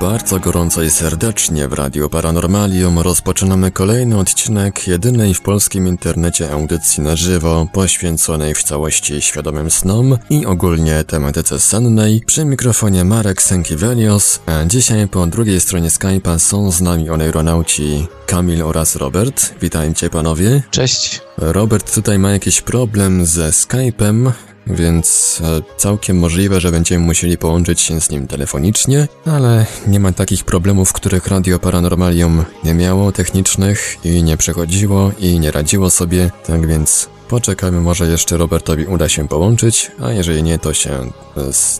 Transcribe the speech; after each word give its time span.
bardzo 0.00 0.40
gorąco 0.40 0.82
i 0.82 0.90
serdecznie 0.90 1.68
w 1.68 1.72
Radio 1.72 2.08
Paranormalium. 2.08 2.98
Rozpoczynamy 2.98 3.70
kolejny 3.70 4.18
odcinek 4.18 4.88
jedynej 4.88 5.34
w 5.34 5.40
polskim 5.40 5.88
internecie 5.88 6.52
audycji 6.52 7.02
na 7.02 7.16
żywo, 7.16 7.66
poświęconej 7.72 8.54
w 8.54 8.62
całości 8.62 9.22
świadomym 9.22 9.70
snom 9.70 10.18
i 10.30 10.46
ogólnie 10.46 11.04
tematyce 11.04 11.60
sennej. 11.60 12.22
Przy 12.26 12.44
mikrofonie 12.44 13.04
Marek 13.04 13.42
Sękiewelios, 13.42 14.40
a 14.46 14.64
dzisiaj 14.64 15.08
po 15.08 15.26
drugiej 15.26 15.60
stronie 15.60 15.88
Skype'a 15.88 16.38
są 16.38 16.72
z 16.72 16.80
nami 16.80 17.10
oneironauci 17.10 18.06
Kamil 18.26 18.62
oraz 18.62 18.96
Robert. 18.96 19.54
Witajcie 19.60 20.10
panowie. 20.10 20.62
Cześć. 20.70 21.20
Robert 21.36 21.94
tutaj 21.94 22.18
ma 22.18 22.30
jakiś 22.30 22.60
problem 22.60 23.26
ze 23.26 23.50
Skype'em, 23.50 24.32
więc 24.66 25.38
e, 25.44 25.62
całkiem 25.76 26.18
możliwe, 26.18 26.60
że 26.60 26.70
będziemy 26.70 27.06
musieli 27.06 27.38
połączyć 27.38 27.80
się 27.80 28.00
z 28.00 28.10
nim 28.10 28.26
telefonicznie, 28.26 29.08
ale 29.26 29.66
nie 29.86 30.00
ma 30.00 30.12
takich 30.12 30.44
problemów, 30.44 30.92
których 30.92 31.26
Radio 31.26 31.58
Paranormalium 31.58 32.44
nie 32.64 32.74
miało 32.74 33.12
technicznych 33.12 33.96
i 34.04 34.22
nie 34.22 34.36
przechodziło 34.36 35.12
i 35.18 35.40
nie 35.40 35.50
radziło 35.50 35.90
sobie, 35.90 36.30
tak 36.46 36.66
więc 36.66 37.08
poczekamy, 37.28 37.80
może 37.80 38.06
jeszcze 38.06 38.36
Robertowi 38.36 38.86
uda 38.86 39.08
się 39.08 39.28
połączyć, 39.28 39.90
a 40.02 40.12
jeżeli 40.12 40.42
nie, 40.42 40.58
to 40.58 40.74
się 40.74 40.90
e, 40.90 41.10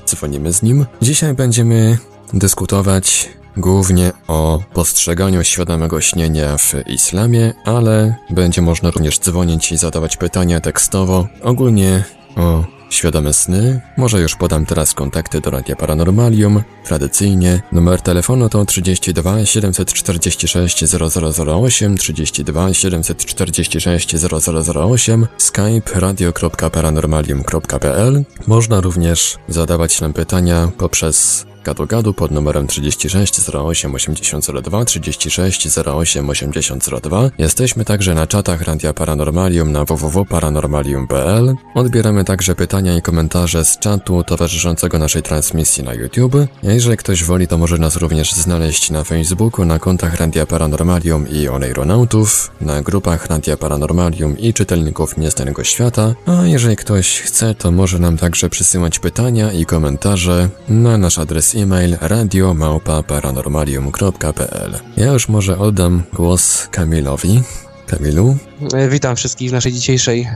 dzwonimy 0.06 0.52
z 0.52 0.62
nim. 0.62 0.86
Dzisiaj 1.02 1.34
będziemy 1.34 1.98
dyskutować 2.34 3.28
głównie 3.56 4.12
o 4.28 4.60
postrzeganiu 4.72 5.44
świadomego 5.44 6.00
śnienia 6.00 6.58
w 6.58 6.74
islamie, 6.86 7.54
ale 7.64 8.16
będzie 8.30 8.62
można 8.62 8.90
również 8.90 9.18
dzwonić 9.18 9.72
i 9.72 9.76
zadawać 9.76 10.16
pytania 10.16 10.60
tekstowo, 10.60 11.28
ogólnie 11.42 12.04
o 12.36 12.64
Świadome 12.94 13.34
sny? 13.34 13.80
Może 13.96 14.20
już 14.20 14.36
podam 14.36 14.66
teraz 14.66 14.94
kontakty 14.94 15.40
do 15.40 15.50
Radia 15.50 15.76
Paranormalium. 15.76 16.62
Tradycyjnie 16.84 17.62
numer 17.72 18.00
telefonu 18.00 18.48
to 18.48 18.64
32 18.64 19.46
746 19.46 20.84
0008, 20.84 21.96
32 21.96 22.74
746 22.74 24.16
0008, 24.16 25.26
skype 25.38 26.00
radio.paranormalium.pl. 26.00 28.24
Można 28.46 28.80
również 28.80 29.36
zadawać 29.48 30.00
nam 30.00 30.12
pytania 30.12 30.70
poprzez 30.78 31.46
Gadu 31.64 31.86
Gadu 31.86 32.14
pod 32.14 32.30
numerem 32.30 32.66
36 32.66 33.40
08 33.54 33.94
8002 33.94 34.84
36 34.84 35.78
08 35.86 36.30
8002. 36.30 37.30
Jesteśmy 37.38 37.84
także 37.84 38.14
na 38.14 38.26
czatach 38.26 38.62
Radia 38.62 38.92
Paranormalium 38.92 39.72
na 39.72 39.84
www.paranormalium.pl. 39.84 41.54
Odbieramy 41.74 42.24
także 42.24 42.54
pytania 42.54 42.96
i 42.96 43.02
komentarze 43.02 43.64
z 43.64 43.78
czatu 43.78 44.22
towarzyszącego 44.22 44.98
naszej 44.98 45.22
transmisji 45.22 45.84
na 45.84 45.94
YouTube. 45.94 46.36
Jeżeli 46.62 46.96
ktoś 46.96 47.24
woli, 47.24 47.48
to 47.48 47.58
może 47.58 47.78
nas 47.78 47.96
również 47.96 48.32
znaleźć 48.32 48.90
na 48.90 49.04
Facebooku, 49.04 49.64
na 49.64 49.78
kontach 49.78 50.16
Radia 50.16 50.46
Paranormalium 50.46 51.28
i 51.28 51.48
Oneironautów, 51.48 52.50
na 52.60 52.82
grupach 52.82 53.26
Radia 53.26 53.56
Paranormalium 53.56 54.38
i 54.38 54.54
czytelników 54.54 55.16
Niestanego 55.16 55.64
Świata. 55.64 56.14
A 56.26 56.46
jeżeli 56.46 56.76
ktoś 56.76 57.20
chce, 57.20 57.54
to 57.54 57.70
może 57.70 57.98
nam 57.98 58.16
także 58.16 58.50
przysyłać 58.50 58.98
pytania 58.98 59.52
i 59.52 59.66
komentarze 59.66 60.48
na 60.68 60.98
nasz 60.98 61.18
adres 61.18 61.53
e-mail 61.56 61.96
radiomałpa-paranormalium.pl 62.00 64.80
Ja 64.96 65.06
już 65.06 65.28
może 65.28 65.58
oddam 65.58 66.02
głos 66.12 66.68
Kamilowi. 66.70 67.42
Kamilu? 67.86 68.36
E, 68.74 68.88
witam 68.88 69.16
wszystkich 69.16 69.50
w 69.50 69.52
naszej 69.52 69.72
dzisiejszej 69.72 70.20
e, 70.20 70.28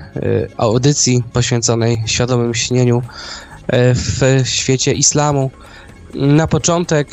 audycji 0.57 1.23
poświęconej 1.33 2.03
świadomym 2.07 2.55
śnieniu 2.55 3.03
e, 3.67 3.95
w 3.95 4.43
świecie 4.45 4.93
islamu. 4.93 5.51
Na 6.15 6.47
początek 6.47 7.09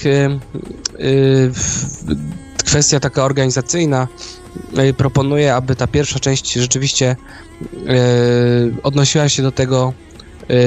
kwestia 2.66 3.00
taka 3.00 3.24
organizacyjna. 3.24 4.08
Proponuję, 4.98 5.56
aby 5.56 5.76
ta 5.76 5.88
pierwsza 5.88 6.20
część 6.20 6.54
rzeczywiście 6.54 7.16
odnosiła 8.84 9.30
się 9.30 9.44
do 9.44 9.52
tego 9.52 9.94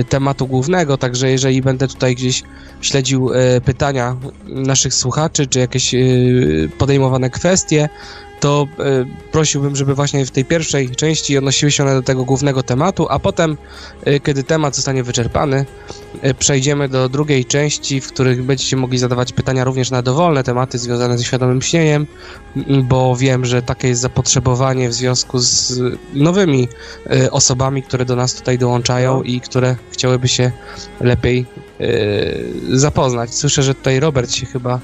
tematu 0.09 0.47
głównego, 0.47 0.99
także 0.99 1.31
jeżeli 1.31 1.63
będę 1.63 1.89
tutaj 1.89 2.15
gdzieś 2.15 2.43
śledził 2.81 3.33
y, 3.33 3.61
pytania 3.65 4.17
naszych 4.45 4.95
słuchaczy, 4.95 5.47
czy 5.47 5.59
jakieś 5.59 5.95
y, 5.95 6.71
podejmowane 6.79 7.31
kwestie, 7.31 7.89
to 8.41 8.67
prosiłbym, 9.33 9.77
żeby 9.77 9.95
właśnie 9.95 10.27
w 10.27 10.31
tej 10.31 10.45
pierwszej 10.45 10.91
części 10.91 11.39
odnosiły 11.39 11.73
się 11.73 11.83
one 11.83 11.95
do 11.95 12.03
tego 12.03 12.25
głównego 12.25 12.63
tematu, 12.63 13.07
a 13.11 13.19
potem, 13.19 13.57
kiedy 14.25 14.43
temat 14.43 14.77
zostanie 14.77 15.03
wyczerpany, 15.03 15.67
przejdziemy 16.39 16.89
do 16.89 17.09
drugiej 17.09 17.45
części, 17.45 18.01
w 18.01 18.09
których 18.09 18.43
będziecie 18.43 18.77
mogli 18.77 18.99
zadawać 18.99 19.33
pytania 19.33 19.65
również 19.65 19.91
na 19.91 20.03
dowolne 20.03 20.45
tematy 20.45 20.79
związane 20.79 21.19
ze 21.19 21.25
świadomym 21.25 21.63
śnieniem, 21.63 22.07
bo 22.83 23.17
wiem, 23.17 23.45
że 23.45 23.63
takie 23.63 23.89
jest 23.89 24.01
zapotrzebowanie 24.01 24.89
w 24.89 24.95
związku 24.95 25.39
z 25.39 25.81
nowymi 26.15 26.69
osobami, 27.31 27.83
które 27.83 28.05
do 28.05 28.17
nas 28.17 28.35
tutaj 28.35 28.59
dołączają 28.59 29.17
no. 29.17 29.23
i 29.23 29.41
które 29.41 29.77
chciałyby 29.91 30.29
się 30.29 30.53
lepiej 31.01 31.47
zapoznać. 32.73 33.35
Słyszę, 33.35 33.63
że 33.63 33.75
tutaj 33.75 34.01
Robert 34.01 34.31
się 34.31 34.47
chyba 34.47 34.81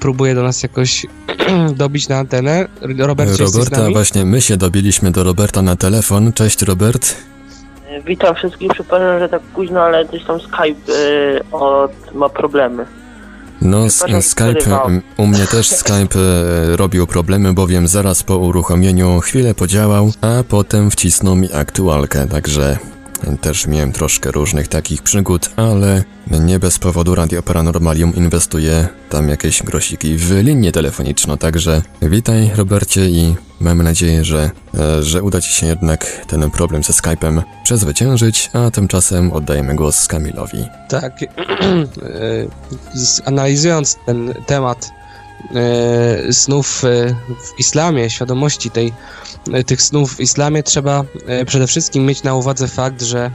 próbuje 0.00 0.34
do 0.34 0.42
nas 0.42 0.62
jakoś 0.62 1.06
dobić 1.76 2.08
na 2.08 2.16
antenę. 2.16 2.68
Robert, 2.98 3.40
Roberta, 3.40 3.90
właśnie 3.90 4.24
my 4.24 4.40
się 4.40 4.56
dobiliśmy 4.56 5.10
do 5.10 5.24
Roberta 5.24 5.62
na 5.62 5.76
telefon. 5.76 6.32
Cześć 6.32 6.62
Robert. 6.62 7.16
Witam 8.06 8.34
wszystkich, 8.34 8.70
przepraszam, 8.74 9.18
że 9.18 9.28
tak 9.28 9.42
późno, 9.42 9.80
ale 9.80 10.04
gdzieś 10.04 10.24
tam 10.24 10.40
Skype 10.40 10.92
y, 10.92 11.40
od, 11.52 12.14
ma 12.14 12.28
problemy. 12.28 12.86
No, 13.62 13.90
Skype, 14.20 15.00
u 15.16 15.26
mnie 15.26 15.46
też 15.46 15.70
Skype 15.80 16.20
e, 16.20 16.76
robił 16.76 17.06
problemy, 17.06 17.52
bowiem 17.52 17.88
zaraz 17.88 18.22
po 18.22 18.36
uruchomieniu 18.38 19.20
chwilę 19.20 19.54
podziałał, 19.54 20.12
a 20.20 20.42
potem 20.48 20.90
wcisnął 20.90 21.36
mi 21.36 21.52
aktualkę, 21.52 22.26
także 22.28 22.78
też 23.40 23.66
miałem 23.66 23.92
troszkę 23.92 24.30
różnych 24.30 24.68
takich 24.68 25.02
przygód, 25.02 25.50
ale 25.56 26.04
nie 26.30 26.58
bez 26.58 26.78
powodu 26.78 27.14
Radio 27.14 27.42
Paranormalium 27.42 28.14
inwestuje 28.14 28.88
tam 29.10 29.28
jakieś 29.28 29.62
grosiki 29.62 30.16
w 30.16 30.30
linię 30.42 30.72
telefoniczną, 30.72 31.38
także 31.38 31.82
witaj 32.02 32.50
Robercie 32.56 33.08
i 33.08 33.34
mam 33.60 33.82
nadzieję, 33.82 34.24
że, 34.24 34.50
e, 34.78 35.02
że 35.02 35.22
uda 35.22 35.40
Ci 35.40 35.52
się 35.52 35.66
jednak 35.66 36.24
ten 36.26 36.50
problem 36.50 36.82
ze 36.82 36.92
Skype'em 36.92 37.42
przezwyciężyć, 37.64 38.50
a 38.52 38.70
tymczasem 38.70 39.32
oddajemy 39.32 39.74
głos 39.74 40.06
Kamilowi. 40.06 40.64
Tak, 40.88 41.22
e, 41.22 41.26
analizując 43.24 43.98
ten 44.06 44.34
temat 44.46 44.90
snów 46.30 46.82
w 47.44 47.58
islamie, 47.58 48.10
świadomości 48.10 48.70
tej 48.70 48.92
E, 49.52 49.64
tych 49.64 49.82
snów 49.82 50.16
w 50.16 50.20
islamie 50.20 50.62
trzeba 50.62 51.04
e, 51.26 51.44
przede 51.44 51.66
wszystkim 51.66 52.06
mieć 52.06 52.22
na 52.22 52.34
uwadze 52.34 52.68
fakt, 52.68 53.02
że 53.02 53.30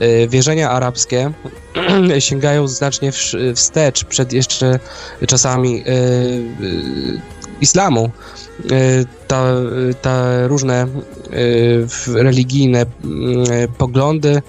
e, 0.00 0.28
wierzenia 0.28 0.70
arabskie 0.70 1.32
sięgają 2.18 2.68
znacznie 2.68 3.12
wstecz 3.54 4.04
przed 4.04 4.32
jeszcze 4.32 4.78
czasami 5.26 5.84
islamu. 7.60 8.10
Ta, 9.26 9.44
ta 10.02 10.46
różne 10.46 10.86
religijne 12.14 12.86
poglądy, 13.78 14.42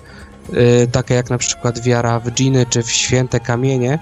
takie 0.91 1.13
jak 1.13 1.29
na 1.29 1.37
przykład 1.37 1.81
wiara 1.81 2.19
w 2.19 2.31
dżiny 2.31 2.65
czy 2.69 2.83
w 2.83 2.91
święte 2.91 3.39
kamienie, 3.39 3.99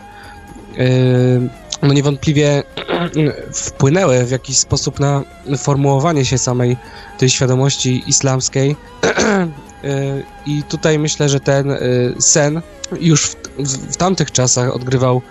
no 1.83 1.93
niewątpliwie 1.93 2.63
wpłynęły 3.53 4.25
w 4.25 4.31
jakiś 4.31 4.57
sposób 4.57 4.99
na 4.99 5.23
formułowanie 5.57 6.25
się 6.25 6.37
samej 6.37 6.77
tej 7.17 7.29
świadomości 7.29 8.03
islamskiej. 8.07 8.75
I 10.45 10.63
tutaj 10.63 10.99
myślę, 10.99 11.29
że 11.29 11.39
ten 11.39 11.71
y, 11.71 12.15
sen 12.19 12.61
już 12.99 13.25
w, 13.25 13.35
w, 13.57 13.97
tamtych 13.97 14.31
czasach 14.31 14.75
odgrywał, 14.75 15.21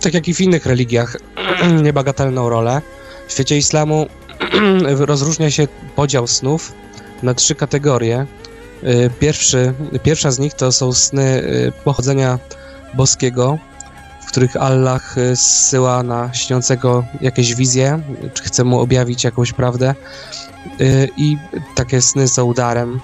tak 0.00 0.14
jak 0.14 0.28
i 0.28 0.34
w 0.34 0.40
innych 0.40 0.66
religiach, 0.66 1.16
niebagatelną 1.82 2.48
rolę. 2.48 2.82
W 3.28 3.32
świecie 3.32 3.56
islamu 3.56 4.06
rozróżnia 4.98 5.50
się 5.50 5.68
podział 5.96 6.26
snów 6.26 6.72
na 7.22 7.34
trzy 7.34 7.54
kategorie. 7.54 8.26
Y, 8.84 9.10
pierwszy, 9.20 9.74
pierwsza 10.02 10.30
z 10.30 10.38
nich 10.38 10.54
to 10.54 10.72
są 10.72 10.92
sny 10.92 11.42
y, 11.42 11.72
pochodzenia 11.84 12.38
boskiego, 12.94 13.58
których 14.32 14.56
Allah 14.56 15.16
zsyła 15.34 16.02
na 16.02 16.34
śniącego 16.34 17.04
jakieś 17.20 17.54
wizje, 17.54 18.00
czy 18.34 18.42
chce 18.42 18.64
mu 18.64 18.80
objawić 18.80 19.24
jakąś 19.24 19.52
prawdę. 19.52 19.94
I 21.16 21.36
takie 21.74 22.02
sny 22.02 22.28
są 22.28 22.52
darem, 22.52 23.00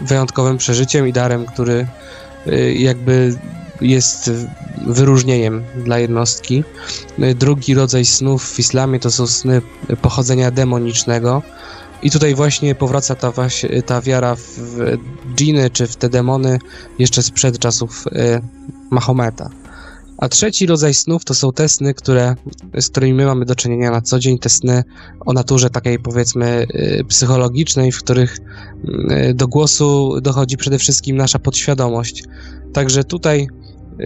wyjątkowym 0.00 0.58
przeżyciem 0.58 1.08
i 1.08 1.12
darem, 1.12 1.46
który 1.46 1.86
jakby 2.74 3.38
jest 3.80 4.30
wyróżnieniem 4.86 5.64
dla 5.84 5.98
jednostki. 5.98 6.64
Drugi 7.34 7.74
rodzaj 7.74 8.04
snów 8.04 8.44
w 8.44 8.58
islamie 8.58 9.00
to 9.00 9.10
są 9.10 9.26
sny 9.26 9.62
pochodzenia 10.02 10.50
demonicznego. 10.50 11.42
I 12.02 12.10
tutaj 12.10 12.34
właśnie 12.34 12.74
powraca 12.74 13.14
ta, 13.14 13.32
ta 13.86 14.00
wiara 14.00 14.36
w 14.36 14.96
dżiny 15.34 15.70
czy 15.70 15.86
w 15.86 15.96
te 15.96 16.08
demony 16.08 16.58
jeszcze 16.98 17.22
sprzed 17.22 17.58
czasów 17.58 18.06
y, 18.06 18.40
Mahometa. 18.90 19.50
A 20.18 20.28
trzeci 20.28 20.66
rodzaj 20.66 20.94
snów 20.94 21.24
to 21.24 21.34
są 21.34 21.52
te 21.52 21.68
sny, 21.68 21.94
które, 21.94 22.34
z 22.80 22.88
którymi 22.88 23.14
my 23.14 23.26
mamy 23.26 23.44
do 23.44 23.54
czynienia 23.54 23.90
na 23.90 24.00
co 24.00 24.18
dzień, 24.18 24.38
te 24.38 24.48
sny 24.48 24.84
o 25.26 25.32
naturze 25.32 25.70
takiej 25.70 25.98
powiedzmy 25.98 26.66
y, 26.74 27.04
psychologicznej, 27.08 27.92
w 27.92 27.98
których 27.98 28.38
y, 29.28 29.34
do 29.34 29.48
głosu 29.48 30.20
dochodzi 30.20 30.56
przede 30.56 30.78
wszystkim 30.78 31.16
nasza 31.16 31.38
podświadomość. 31.38 32.24
Także 32.72 33.04
tutaj 33.04 33.46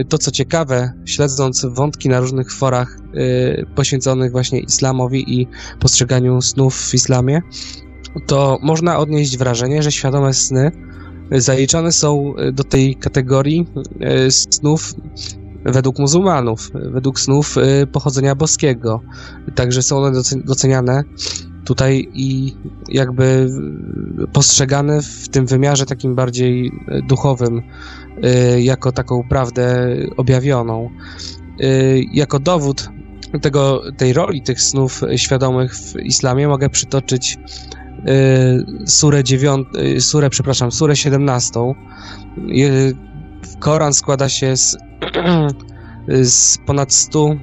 to, 0.08 0.18
co 0.18 0.30
ciekawe, 0.30 0.92
śledząc 1.04 1.66
wątki 1.70 2.08
na 2.08 2.20
różnych 2.20 2.52
forach 2.52 2.98
y, 3.14 3.66
poświęconych 3.74 4.32
właśnie 4.32 4.60
islamowi 4.60 5.40
i 5.40 5.46
postrzeganiu 5.80 6.42
snów 6.42 6.76
w 6.76 6.94
islamie, 6.94 7.42
to 8.26 8.58
można 8.62 8.98
odnieść 8.98 9.36
wrażenie, 9.36 9.82
że 9.82 9.92
świadome 9.92 10.34
sny 10.34 10.72
zaliczane 11.32 11.92
są 11.92 12.34
do 12.52 12.64
tej 12.64 12.96
kategorii 12.96 13.66
y, 14.26 14.30
snów 14.30 14.94
według 15.64 15.98
muzułmanów, 15.98 16.70
według 16.74 17.20
snów 17.20 17.56
y, 17.56 17.86
pochodzenia 17.86 18.34
boskiego. 18.34 19.00
Także 19.54 19.82
są 19.82 19.98
one 19.98 20.22
doceniane 20.44 21.02
tutaj 21.64 22.08
i 22.14 22.56
jakby 22.88 23.50
postrzegane 24.32 25.02
w 25.02 25.28
tym 25.28 25.46
wymiarze 25.46 25.86
takim 25.86 26.14
bardziej 26.14 26.72
duchowym, 27.08 27.62
Y, 28.24 28.62
jako 28.62 28.92
taką 28.92 29.28
prawdę 29.28 29.96
objawioną. 30.16 30.90
Y, 31.60 32.04
jako 32.12 32.38
dowód 32.38 32.88
tego, 33.42 33.82
tej 33.96 34.12
roli 34.12 34.42
tych 34.42 34.60
snów 34.60 35.00
świadomych 35.16 35.74
w 35.74 35.96
islamie 35.96 36.48
mogę 36.48 36.68
przytoczyć 36.68 37.38
y, 38.08 38.86
surę, 38.86 39.24
dziewiąt, 39.24 39.68
surę, 39.98 40.30
przepraszam, 40.30 40.72
surę 40.72 40.96
17. 40.96 41.60
Koran 43.58 43.94
składa 43.94 44.28
się 44.28 44.56
z, 44.56 44.76
z 46.22 46.58
ponad 46.58 46.92
100 46.92 47.36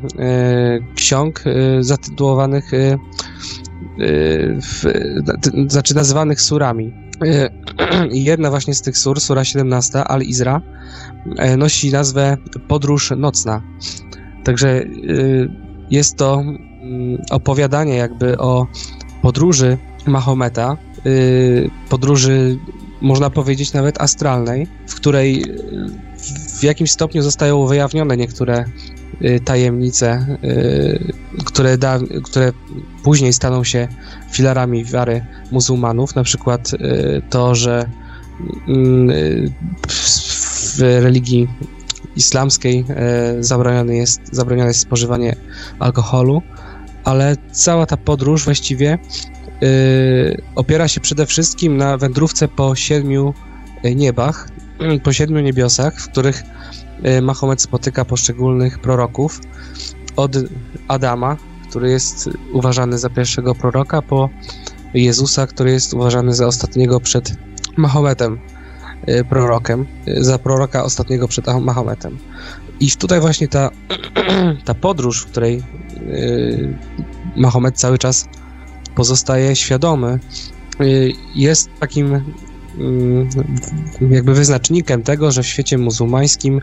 ksiąg 0.95 1.43
zatytułowanych, 1.79 2.71
w, 4.61 4.83
znaczy 5.67 5.95
nazywanych 5.95 6.41
surami. 6.41 6.93
Jedna 8.11 8.49
właśnie 8.49 8.73
z 8.73 8.81
tych 8.81 8.97
sur, 8.97 9.21
sura 9.21 9.43
17, 9.43 10.03
Al-Izra, 10.03 10.61
e, 11.37 11.57
nosi 11.57 11.91
nazwę 11.91 12.37
Podróż 12.67 13.13
Nocna. 13.17 13.61
Także 14.43 14.69
e, 14.69 14.85
jest 15.91 16.17
to 16.17 16.41
mm, 16.41 17.21
opowiadanie 17.31 17.95
jakby 17.95 18.37
o 18.37 18.67
podróży 19.21 19.77
Mahometa, 20.07 20.77
e, 20.97 21.09
podróży 21.89 22.59
można 23.01 23.29
powiedzieć 23.29 23.73
nawet 23.73 24.01
astralnej, 24.01 24.67
w 24.87 24.95
której 24.95 25.45
w 26.59 26.63
jakimś 26.63 26.91
stopniu 26.91 27.21
zostają 27.21 27.65
wyjawnione 27.65 28.17
niektóre 28.17 28.65
Y, 29.21 29.39
tajemnice, 29.39 30.37
y, 30.43 31.13
które, 31.45 31.77
da, 31.77 31.99
które 32.23 32.51
później 33.03 33.33
staną 33.33 33.63
się 33.63 33.87
filarami 34.31 34.85
wiary 34.85 35.25
muzułmanów, 35.51 36.15
na 36.15 36.23
przykład 36.23 36.73
y, 36.73 37.21
to, 37.29 37.55
że 37.55 37.89
mm, 38.67 39.15
w 39.87 40.79
religii 40.79 41.47
islamskiej 42.15 42.85
zabronione 43.39 43.95
jest, 43.95 44.21
zabronione 44.31 44.67
jest 44.67 44.79
spożywanie 44.79 45.35
alkoholu, 45.79 46.41
ale 47.03 47.35
cała 47.51 47.85
ta 47.85 47.97
podróż 47.97 48.45
właściwie 48.45 48.97
opiera 50.55 50.87
się 50.87 51.01
przede 51.01 51.25
wszystkim 51.25 51.77
na 51.77 51.97
wędrówce 51.97 52.47
po 52.47 52.75
siedmiu 52.75 53.33
niebach, 53.95 54.49
po 55.03 55.13
siedmiu 55.13 55.39
niebiosach, 55.39 56.01
w 56.01 56.09
których 56.09 56.43
Y, 57.05 57.21
Mahomet 57.21 57.61
spotyka 57.61 58.05
poszczególnych 58.05 58.79
proroków 58.79 59.39
od 60.15 60.35
Adama, 60.87 61.37
który 61.69 61.89
jest 61.89 62.29
uważany 62.53 62.97
za 62.97 63.09
pierwszego 63.09 63.55
proroka, 63.55 64.01
po 64.01 64.29
Jezusa, 64.93 65.47
który 65.47 65.71
jest 65.71 65.93
uważany 65.93 66.33
za 66.33 66.47
ostatniego 66.47 66.99
przed 66.99 67.35
Mahometem 67.77 68.39
y, 69.09 69.25
prorokiem, 69.29 69.85
y, 70.07 70.23
za 70.23 70.39
proroka 70.39 70.83
ostatniego 70.83 71.27
przed 71.27 71.45
Mahometem. 71.61 72.17
I 72.79 72.91
tutaj 72.91 73.19
właśnie 73.19 73.47
ta, 73.47 73.69
ta 74.65 74.73
podróż, 74.73 75.21
w 75.21 75.31
której 75.31 75.63
Mahomet 77.35 77.77
cały 77.77 77.97
czas 77.97 78.25
pozostaje 78.95 79.55
świadomy, 79.55 80.19
jest 81.35 81.69
takim 81.79 82.07
Mm, 82.11 82.46
jakby 84.09 84.33
wyznacznikiem 84.33 85.03
tego, 85.03 85.31
że 85.31 85.43
w 85.43 85.47
świecie 85.47 85.77
muzułmańskim 85.77 86.61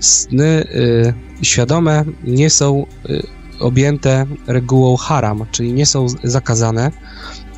sny 0.00 0.44
y, 0.44 1.14
świadome 1.42 2.04
nie 2.24 2.50
są 2.50 2.86
y, 3.10 3.22
objęte 3.60 4.26
regułą 4.46 4.96
haram, 4.96 5.44
czyli 5.50 5.72
nie 5.72 5.86
są 5.86 6.06
zakazane, 6.24 6.90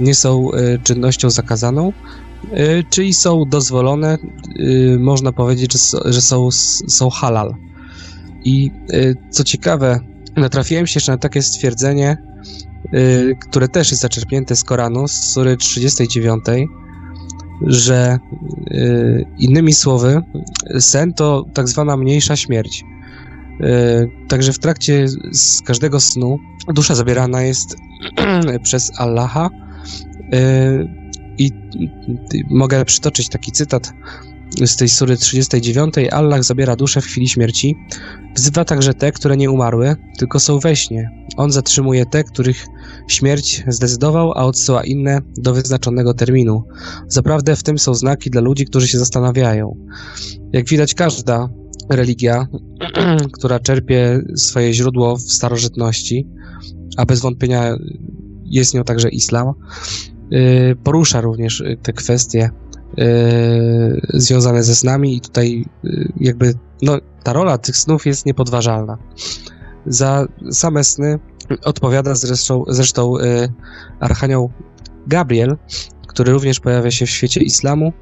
nie 0.00 0.14
są 0.14 0.52
y, 0.52 0.78
czynnością 0.84 1.30
zakazaną, 1.30 1.92
y, 2.44 2.84
czyli 2.90 3.14
są 3.14 3.44
dozwolone, 3.44 4.18
y, 4.60 4.96
można 5.00 5.32
powiedzieć, 5.32 5.72
że, 6.04 6.22
są, 6.22 6.50
są 6.88 7.10
halal. 7.10 7.54
I 8.44 8.70
y, 8.92 9.16
co 9.30 9.44
ciekawe, 9.44 10.00
natrafiłem 10.36 10.86
się 10.86 10.96
jeszcze 10.96 11.12
na 11.12 11.18
takie 11.18 11.42
stwierdzenie, 11.42 12.16
które 13.40 13.68
też 13.68 13.90
jest 13.90 14.02
zaczerpnięte 14.02 14.56
z 14.56 14.64
Koranu, 14.64 15.08
z 15.08 15.12
sury 15.12 15.56
39, 15.56 16.44
że 17.66 18.18
y, 18.70 19.26
innymi 19.38 19.72
słowy, 19.72 20.22
sen 20.78 21.12
to 21.12 21.44
tak 21.54 21.68
zwana 21.68 21.96
mniejsza 21.96 22.36
śmierć. 22.36 22.84
Y, 23.60 24.10
także 24.28 24.52
w 24.52 24.58
trakcie 24.58 25.08
z 25.32 25.62
każdego 25.62 26.00
snu 26.00 26.38
dusza 26.68 26.94
zabierana 26.94 27.42
jest 27.42 27.76
przez 28.62 28.92
Allaha 28.98 29.50
y, 30.34 31.00
i 31.38 31.52
mogę 32.50 32.84
przytoczyć 32.84 33.28
taki 33.28 33.52
cytat 33.52 33.92
z 34.64 34.76
tej 34.76 34.88
sury 34.88 35.16
39. 35.16 35.94
Allah 36.10 36.42
zabiera 36.42 36.76
duszę 36.76 37.00
w 37.00 37.04
chwili 37.04 37.28
śmierci. 37.28 37.76
Wzywa 38.36 38.64
także 38.64 38.94
te, 38.94 39.12
które 39.12 39.36
nie 39.36 39.50
umarły, 39.50 39.96
tylko 40.18 40.40
są 40.40 40.58
we 40.58 40.76
śnie. 40.76 41.10
On 41.36 41.50
zatrzymuje 41.50 42.06
te, 42.06 42.24
których 42.24 42.66
śmierć 43.12 43.64
zdecydował, 43.68 44.32
a 44.32 44.44
odsyła 44.44 44.84
inne 44.84 45.20
do 45.36 45.54
wyznaczonego 45.54 46.14
terminu. 46.14 46.64
Zaprawdę 47.08 47.56
w 47.56 47.62
tym 47.62 47.78
są 47.78 47.94
znaki 47.94 48.30
dla 48.30 48.40
ludzi, 48.40 48.66
którzy 48.66 48.88
się 48.88 48.98
zastanawiają. 48.98 49.76
Jak 50.52 50.68
widać, 50.68 50.94
każda 50.94 51.48
religia, 51.90 52.46
która 53.38 53.60
czerpie 53.60 54.22
swoje 54.36 54.72
źródło 54.72 55.16
w 55.16 55.20
starożytności, 55.20 56.26
a 56.96 57.06
bez 57.06 57.20
wątpienia 57.20 57.76
jest 58.44 58.74
nią 58.74 58.84
także 58.84 59.08
islam, 59.08 59.52
y, 60.32 60.76
porusza 60.84 61.20
również 61.20 61.62
te 61.82 61.92
kwestie 61.92 62.50
Yy, 62.96 64.00
związane 64.14 64.62
ze 64.62 64.74
snami 64.74 65.16
i 65.16 65.20
tutaj 65.20 65.64
jakby 66.16 66.54
no, 66.82 66.98
ta 67.22 67.32
rola 67.32 67.58
tych 67.58 67.76
snów 67.76 68.06
jest 68.06 68.26
niepodważalna. 68.26 68.98
Za 69.86 70.26
same 70.50 70.84
sny 70.84 71.18
odpowiada 71.64 72.14
zresztą, 72.14 72.64
zresztą 72.68 73.18
yy, 73.18 73.52
Archanioł 74.00 74.50
Gabriel, 75.06 75.56
który 76.06 76.32
również 76.32 76.60
pojawia 76.60 76.90
się 76.90 77.06
w 77.06 77.10
świecie 77.10 77.40
islamu 77.40 77.92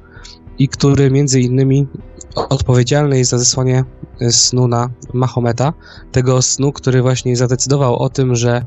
i 0.59 0.67
który 0.67 1.11
między 1.11 1.41
innymi 1.41 1.87
odpowiedzialny 2.35 3.17
jest 3.17 3.31
za 3.31 3.37
zesłanie 3.37 3.83
snu 4.29 4.67
na 4.67 4.89
Mahometa, 5.13 5.73
tego 6.11 6.41
snu, 6.41 6.71
który 6.71 7.01
właśnie 7.01 7.35
zadecydował 7.35 7.95
o 7.95 8.09
tym, 8.09 8.35
że 8.35 8.65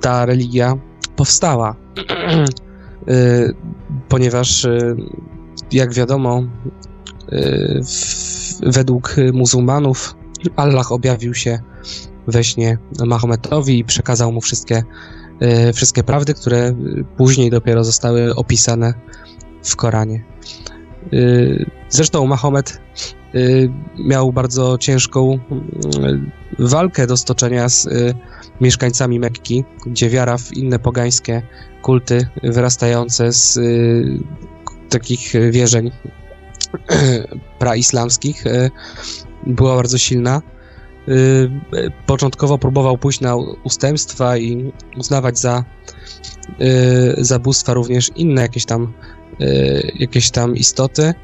ta 0.00 0.26
religia 0.26 0.78
powstała. 1.16 1.76
Y, 3.08 3.54
ponieważ 4.08 4.64
y, 4.64 4.96
jak 5.72 5.94
wiadomo, 5.94 6.42
y, 7.32 7.80
według 8.62 9.16
muzułmanów 9.32 10.16
Allah 10.56 10.92
objawił 10.92 11.34
się 11.34 11.58
we 12.26 12.44
śnie 12.44 12.78
Mahometowi 13.06 13.78
i 13.78 13.84
przekazał 13.84 14.32
mu 14.32 14.40
wszystkie, 14.40 14.82
wszystkie 15.74 16.02
prawdy, 16.02 16.34
które 16.34 16.74
później 17.16 17.50
dopiero 17.50 17.84
zostały 17.84 18.34
opisane 18.34 18.94
w 19.64 19.76
Koranie. 19.76 20.24
Zresztą 21.88 22.26
Mahomet 22.26 22.80
miał 23.98 24.32
bardzo 24.32 24.78
ciężką 24.78 25.38
walkę 26.58 27.06
do 27.06 27.16
stoczenia 27.16 27.68
z 27.68 27.88
mieszkańcami 28.60 29.20
Mekki, 29.20 29.64
gdzie 29.86 30.10
wiara 30.10 30.38
w 30.38 30.52
inne 30.52 30.78
pogańskie 30.78 31.42
kulty 31.82 32.26
wyrastające 32.42 33.32
z 33.32 33.58
takich 34.88 35.32
wierzeń 35.50 35.90
praislamskich 37.58 38.44
była 39.46 39.76
bardzo 39.76 39.98
silna. 39.98 40.42
Początkowo 42.06 42.58
próbował 42.58 42.98
pójść 42.98 43.20
na 43.20 43.36
ustępstwa 43.64 44.38
i 44.38 44.72
uznawać 44.98 45.38
za 45.38 45.64
zabóstwa 47.18 47.74
również 47.74 48.10
inne 48.16 48.42
jakieś 48.42 48.64
tam 48.64 48.92
jakieś 49.94 50.30
tam 50.30 50.56
istoty, 50.56 51.14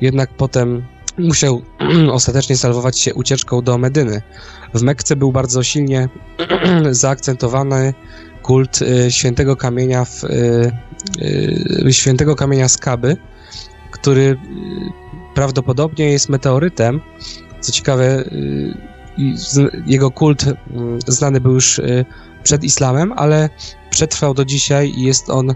jednak 0.00 0.30
potem 0.36 0.84
musiał 1.18 1.62
ostatecznie 2.12 2.56
salwować 2.56 2.98
się 2.98 3.14
ucieczką 3.14 3.62
do 3.62 3.78
Medyny. 3.78 4.22
W 4.74 4.82
Mekce 4.82 5.16
był 5.16 5.32
bardzo 5.32 5.62
silnie 5.62 6.08
zaakcentowany 6.90 7.94
kult 8.42 8.80
świętego 9.08 9.56
kamienia 9.56 10.04
w, 10.04 10.22
świętego 11.90 12.36
kamienia 12.36 12.68
Skaby, 12.68 13.16
który 13.90 14.36
prawdopodobnie 15.34 16.10
jest 16.10 16.28
meteorytem. 16.28 17.00
Co 17.60 17.72
ciekawe, 17.72 18.24
jego 19.86 20.10
kult 20.10 20.44
znany 21.06 21.40
był 21.40 21.54
już 21.54 21.80
przed 22.42 22.64
islamem, 22.64 23.12
ale 23.16 23.50
przetrwał 23.90 24.34
do 24.34 24.44
dzisiaj 24.44 24.92
i 24.96 25.02
jest 25.02 25.30
on 25.30 25.54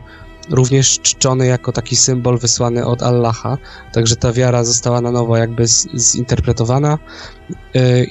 również 0.51 1.01
czczony 1.01 1.47
jako 1.47 1.73
taki 1.73 1.97
symbol 1.97 2.39
wysłany 2.39 2.87
od 2.87 3.03
Allaha, 3.03 3.59
także 3.93 4.17
ta 4.17 4.33
wiara 4.33 4.65
została 4.65 5.01
na 5.01 5.11
nowo 5.11 5.37
jakby 5.37 5.65
zinterpretowana. 5.97 6.99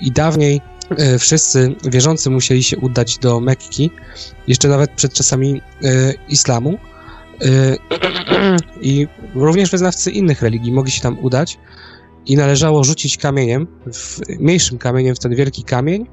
I 0.02 0.12
dawniej 0.12 0.62
wszyscy 1.20 1.76
wierzący 1.84 2.30
musieli 2.30 2.64
się 2.64 2.78
udać 2.78 3.18
do 3.18 3.40
Mekki, 3.40 3.92
jeszcze 4.48 4.68
nawet 4.68 4.92
przed 4.92 5.14
czasami 5.14 5.62
islamu. 6.30 6.78
I 8.82 9.08
również 9.36 9.72
wyznawcy 9.72 10.12
innych 10.12 10.42
religii 10.42 10.72
mogli 10.72 10.92
się 10.92 11.02
tam 11.02 11.20
udać 11.20 11.58
i 12.26 12.36
należało 12.36 12.84
rzucić 12.84 13.18
kamieniem, 13.18 13.68
w, 13.94 14.20
mniejszym 14.40 14.78
kamieniem 14.78 15.16
w 15.16 15.20
ten 15.20 15.36
wielki 15.36 15.64
kamień 15.64 16.06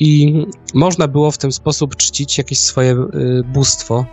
i 0.00 0.34
można 0.74 1.08
było 1.08 1.30
w 1.30 1.38
ten 1.38 1.52
sposób 1.52 1.96
czcić 1.96 2.38
jakieś 2.38 2.58
swoje 2.58 2.96
bóstwo. 3.44 4.06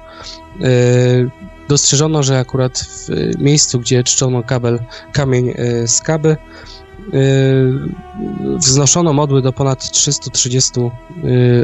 Dostrzeżono, 1.69 2.23
że 2.23 2.39
akurat 2.39 2.79
w 2.79 3.09
miejscu, 3.39 3.79
gdzie 3.79 4.03
czczono 4.03 4.43
kabel, 4.43 4.79
kamień 5.13 5.53
z 5.85 6.01
kaby, 6.01 6.37
wznoszono 8.57 9.13
modły 9.13 9.41
do 9.41 9.53
ponad 9.53 9.91
330 9.91 10.71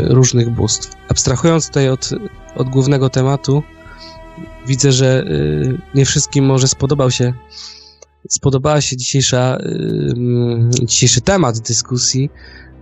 różnych 0.03 0.49
bóstw. 0.49 0.91
Abstrahując 1.09 1.67
tutaj 1.67 1.89
od, 1.89 2.09
od 2.55 2.69
głównego 2.69 3.09
tematu, 3.09 3.63
widzę, 4.67 4.91
że 4.91 5.25
nie 5.95 6.05
wszystkim 6.05 6.45
może 6.45 6.67
spodobał 6.67 7.11
się 7.11 7.33
spodobała 8.29 8.81
się 8.81 8.97
dzisiejsza, 8.97 9.57
dzisiejszy 10.85 11.21
temat 11.21 11.59
dyskusji, 11.59 12.29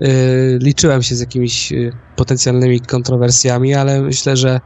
Y, 0.02 0.60
liczyłem 0.62 1.04
się 1.04 1.16
z 1.16 1.20
jakimiś 1.20 1.72
y, 1.72 1.92
potencjalnymi 2.16 2.80
kontrowersjami, 2.80 3.74
ale 3.74 4.02
myślę, 4.02 4.38
że 4.38 4.60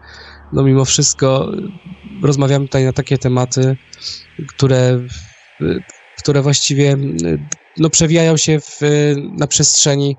no 0.54 0.64
mimo 0.64 0.86
wszystko 0.86 1.52
rozmawiamy 2.24 2.66
tutaj 2.66 2.86
na 2.86 2.94
takie 2.94 3.18
tematy, 3.18 3.78
które, 4.48 5.00
y, 5.62 5.80
które 6.18 6.42
właściwie 6.42 6.98
no, 7.78 7.90
przewijają 7.90 8.38
się 8.38 8.60
w, 8.60 8.80
na 9.38 9.48
przestrzeni 9.48 10.18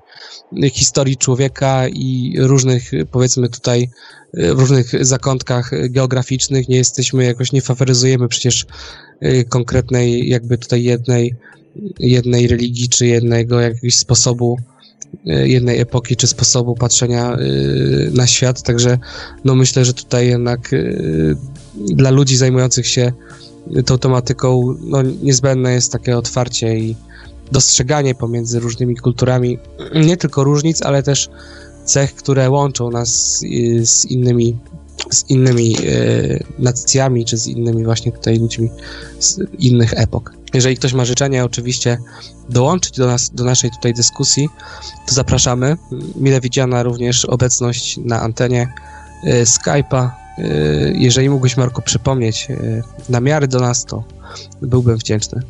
historii 0.71 1.17
człowieka 1.17 1.87
i 1.87 2.35
różnych, 2.39 2.91
powiedzmy 3.11 3.49
tutaj, 3.49 3.89
w 4.33 4.59
różnych 4.59 5.05
zakątkach 5.05 5.71
geograficznych. 5.89 6.69
Nie 6.69 6.77
jesteśmy, 6.77 7.23
jakoś 7.23 7.51
nie 7.51 7.61
faworyzujemy 7.61 8.27
przecież 8.27 8.65
konkretnej, 9.49 10.29
jakby 10.29 10.57
tutaj 10.57 10.83
jednej, 10.83 11.35
jednej 11.99 12.47
religii 12.47 12.89
czy 12.89 13.05
jednego 13.05 13.59
jakiegoś 13.59 13.95
sposobu 13.95 14.57
E, 15.27 15.47
jednej 15.47 15.79
epoki 15.79 16.15
czy 16.15 16.27
sposobu 16.27 16.75
patrzenia 16.75 17.33
e, 17.33 17.37
na 18.11 18.27
świat, 18.27 18.63
także 18.63 18.99
no 19.45 19.55
myślę, 19.55 19.85
że 19.85 19.93
tutaj 19.93 20.27
jednak 20.27 20.71
dla 21.75 22.09
ludzi 22.09 22.37
zajmujących 22.37 22.87
się 22.87 23.11
tą 23.85 23.97
tematyką 23.97 24.75
no 24.81 25.01
niezbędne 25.01 25.73
jest 25.73 25.91
takie 25.91 26.17
otwarcie 26.17 26.79
i 26.79 26.95
dostrzeganie 27.51 28.15
pomiędzy 28.15 28.59
różnymi 28.59 28.95
kulturami 28.95 29.59
nie 29.95 30.17
tylko 30.17 30.43
różnic, 30.43 30.81
ale 30.81 31.03
też 31.03 31.29
cech, 31.85 32.15
które 32.15 32.49
łączą 32.49 32.91
nas 32.91 33.39
z 33.83 34.05
innymi 34.05 34.57
z 35.11 35.29
innymi 35.29 35.75
nacjami, 36.59 37.25
czy 37.25 37.37
z 37.37 37.47
innymi 37.47 37.85
właśnie 37.85 38.11
tutaj 38.11 38.39
ludźmi 38.39 38.69
z 39.19 39.39
innych 39.59 39.93
epok. 39.93 40.37
Jeżeli 40.53 40.77
ktoś 40.77 40.93
ma 40.93 41.05
życzenie 41.05 41.45
oczywiście 41.45 41.97
dołączyć 42.49 42.97
do 42.97 43.07
nas, 43.07 43.29
do 43.29 43.43
naszej 43.43 43.71
tutaj 43.71 43.93
dyskusji, 43.93 44.49
to 45.07 45.15
zapraszamy. 45.15 45.77
Mile 46.15 46.41
widziana 46.41 46.83
również 46.83 47.25
obecność 47.25 47.97
na 47.97 48.21
antenie 48.21 48.73
y, 49.23 49.43
Skype'a. 49.43 50.09
Y, 50.39 50.93
jeżeli 50.97 51.29
mógłbyś, 51.29 51.57
Marku, 51.57 51.81
przypomnieć 51.81 52.47
y, 52.49 52.83
namiary 53.09 53.47
do 53.47 53.59
nas, 53.59 53.85
to 53.85 54.03
byłbym 54.61 54.97
wdzięczny. 54.97 55.41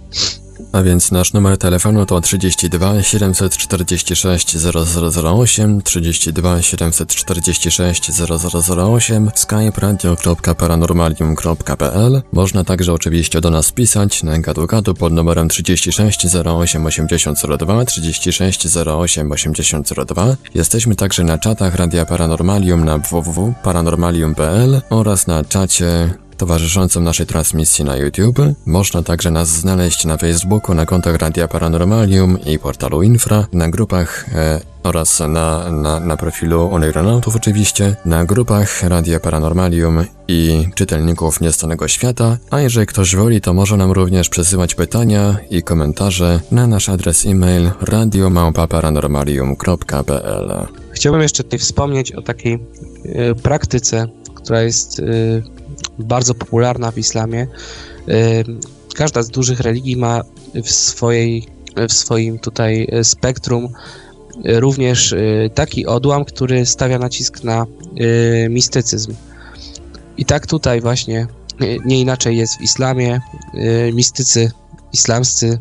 A 0.78 0.84
więc 0.84 1.12
nasz 1.12 1.34
numer 1.34 1.58
telefonu 1.58 2.06
to 2.06 2.22
32 2.22 3.04
746 3.04 4.58
0008, 4.58 5.82
32 5.82 6.62
746 6.62 8.12
0008, 8.12 9.32
skype 9.36 9.82
radio.paranormalium.pl. 9.82 12.22
Można 12.34 12.64
także 12.64 12.94
oczywiście 12.94 13.42
do 13.42 13.50
nas 13.50 13.72
pisać 13.72 14.24
na 14.24 14.40
gadu 14.40 14.68
pod 14.94 15.14
numerem 15.14 15.50
36 15.50 16.28
08 16.46 16.86
8002, 16.86 17.86
36 17.86 18.78
08 18.88 19.32
8002. 19.32 20.36
Jesteśmy 20.56 20.96
także 20.96 21.24
na 21.24 21.38
czatach 21.38 21.76
Radia 21.76 22.06
Paranormalium 22.06 22.86
na 22.86 22.98
www.paranormalium.pl 22.98 24.82
oraz 24.90 25.28
na 25.28 25.44
czacie 25.44 26.10
towarzyszącym 26.38 27.04
naszej 27.04 27.26
transmisji 27.26 27.86
na 27.86 27.96
YouTube. 27.96 28.40
Można 28.66 29.04
także 29.04 29.32
nas 29.32 29.50
znaleźć 29.50 30.06
na 30.06 30.18
Facebooku, 30.18 30.76
na 30.76 30.86
kontach 30.86 31.16
Radia 31.16 31.48
Paranormalium 31.48 32.38
i 32.46 32.60
portalu 32.60 33.04
Infra, 33.04 33.48
na 33.54 33.70
grupach 33.70 34.26
e, 34.36 34.62
oraz 34.84 35.20
na, 35.20 35.72
na, 35.72 36.00
na 36.00 36.18
profilu 36.18 36.70
Oneironautów 36.72 37.36
oczywiście, 37.36 37.96
na 38.06 38.26
grupach 38.26 38.84
Radia 38.84 39.20
Paranormalium 39.20 40.06
i 40.28 40.68
czytelników 40.76 41.42
Niestanego 41.42 41.88
Świata, 41.88 42.38
a 42.52 42.62
jeżeli 42.62 42.88
ktoś 42.88 43.16
woli, 43.16 43.42
to 43.42 43.54
może 43.54 43.78
nam 43.78 43.92
również 43.92 44.30
przesyłać 44.30 44.76
pytania 44.76 45.38
i 45.50 45.64
komentarze 45.64 46.40
na 46.52 46.68
nasz 46.68 46.90
adres 46.90 47.26
e-mail 47.26 47.72
radiomałpa-paranormalium.pl 47.82 50.68
Chciałbym 50.92 51.22
jeszcze 51.22 51.44
tutaj 51.44 51.60
wspomnieć 51.60 52.12
o 52.12 52.22
takiej 52.22 52.60
y, 53.06 53.36
praktyce, 53.36 54.08
która 54.36 54.62
jest 54.62 55.00
y, 55.00 55.44
bardzo 56.00 56.34
popularna 56.34 56.92
w 56.92 56.98
islamie. 56.98 57.48
Każda 58.98 59.24
z 59.24 59.30
dużych 59.30 59.60
religii 59.60 59.98
ma 59.98 60.22
w, 60.64 60.72
swojej, 60.72 61.48
w 61.90 61.94
swoim 61.94 62.40
tutaj 62.40 62.88
e, 62.92 63.04
spektrum 63.04 63.68
e, 64.46 64.60
również 64.60 65.14
e, 65.14 65.18
taki 65.54 65.86
odłam, 65.86 66.26
który 66.26 66.66
stawia 66.66 67.00
nacisk 67.00 67.44
na 67.44 67.66
mistycyzm. 68.50 69.14
I 70.18 70.26
tak 70.26 70.48
tutaj 70.48 70.82
właśnie 70.82 71.28
nie 71.86 72.02
inaczej 72.02 72.38
jest 72.38 72.58
w 72.58 72.62
islamie. 72.62 73.22
Mistycy 73.94 74.52
islamscy 74.94 75.60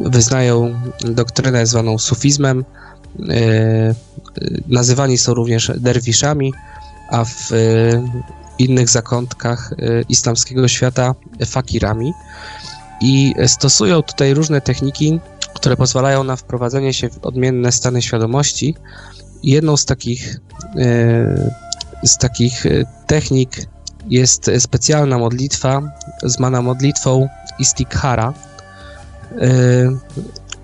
wyznają 0.00 0.80
doktrynę 1.00 1.66
zwaną 1.66 1.98
sufizmem. 1.98 2.64
Nazywani 4.68 5.18
są 5.18 5.34
również 5.34 5.72
derwiszami, 5.76 6.52
a 7.10 7.24
w 7.24 7.52
y, 7.52 8.02
innych 8.58 8.88
zakątkach 8.88 9.72
y, 9.72 10.04
islamskiego 10.08 10.68
świata 10.68 11.14
fakirami. 11.46 12.12
I 13.00 13.34
stosują 13.46 14.02
tutaj 14.02 14.34
różne 14.34 14.60
techniki, 14.60 15.20
które 15.54 15.76
pozwalają 15.76 16.24
na 16.24 16.36
wprowadzenie 16.36 16.94
się 16.94 17.08
w 17.08 17.18
odmienne 17.18 17.72
stany 17.72 18.02
świadomości. 18.02 18.74
Jedną 19.42 19.76
z 19.76 19.84
takich, 19.84 20.36
y, 20.76 21.50
z 22.04 22.18
takich 22.18 22.64
technik 23.06 23.66
jest 24.08 24.50
specjalna 24.58 25.18
modlitwa, 25.18 25.82
zwana 26.22 26.62
modlitwą 26.62 27.28
Istikhara. 27.58 28.34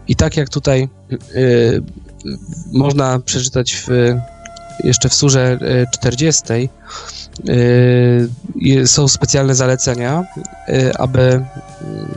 I 0.08 0.16
tak 0.16 0.36
jak 0.36 0.48
tutaj 0.48 0.88
można 2.72 3.18
przeczytać 3.18 3.74
w 3.74 3.88
jeszcze 4.84 5.08
w 5.08 5.14
surze 5.14 5.58
40 5.90 6.42
są 8.84 9.08
specjalne 9.08 9.54
zalecenia, 9.54 10.24
aby 10.98 11.44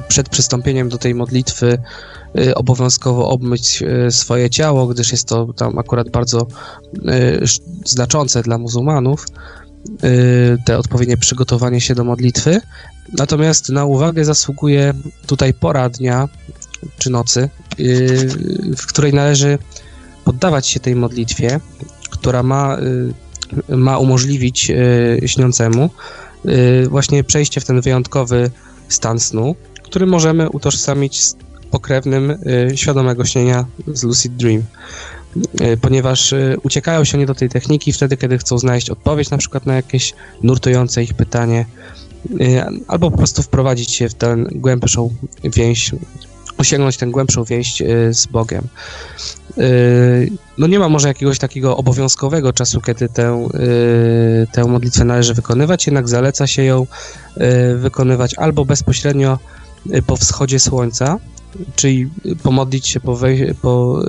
przed 0.07 0.29
przystąpieniem 0.29 0.89
do 0.89 0.97
tej 0.97 1.15
modlitwy 1.15 1.77
obowiązkowo 2.55 3.29
obmyć 3.29 3.83
swoje 4.09 4.49
ciało, 4.49 4.87
gdyż 4.87 5.11
jest 5.11 5.27
to 5.27 5.53
tam 5.53 5.77
akurat 5.77 6.09
bardzo 6.09 6.47
znaczące 7.85 8.43
dla 8.43 8.57
muzułmanów, 8.57 9.25
te 10.65 10.77
odpowiednie 10.77 11.17
przygotowanie 11.17 11.81
się 11.81 11.95
do 11.95 12.03
modlitwy. 12.03 12.61
Natomiast 13.17 13.69
na 13.69 13.85
uwagę 13.85 14.25
zasługuje 14.25 14.93
tutaj 15.25 15.53
pora 15.53 15.89
dnia 15.89 16.29
czy 16.97 17.09
nocy, 17.09 17.49
w 18.77 18.85
której 18.87 19.13
należy 19.13 19.57
poddawać 20.25 20.67
się 20.67 20.79
tej 20.79 20.95
modlitwie, 20.95 21.59
która 22.19 22.43
ma, 22.43 22.77
y, 23.69 23.75
ma 23.77 23.97
umożliwić 23.97 24.69
y, 24.69 25.27
śniącemu 25.27 25.89
y, 26.45 26.87
właśnie 26.89 27.23
przejście 27.23 27.61
w 27.61 27.65
ten 27.65 27.81
wyjątkowy 27.81 28.51
stan 28.89 29.19
snu, 29.19 29.55
który 29.83 30.05
możemy 30.05 30.49
utożsamić 30.49 31.23
z 31.23 31.35
pokrewnym 31.71 32.37
świadomego 32.75 33.25
śnienia 33.25 33.65
z 33.87 34.03
Lucid 34.03 34.35
Dream. 34.35 34.63
Ponieważ 35.81 36.33
uciekają 36.63 37.03
się 37.03 37.17
nie 37.17 37.25
do 37.25 37.35
tej 37.35 37.49
techniki 37.49 37.93
wtedy, 37.93 38.17
kiedy 38.17 38.37
chcą 38.37 38.57
znaleźć 38.57 38.89
odpowiedź 38.89 39.29
na 39.29 39.37
przykład 39.37 39.65
na 39.65 39.75
jakieś 39.75 40.13
nurtujące 40.43 41.03
ich 41.03 41.13
pytanie, 41.13 41.65
albo 42.87 43.11
po 43.11 43.17
prostu 43.17 43.43
wprowadzić 43.43 43.91
się 43.91 44.09
w 44.09 44.13
tę 44.13 44.37
głębszą 44.51 45.13
więź 45.43 45.91
osiągnąć 46.59 46.97
tę 46.97 47.07
głębszą 47.07 47.43
więź 47.43 47.81
y, 47.81 48.13
z 48.13 48.25
Bogiem. 48.25 48.67
Y, 49.57 50.31
no 50.57 50.67
nie 50.67 50.79
ma 50.79 50.89
może 50.89 51.07
jakiegoś 51.07 51.39
takiego 51.39 51.77
obowiązkowego 51.77 52.53
czasu, 52.53 52.81
kiedy 52.81 53.09
tę, 53.09 53.49
y, 53.53 54.47
tę 54.51 54.65
modlitwę 54.65 55.05
należy 55.05 55.33
wykonywać, 55.33 55.87
jednak 55.87 56.09
zaleca 56.09 56.47
się 56.47 56.63
ją 56.63 56.87
wykonywać 57.75 58.33
albo 58.37 58.65
bezpośrednio 58.65 59.39
po 60.07 60.17
wschodzie 60.17 60.59
słońca, 60.59 61.17
czyli 61.75 62.09
pomodlić 62.43 62.87
się 62.87 62.99
po, 62.99 63.17
po 63.61 64.01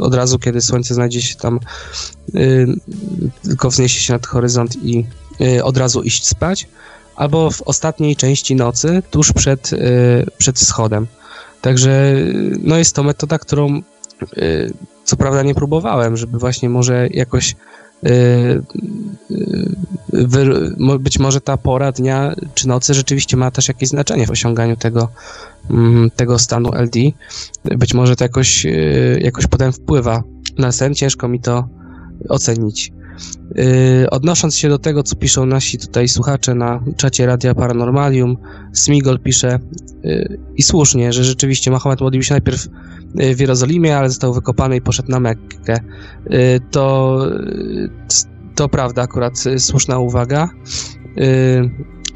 od 0.00 0.14
razu, 0.14 0.38
kiedy 0.38 0.60
słońce 0.60 0.94
znajdzie 0.94 1.22
się 1.22 1.34
tam, 1.34 1.60
tylko 3.42 3.70
wzniesie 3.70 4.00
się 4.00 4.12
nad 4.12 4.26
horyzont 4.26 4.76
i 4.84 5.04
od 5.62 5.76
razu 5.76 6.02
iść 6.02 6.26
spać, 6.26 6.68
albo 7.16 7.50
w 7.50 7.62
ostatniej 7.62 8.16
części 8.16 8.54
nocy, 8.54 9.02
tuż 9.10 9.32
przed, 9.32 9.70
przed 10.38 10.58
wschodem. 10.58 11.06
Także 11.60 12.14
no 12.62 12.76
jest 12.76 12.94
to 12.94 13.02
metoda, 13.02 13.38
którą 13.38 13.82
y, 14.38 14.72
co 15.04 15.16
prawda 15.16 15.42
nie 15.42 15.54
próbowałem, 15.54 16.16
żeby 16.16 16.38
właśnie 16.38 16.68
może 16.68 17.08
jakoś 17.10 17.56
y, 18.04 18.08
y, 19.30 20.98
być 20.98 21.18
może 21.18 21.40
ta 21.40 21.56
pora 21.56 21.92
dnia 21.92 22.34
czy 22.54 22.68
nocy 22.68 22.94
rzeczywiście 22.94 23.36
ma 23.36 23.50
też 23.50 23.68
jakieś 23.68 23.88
znaczenie 23.88 24.26
w 24.26 24.30
osiąganiu 24.30 24.76
tego, 24.76 25.08
mm, 25.70 26.10
tego 26.10 26.38
stanu 26.38 26.70
LD. 26.74 26.98
Być 27.64 27.94
może 27.94 28.16
to 28.16 28.24
jakoś, 28.24 28.66
jakoś 29.20 29.46
potem 29.46 29.72
wpływa 29.72 30.22
na 30.58 30.72
sen, 30.72 30.94
ciężko 30.94 31.28
mi 31.28 31.40
to 31.40 31.68
ocenić. 32.28 32.92
Yy, 33.54 34.10
odnosząc 34.10 34.56
się 34.56 34.68
do 34.68 34.78
tego, 34.78 35.02
co 35.02 35.16
piszą 35.16 35.46
nasi 35.46 35.78
tutaj 35.78 36.08
słuchacze 36.08 36.54
na 36.54 36.84
czacie 36.96 37.26
Radia 37.26 37.54
Paranormalium, 37.54 38.36
Smigol 38.72 39.18
pisze 39.18 39.58
yy, 40.04 40.38
i 40.56 40.62
słusznie, 40.62 41.12
że 41.12 41.24
rzeczywiście 41.24 41.70
Mahomet 41.70 42.00
modlił 42.00 42.22
się 42.22 42.34
najpierw 42.34 42.66
yy, 43.14 43.34
w 43.34 43.40
Jerozolimie, 43.40 43.96
ale 43.96 44.08
został 44.08 44.34
wykopany 44.34 44.76
i 44.76 44.80
poszedł 44.80 45.10
na 45.10 45.20
Mekkę. 45.20 45.74
To, 46.70 47.18
to 48.54 48.68
prawda, 48.68 49.02
akurat 49.02 49.44
słuszna 49.58 49.98
uwaga. 49.98 50.50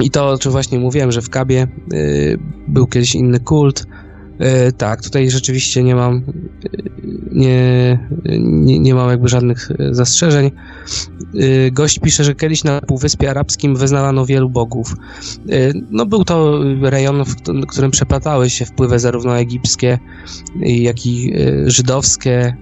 I 0.00 0.10
to, 0.10 0.30
o 0.30 0.38
czym 0.38 0.52
właśnie 0.52 0.78
mówiłem, 0.78 1.12
że 1.12 1.22
w 1.22 1.30
Kabie 1.30 1.66
był 2.68 2.86
kiedyś 2.86 3.14
inny 3.14 3.40
kult, 3.40 3.86
tak, 4.76 5.02
tutaj 5.02 5.30
rzeczywiście 5.30 5.82
nie 5.82 5.94
mam 5.94 6.22
nie, 7.32 7.98
nie, 8.40 8.78
nie 8.78 8.94
mam 8.94 9.10
jakby 9.10 9.28
żadnych 9.28 9.70
e, 9.70 9.94
zastrzeżeń. 9.94 10.50
E, 11.34 11.70
gość 11.70 11.98
pisze, 11.98 12.24
że 12.24 12.34
kiedyś 12.34 12.64
na 12.64 12.80
Półwyspie 12.80 13.30
Arabskim 13.30 13.76
wyznawano 13.76 14.26
wielu 14.26 14.50
bogów. 14.50 14.96
No 15.90 16.06
był 16.06 16.24
to 16.24 16.60
rejon, 16.82 17.24
w 17.24 17.66
którym 17.66 17.90
przeplatały 17.90 18.50
się 18.50 18.64
wpływy 18.64 18.98
zarówno 18.98 19.38
egipskie, 19.38 19.98
jak 20.60 21.06
i 21.06 21.34
żydowskie. 21.66 22.56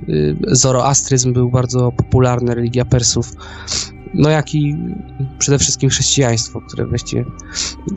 Zoroastryzm 0.46 1.32
był 1.32 1.50
bardzo 1.50 1.92
popularny, 1.92 2.54
religia 2.54 2.84
Persów 2.84 3.32
no 4.14 4.30
jak 4.30 4.54
i 4.54 4.76
przede 5.38 5.58
wszystkim 5.58 5.90
chrześcijaństwo, 5.90 6.60
które 6.60 6.86
właściwie 6.86 7.24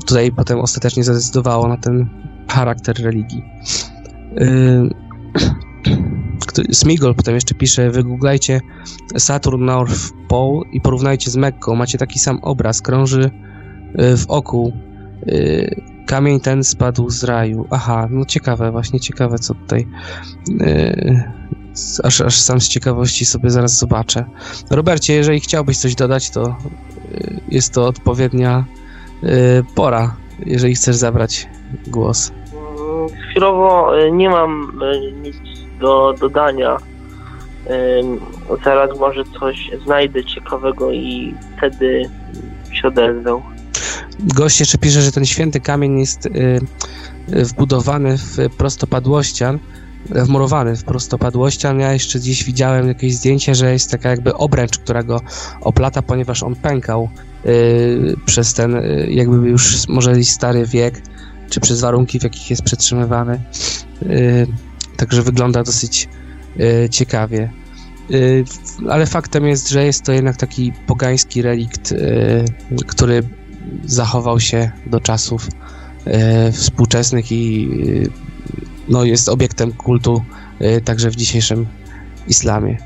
tutaj 0.07 0.31
potem 0.31 0.59
ostatecznie 0.59 1.03
zadecydowało 1.03 1.67
na 1.67 1.77
ten 1.77 2.09
charakter 2.47 2.95
religii. 3.03 3.43
Yy, 4.35 4.89
Smigol 6.71 7.15
potem 7.15 7.35
jeszcze 7.35 7.55
pisze, 7.55 7.91
wygooglajcie 7.91 8.61
Saturn 9.17 9.65
North 9.65 10.11
Pole 10.27 10.61
i 10.71 10.81
porównajcie 10.81 11.31
z 11.31 11.35
Mekką. 11.35 11.75
Macie 11.75 11.97
taki 11.97 12.19
sam 12.19 12.39
obraz, 12.41 12.81
krąży 12.81 13.31
yy, 13.95 14.17
w 14.17 14.25
oku. 14.27 14.73
Yy, 15.25 15.81
kamień 16.05 16.39
ten 16.39 16.63
spadł 16.63 17.09
z 17.09 17.23
raju. 17.23 17.67
Aha, 17.69 18.07
no 18.11 18.25
ciekawe, 18.25 18.71
właśnie 18.71 18.99
ciekawe 18.99 19.39
co 19.39 19.53
tutaj. 19.53 19.87
Aż, 22.03 22.21
aż 22.21 22.39
sam 22.39 22.61
z 22.61 22.67
ciekawości 22.67 23.25
sobie 23.25 23.49
zaraz 23.49 23.79
zobaczę. 23.79 24.25
Robercie, 24.69 25.13
jeżeli 25.13 25.39
chciałbyś 25.39 25.77
coś 25.77 25.95
dodać, 25.95 26.29
to 26.29 26.55
jest 27.49 27.73
to 27.73 27.87
odpowiednia 27.87 28.65
pora, 29.75 30.15
jeżeli 30.45 30.75
chcesz 30.75 30.95
zabrać 30.95 31.47
głos. 31.87 32.31
Chwilowo 33.29 33.99
e, 33.99 34.11
nie 34.11 34.29
mam 34.29 34.81
e, 34.83 35.11
nic 35.11 35.35
do 35.79 36.15
dodania. 36.19 36.77
Zaraz 38.63 38.99
może 38.99 39.23
coś 39.39 39.71
znajdę 39.85 40.25
ciekawego 40.25 40.91
i 40.91 41.35
wtedy 41.57 42.09
się 42.73 42.87
odezwę. 42.87 43.41
Gość 44.19 44.59
jeszcze 44.59 44.77
pisze, 44.77 45.01
że 45.01 45.11
ten 45.11 45.25
święty 45.25 45.59
kamień 45.59 45.99
jest 45.99 46.25
e, 46.25 46.29
wbudowany 47.43 48.17
w 48.17 48.37
prostopadłościan, 48.57 49.59
wmurowany 50.09 50.75
w 50.75 50.83
prostopadłościan. 50.83 51.79
Ja 51.79 51.93
jeszcze 51.93 52.19
gdzieś 52.19 52.43
widziałem 52.43 52.87
jakieś 52.87 53.15
zdjęcie, 53.15 53.55
że 53.55 53.71
jest 53.71 53.91
taka 53.91 54.09
jakby 54.09 54.33
obręcz, 54.33 54.77
która 54.77 55.03
go 55.03 55.21
oplata, 55.61 56.01
ponieważ 56.01 56.43
on 56.43 56.55
pękał 56.55 57.09
przez 58.25 58.53
ten 58.53 58.81
jakby 59.07 59.49
już 59.49 59.87
może 59.87 60.23
stary 60.23 60.65
wiek 60.65 61.01
czy 61.53 61.59
przez 61.59 61.81
warunki, 61.81 62.19
w 62.19 62.23
jakich 62.23 62.49
jest 62.49 62.61
przetrzymywany. 62.61 63.41
Y, 64.03 64.47
także 64.97 65.21
wygląda 65.21 65.63
dosyć 65.63 66.09
y, 66.59 66.89
ciekawie. 66.89 67.51
Y, 68.11 68.43
ale 68.89 69.05
faktem 69.05 69.47
jest, 69.47 69.69
że 69.69 69.85
jest 69.85 70.03
to 70.03 70.11
jednak 70.11 70.37
taki 70.37 70.73
pogański 70.87 71.41
relikt, 71.41 71.93
który 72.87 73.23
zachował 73.85 74.39
się 74.39 74.71
do 74.85 74.99
czasów 74.99 75.47
współczesnych 76.51 77.31
i 77.31 77.69
no, 78.89 79.03
jest 79.03 79.29
obiektem 79.29 79.71
kultu 79.71 80.23
także 80.85 81.09
w 81.09 81.15
dzisiejszym 81.15 81.67
islamie. 82.27 82.77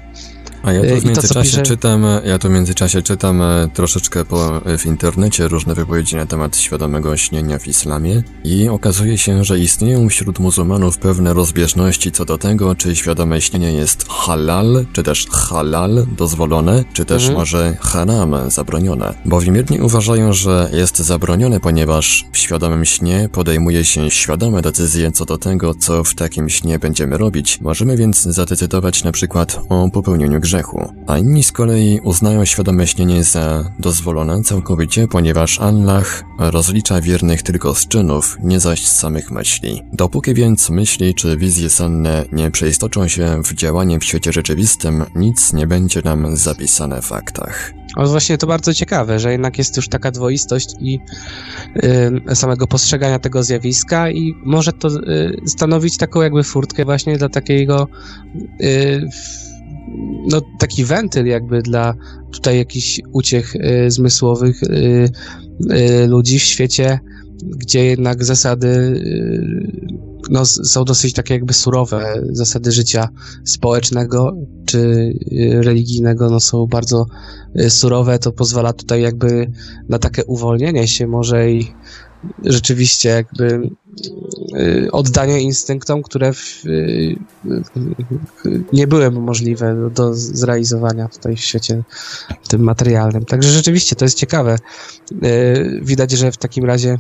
A 0.64 0.74
ja 0.74 0.82
tu 0.82 1.02
w 1.02 1.06
międzyczasie 1.06 1.50
pisze... 1.50 1.62
czytam, 1.62 2.06
ja 2.26 2.40
tu 2.40 2.48
w 2.48 2.52
międzyczasie 2.52 3.02
czytam 3.02 3.42
e, 3.42 3.70
troszeczkę 3.74 4.26
po, 4.26 4.62
w 4.78 4.86
internecie 4.86 5.48
różne 5.48 5.76
wypowiedzi 5.76 6.16
na 6.16 6.26
temat 6.26 6.58
świadomego 6.58 7.18
śnienia 7.18 7.60
w 7.60 7.68
islamie 7.68 8.24
i 8.44 8.70
okazuje 8.70 9.18
się, 9.18 9.44
że 9.44 9.60
istnieją 9.60 10.10
wśród 10.10 10.40
muzułmanów 10.40 10.98
pewne 10.98 11.34
rozbieżności 11.34 12.12
co 12.12 12.26
do 12.26 12.38
tego, 12.38 12.76
czy 12.76 12.96
świadome 12.96 13.42
śnienie 13.42 13.72
jest 13.72 14.08
halal, 14.10 14.86
czy 14.94 15.04
też 15.04 15.28
halal 15.32 16.06
dozwolone, 16.18 16.84
czy 16.94 17.06
też 17.06 17.22
mhm. 17.22 17.40
może 17.40 17.78
haram 17.80 18.36
zabronione. 18.52 19.14
Bowiem 19.26 19.56
jedni 19.56 19.80
uważają, 19.80 20.34
że 20.34 20.70
jest 20.74 20.98
zabronione, 20.98 21.60
ponieważ 21.60 22.26
w 22.32 22.38
świadomym 22.38 22.86
śnie 22.86 23.30
podejmuje 23.32 23.86
się 23.86 24.12
świadome 24.12 24.62
decyzje 24.62 25.12
co 25.12 25.26
do 25.26 25.38
tego, 25.38 25.76
co 25.76 26.04
w 26.04 26.16
takim 26.16 26.50
śnie 26.50 26.80
będziemy 26.80 27.18
robić. 27.18 27.62
Możemy 27.62 27.98
więc 27.98 28.22
zadecydować 28.22 29.04
na 29.04 29.12
przykład 29.12 29.60
o 29.70 29.90
popełnieniu 29.94 30.40
grzechu, 30.48 30.94
a 31.08 31.18
inni 31.18 31.44
z 31.44 31.52
kolei 31.52 32.00
uznają 32.04 32.46
świadome 32.46 32.88
śnienie 32.88 33.24
za 33.24 33.72
dozwolone 33.80 34.42
całkowicie, 34.44 35.08
ponieważ 35.08 35.60
Allah 35.60 36.24
rozlicza 36.40 37.02
wiernych 37.02 37.44
tylko 37.44 37.76
z 37.76 37.88
czynów, 37.88 38.38
nie 38.44 38.60
zaś 38.60 38.88
z 38.88 38.96
samych 38.96 39.32
myśli. 39.32 39.82
Dopóki 39.94 40.34
więc 40.34 40.70
myśli 40.70 41.16
czy 41.16 41.38
wizje 41.38 41.70
senne 41.70 42.26
nie 42.32 42.52
przeistoczą 42.52 43.08
się 43.08 43.44
w 43.44 43.54
działanie 43.54 44.00
w 44.00 44.04
świecie 44.04 44.34
rzeczywistym, 44.34 45.06
nic 45.16 45.54
nie 45.54 45.68
będzie 45.68 46.02
nam 46.02 46.38
zapisane 46.38 47.02
w 47.02 47.06
faktach. 47.06 47.74
Ale 47.96 48.08
właśnie 48.08 48.38
to 48.38 48.48
bardzo 48.48 48.74
ciekawe, 48.74 49.20
że 49.20 49.32
jednak 49.32 49.58
jest 49.58 49.78
już 49.78 49.90
taka 49.90 50.12
dwoistość 50.12 50.76
i 50.80 51.00
y, 52.30 52.36
samego 52.36 52.68
postrzegania 52.68 53.20
tego 53.20 53.44
zjawiska 53.44 54.10
i 54.10 54.36
może 54.44 54.74
to 54.74 54.88
y, 54.88 55.42
stanowić 55.46 55.98
taką 55.98 56.22
jakby 56.22 56.44
furtkę 56.44 56.86
właśnie 56.86 57.18
dla 57.18 57.30
takiego 57.30 57.88
y, 58.62 59.10
no, 60.32 60.42
taki 60.60 60.86
wentyl 60.86 61.26
jakby 61.26 61.62
dla 61.62 61.94
tutaj 62.32 62.58
jakichś 62.58 63.02
uciech 63.12 63.56
y, 63.56 63.92
zmysłowych 63.92 64.64
y, 64.64 65.10
y, 65.72 66.08
ludzi 66.08 66.40
w 66.40 66.44
świecie, 66.44 67.00
gdzie 67.44 67.86
jednak 67.86 68.24
zasady 68.24 68.68
y, 68.68 70.08
no, 70.30 70.46
są 70.46 70.86
dosyć 70.86 71.14
takie 71.14 71.34
jakby 71.34 71.54
surowe. 71.54 72.22
Zasady 72.32 72.72
życia 72.72 73.10
społecznego 73.46 74.36
czy 74.66 74.78
y, 75.32 75.62
religijnego 75.62 76.30
no, 76.30 76.40
są 76.40 76.66
bardzo 76.68 77.06
y, 77.60 77.70
surowe. 77.70 78.20
To 78.20 78.32
pozwala 78.32 78.74
tutaj 78.74 79.02
jakby 79.02 79.52
na 79.90 80.00
takie 80.00 80.26
uwolnienie 80.26 80.88
się 80.88 81.08
może 81.08 81.52
i 81.52 81.68
rzeczywiście 82.44 83.10
jakby 83.10 83.70
y, 84.56 84.90
oddanie 84.92 85.42
instynktom, 85.42 86.04
które 86.04 86.34
w, 86.34 86.66
y, 86.66 87.16
nie 88.74 88.88
były 88.88 89.12
możliwe 89.12 89.76
do, 89.76 89.90
do 89.90 90.14
zrealizowania 90.14 91.08
tutaj 91.08 91.36
w 91.36 91.40
świecie 91.40 91.84
tym 92.48 92.62
materialnym. 92.62 93.26
Także 93.26 93.50
rzeczywiście 93.50 93.96
to 93.96 94.06
jest 94.06 94.18
ciekawe. 94.18 94.58
Y, 95.24 95.80
widać, 95.84 96.12
że 96.12 96.32
w 96.32 96.38
takim 96.38 96.66
razie 96.66 96.98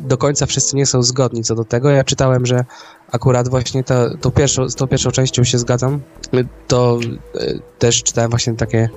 do 0.00 0.18
końca 0.18 0.46
wszyscy 0.46 0.76
nie 0.76 0.86
są 0.86 1.02
zgodni 1.02 1.44
co 1.44 1.54
do 1.54 1.64
tego. 1.64 1.90
Ja 1.90 2.04
czytałem, 2.04 2.46
że 2.46 2.64
akurat 3.12 3.48
właśnie 3.48 3.84
ta, 3.84 4.16
tą 4.16 4.30
pierwszą, 4.30 4.68
z 4.68 4.74
tą 4.74 4.86
pierwszą 4.86 5.10
częścią 5.10 5.44
się 5.44 5.58
zgadzam. 5.58 6.00
Y, 6.34 6.46
To 6.66 6.98
y, 7.36 7.60
też 7.78 8.02
czytałem 8.02 8.30
właśnie 8.30 8.54
takie 8.54 8.88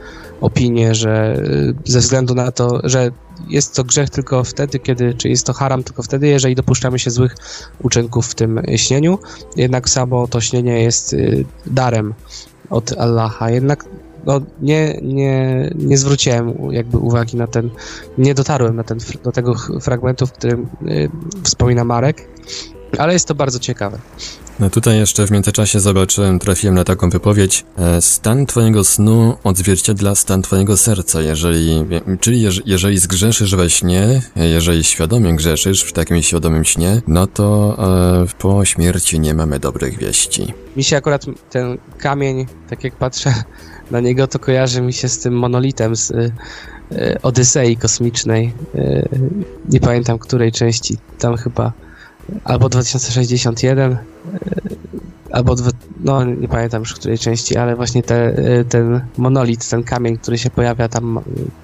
opinie, 0.42 0.96
że 0.96 1.36
y, 1.36 1.92
ze 1.92 2.00
względu 2.00 2.36
na 2.36 2.52
to, 2.52 2.80
że 2.84 3.12
jest 3.48 3.76
to 3.76 3.84
grzech 3.84 4.10
tylko 4.10 4.44
wtedy, 4.44 4.80
kiedy, 4.80 5.14
czy 5.14 5.30
jest 5.30 5.46
to 5.46 5.54
haram 5.54 5.84
tylko 5.84 6.04
wtedy, 6.04 6.28
jeżeli 6.28 6.56
dopuszczamy 6.56 7.00
się 7.00 7.12
złych 7.12 7.36
uczynków 7.84 8.28
w 8.28 8.36
tym 8.36 8.62
śnieniu. 8.76 9.20
Jednak 9.56 9.90
samo 9.90 10.28
to 10.28 10.42
śnienie 10.42 10.84
jest 10.84 11.14
y, 11.14 11.46
darem 11.66 12.14
od 12.70 12.98
Allaha. 12.98 13.50
Jednak 13.50 13.86
no, 14.26 14.42
nie, 14.62 15.00
nie, 15.02 15.70
nie 15.76 15.98
zwróciłem 15.98 16.54
jakby 16.72 16.98
uwagi 16.98 17.38
na 17.38 17.48
ten, 17.48 17.70
nie 18.18 18.34
dotarłem 18.34 18.76
na 18.76 18.84
ten, 18.84 18.98
do 19.24 19.32
tego 19.32 19.56
fragmentu, 19.82 20.28
w 20.28 20.32
którym 20.32 20.68
y, 20.88 21.10
wspomina 21.44 21.84
Marek, 21.84 22.28
ale 22.98 23.14
jest 23.14 23.28
to 23.28 23.36
bardzo 23.36 23.60
ciekawe. 23.60 24.00
No 24.60 24.70
tutaj 24.70 24.98
jeszcze 24.98 25.28
w 25.28 25.32
międzyczasie 25.32 25.80
zobaczyłem, 25.80 26.40
trafiłem 26.40 26.76
na 26.76 26.84
taką 26.84 27.10
wypowiedź. 27.10 27.66
e, 27.78 28.02
Stan 28.02 28.46
twojego 28.46 28.84
snu 28.84 29.38
odzwierciedla 29.44 30.16
stan 30.16 30.42
twojego 30.42 30.78
serca. 30.78 31.22
Jeżeli, 31.22 31.86
czyli 32.20 32.42
jeż- 32.48 32.62
jeżeli 32.66 32.98
zgrzeszysz 32.98 33.56
we 33.56 33.70
śnie, 33.70 34.22
e, 34.38 34.48
jeżeli 34.48 34.84
świadomie 34.84 35.36
grzeszysz 35.36 35.84
w 35.84 35.94
takim 35.94 36.22
świadomym 36.22 36.66
śnie, 36.66 37.02
no 37.08 37.28
to 37.28 37.78
e, 38.24 38.26
po 38.40 38.66
śmierci 38.66 39.20
nie 39.20 39.34
mamy 39.34 39.60
dobrych 39.60 39.98
wieści. 39.98 40.54
Mi 40.78 40.84
się 40.84 40.98
akurat 40.98 41.26
ten 41.50 41.78
kamień, 41.98 42.46
tak 42.70 42.84
jak 42.84 42.96
patrzę 42.96 43.34
na 43.92 44.00
niego, 44.00 44.28
to 44.28 44.40
kojarzy 44.40 44.82
mi 44.82 44.94
się 44.94 45.10
z 45.10 45.20
tym 45.20 45.34
monolitem 45.34 45.96
z 45.96 46.12
y, 46.12 46.32
y, 46.92 47.22
Odysei 47.22 47.78
kosmicznej. 47.78 48.54
Y, 48.76 49.10
nie 49.70 49.80
pamiętam 49.80 50.20
której 50.20 50.52
części. 50.52 50.98
Tam 51.20 51.38
chyba 51.38 51.74
albo 52.44 52.70
2061, 52.70 53.92
y, 53.92 53.98
albo 55.32 55.56
dwa, 55.56 55.72
no 56.00 56.24
nie 56.24 56.48
pamiętam 56.48 56.80
już 56.80 56.94
której 56.94 57.18
części, 57.18 57.58
ale 57.58 57.76
właśnie 57.76 58.04
te, 58.04 58.40
y, 58.60 58.66
ten 58.66 59.02
monolit, 59.18 59.70
ten 59.70 59.84
kamień, 59.84 60.18
który 60.18 60.38
się 60.38 60.50
pojawia 60.50 60.88
tam 60.88 61.18
y, 61.18 61.22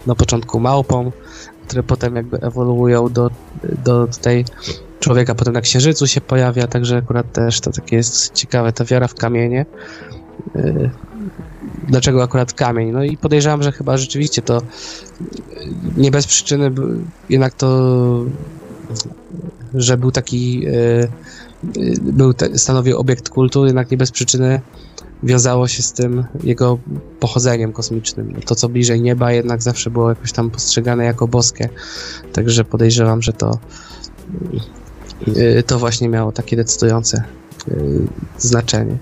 na 0.08 0.16
początku 0.16 0.60
małpą, 0.60 1.12
które 1.68 1.84
potem 1.84 2.16
jakby 2.16 2.38
ewoluują 2.38 3.10
do, 3.10 3.30
do 3.86 4.08
tutaj 4.08 4.46
człowieka, 5.00 5.36
potem 5.36 5.54
na 5.54 5.62
księżycu 5.62 6.08
się 6.08 6.22
pojawia, 6.22 6.68
także 6.68 6.98
akurat 6.98 7.32
też 7.32 7.62
to 7.62 7.72
takie 7.72 7.96
jest 7.96 8.34
ciekawe, 8.34 8.74
ta 8.74 8.86
wiara 8.86 9.08
w 9.08 9.16
kamienie. 9.16 9.66
Dlaczego 11.88 12.24
akurat 12.24 12.54
kamień? 12.54 12.92
No 12.92 13.04
i 13.04 13.18
podejrzewam, 13.18 13.64
że 13.64 13.72
chyba 13.72 13.98
rzeczywiście 13.98 14.42
to 14.42 14.62
yy, 15.22 15.28
nie 15.98 16.12
bez 16.12 16.28
przyczyny 16.28 16.72
jednak 17.30 17.54
to, 17.54 18.26
że 19.74 19.98
był 19.98 20.12
taki, 20.12 20.60
yy, 20.60 21.10
yy, 21.76 21.94
był 22.02 22.34
stanowił 22.56 22.98
obiekt 22.98 23.30
kultu, 23.30 23.66
jednak 23.66 23.92
nie 23.92 23.98
bez 23.98 24.12
przyczyny 24.12 24.62
wiązało 25.24 25.68
się 25.68 25.84
z 25.84 25.94
tym 25.94 26.26
jego 26.44 26.78
pochodzeniem 27.20 27.74
kosmicznym. 27.74 28.42
To, 28.46 28.56
co 28.56 28.70
bliżej 28.70 29.02
nieba, 29.02 29.32
jednak 29.32 29.62
zawsze 29.62 29.90
było 29.90 30.10
jakoś 30.10 30.32
tam 30.32 30.50
postrzegane 30.50 31.06
jako 31.06 31.28
boskie. 31.28 31.70
Także 32.34 32.64
podejrzewam, 32.64 33.22
że 33.22 33.34
to 33.34 33.60
to 35.68 35.80
właśnie 35.80 36.10
miało 36.10 36.32
takie 36.32 36.56
decydujące 36.56 37.24
znaczenie. 38.38 38.98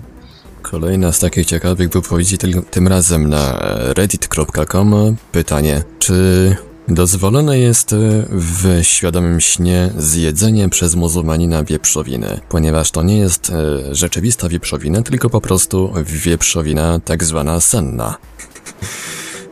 Kolejna 0.70 1.12
z 1.12 1.18
takich 1.18 1.46
ciekawych 1.46 1.90
wypowiedzi 1.90 2.38
tym, 2.70 2.88
razem 2.88 3.28
na 3.28 3.58
reddit.com. 3.96 5.16
Pytanie, 5.32 5.82
czy 5.98 6.56
dozwolone 6.88 7.58
jest 7.58 7.92
e, 7.92 7.96
w 8.30 8.80
świadomym 8.82 9.40
śnie 9.40 9.90
zjedzenie 9.98 10.68
przez 10.68 10.94
muzułmanina 10.94 11.64
wieprzowiny, 11.64 12.40
ponieważ 12.48 12.90
to 12.90 13.02
nie 13.02 13.18
jest 13.18 13.50
e, 13.50 13.94
rzeczywista 13.94 14.48
wieprzowina, 14.48 15.02
tylko 15.02 15.30
po 15.30 15.40
prostu 15.40 15.92
wieprzowina 16.04 17.00
tak 17.04 17.24
zwana 17.24 17.60
senna. 17.60 18.16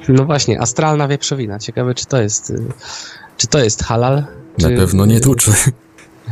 No 0.09 0.25
właśnie, 0.25 0.61
astralna 0.61 1.09
wieprzowina. 1.09 1.59
Ciekawe, 1.59 1.95
czy 1.95 2.07
to 2.07 2.23
jest, 2.23 2.53
czy 3.37 3.47
to 3.47 3.59
jest 3.59 3.83
halal? 3.83 4.25
Na 4.59 4.69
czy, 4.69 4.77
pewno 4.77 5.07
nie 5.07 5.21
tuczy. 5.21 5.53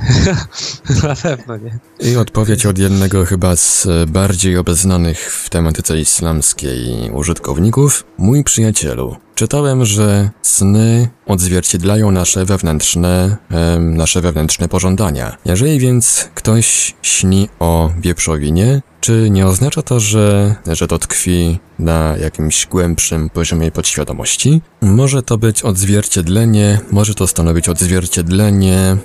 Na 1.03 1.17
pewno 1.17 1.57
nie. 1.57 1.79
I 2.01 2.17
odpowiedź 2.17 2.67
od 2.67 2.79
jednego 2.79 3.25
chyba 3.25 3.57
z 3.57 3.87
e, 3.87 4.07
bardziej 4.07 4.57
obeznanych 4.57 5.33
w 5.33 5.51
tematyce 5.51 6.01
islamskiej 6.01 7.11
użytkowników. 7.11 8.05
Mój 8.19 8.45
przyjacielu, 8.45 9.17
czytałem, 9.35 9.85
że 9.85 10.31
sny 10.43 11.09
odzwierciedlają 11.27 12.11
nasze 12.11 12.45
wewnętrzne, 12.45 13.37
em, 13.51 13.97
nasze 13.97 14.21
wewnętrzne 14.21 14.69
pożądania. 14.69 15.37
Jeżeli 15.45 15.79
więc 15.79 16.29
ktoś 16.35 16.95
śni 17.03 17.49
o 17.59 17.91
wieprzowinie, 18.01 18.83
czy 19.01 19.31
nie 19.31 19.47
oznacza 19.47 19.83
to, 19.83 20.01
że, 20.01 20.55
że 20.67 20.87
to 20.89 20.99
tkwi 20.99 21.59
na 21.79 22.17
jakimś 22.17 22.67
głębszym 22.67 23.31
poziomie 23.31 23.71
podświadomości? 23.71 24.63
Może 24.81 25.23
to 25.23 25.39
być 25.39 25.63
odzwierciedlenie, 25.63 26.81
może 26.91 27.15
to 27.15 27.27
stanowić 27.27 27.69
odzwierciedlenie 27.69 28.97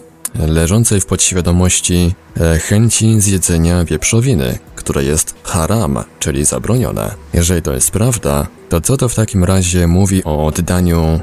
leżącej 0.48 1.02
w 1.02 1.06
podświadomości 1.06 2.16
e, 2.42 2.60
chęci 2.60 3.22
zjedzenia 3.22 3.86
wieprzowiny, 3.86 4.60
które 4.76 5.04
jest 5.04 5.36
haram, 5.44 6.04
czyli 6.20 6.46
zabronione. 6.46 7.16
Jeżeli 7.34 7.62
to 7.62 7.74
jest 7.74 7.92
prawda, 7.92 8.48
to 8.70 8.82
co 8.82 8.98
to 8.98 9.10
w 9.10 9.16
takim 9.16 9.44
razie 9.44 9.88
mówi 9.88 10.24
o 10.24 10.46
oddaniu 10.46 11.02
e, 11.04 11.22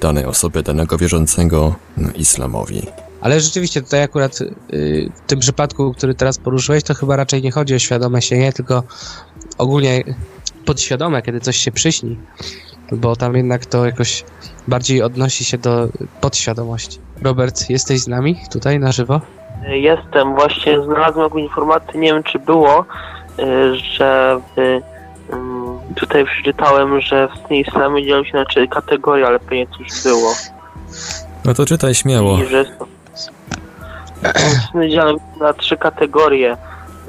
danej 0.00 0.24
osoby, 0.24 0.62
danego 0.62 0.98
wierzącego 0.98 1.74
islamowi? 2.14 2.82
Ale 3.20 3.40
rzeczywiście 3.40 3.82
tutaj 3.82 4.02
akurat 4.02 4.40
y, 4.40 4.50
w 5.14 5.26
tym 5.26 5.40
przypadku, 5.40 5.94
który 5.94 6.14
teraz 6.14 6.38
poruszyłeś, 6.38 6.82
to 6.82 6.94
chyba 6.94 7.16
raczej 7.16 7.42
nie 7.42 7.50
chodzi 7.50 7.74
o 7.74 7.78
świadome 7.78 8.22
sienie, 8.22 8.52
tylko 8.52 8.82
ogólnie 9.58 10.04
podświadome, 10.64 11.22
kiedy 11.22 11.40
coś 11.40 11.56
się 11.56 11.72
przyśni. 11.72 12.18
Bo 12.92 13.16
tam 13.16 13.36
jednak 13.36 13.66
to 13.66 13.86
jakoś 13.86 14.24
bardziej 14.68 15.02
odnosi 15.02 15.44
się 15.44 15.58
do 15.58 15.88
podświadomości. 16.20 16.98
Robert, 17.22 17.70
jesteś 17.70 18.00
z 18.00 18.08
nami 18.08 18.36
tutaj 18.52 18.78
na 18.78 18.92
żywo? 18.92 19.20
Jestem, 19.68 20.34
właśnie 20.34 20.82
znalazłem 20.82 21.24
jakąś 21.24 21.42
informację, 21.42 22.00
nie 22.00 22.12
wiem 22.12 22.22
czy 22.22 22.38
było, 22.38 22.84
y, 23.38 23.76
że 23.76 24.40
y, 24.58 24.82
mm, 25.32 25.78
tutaj 25.96 26.24
przeczytałem, 26.24 27.00
że 27.00 27.28
w 27.48 27.52
islamy 27.52 28.02
dzielą 28.04 28.24
się 28.24 28.36
na 28.36 28.44
trzy 28.44 28.68
kategorie, 28.68 29.26
ale 29.26 29.40
pewnie 29.40 29.66
już 29.80 30.02
było. 30.04 30.32
No 31.44 31.54
to 31.54 31.66
czytaj 31.66 31.94
śmiało. 31.94 32.38
I 32.38 32.46
że 32.46 32.64
są- 32.64 32.86
sny 34.70 34.90
dzielą 34.90 35.12
się 35.18 35.24
na 35.40 35.52
trzy 35.52 35.76
kategorie. 35.76 36.56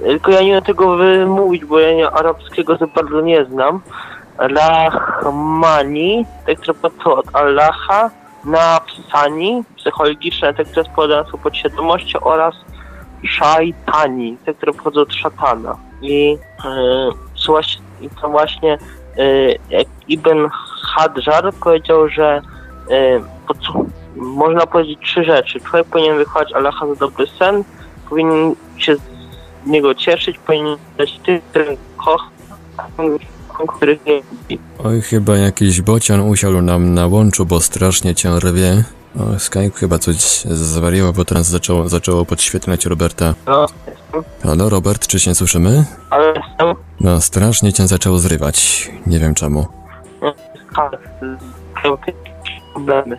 Tylko 0.04 0.32
ja 0.32 0.42
nie 0.42 0.52
wiem 0.52 0.64
tego 0.64 0.96
wymówić, 0.98 1.66
bo 1.66 1.80
ja 1.80 1.94
nie, 1.96 2.10
arabskiego 2.12 2.78
za 2.78 2.88
bardzo 2.88 3.22
nie 3.22 3.46
znam. 3.46 3.82
Rahmani, 4.38 6.26
te, 6.46 6.56
które 6.56 6.74
pochodzą 6.74 7.16
od 7.16 7.36
Allaha, 7.36 8.10
Nafsani, 8.46 9.64
psychologiczne, 9.78 10.54
te, 10.54 10.66
które 10.66 10.84
składają 10.84 11.24
się 11.26 11.38
podświadomości 11.38 12.18
oraz 12.22 12.56
Szajtani, 13.24 14.38
te, 14.46 14.54
które 14.54 14.74
pochodzą 14.74 15.02
od 15.02 15.14
szatana. 15.14 15.78
I, 16.02 16.38
yy, 17.48 17.62
i 18.02 18.10
to 18.22 18.30
właśnie 18.30 18.78
yy, 19.18 19.86
Ibn 20.08 20.48
Hadżar 20.84 21.54
powiedział, 21.54 22.10
że 22.10 22.42
co, 23.68 23.86
można 24.16 24.66
powiedzieć 24.68 25.00
trzy 25.04 25.24
rzeczy. 25.24 25.60
Człowiek 25.60 25.88
powinien 25.88 26.18
wychować 26.18 26.54
Allaha 26.54 26.88
za 26.88 26.96
dobry 26.96 27.28
sen, 27.40 27.64
powinien 28.10 28.56
się 28.78 28.96
z 28.96 29.02
niego 29.66 29.96
cieszyć, 29.96 30.38
powinien 30.40 30.78
dać 30.98 31.20
tym, 31.26 31.42
którym 31.50 31.78
kocha, 31.98 32.28
tym, 33.62 33.76
których 33.76 34.06
nie 34.06 34.14
lubi. 34.14 34.60
Oj, 34.84 35.02
chyba 35.02 35.38
jakiś 35.38 35.82
bocian 35.82 36.22
usiadł 36.22 36.62
nam 36.62 36.94
na 36.94 37.08
łączu, 37.08 37.46
bo 37.46 37.62
strasznie 37.62 38.16
cię 38.16 38.40
rwie. 38.40 38.84
O, 39.20 39.40
Skype 39.40 39.72
chyba 39.76 40.00
coś 40.00 40.16
zwariował, 40.46 41.14
bo 41.14 41.26
teraz 41.26 41.48
zaczęło, 41.48 41.90
zaczęło 41.90 42.26
podświetlać 42.26 42.86
Roberta. 42.86 43.34
No. 43.48 43.66
Halo, 44.44 44.70
Robert, 44.70 45.08
czy 45.08 45.20
się 45.20 45.36
słyszymy? 45.36 45.86
Ale 46.10 46.28
jestem. 46.28 46.76
No, 47.00 47.22
strasznie 47.22 47.74
cię 47.74 47.88
zaczęło 47.88 48.20
zrywać. 48.20 48.90
Nie 49.08 49.20
wiem 49.20 49.34
czemu. 49.34 49.66
Problemy. 52.74 53.18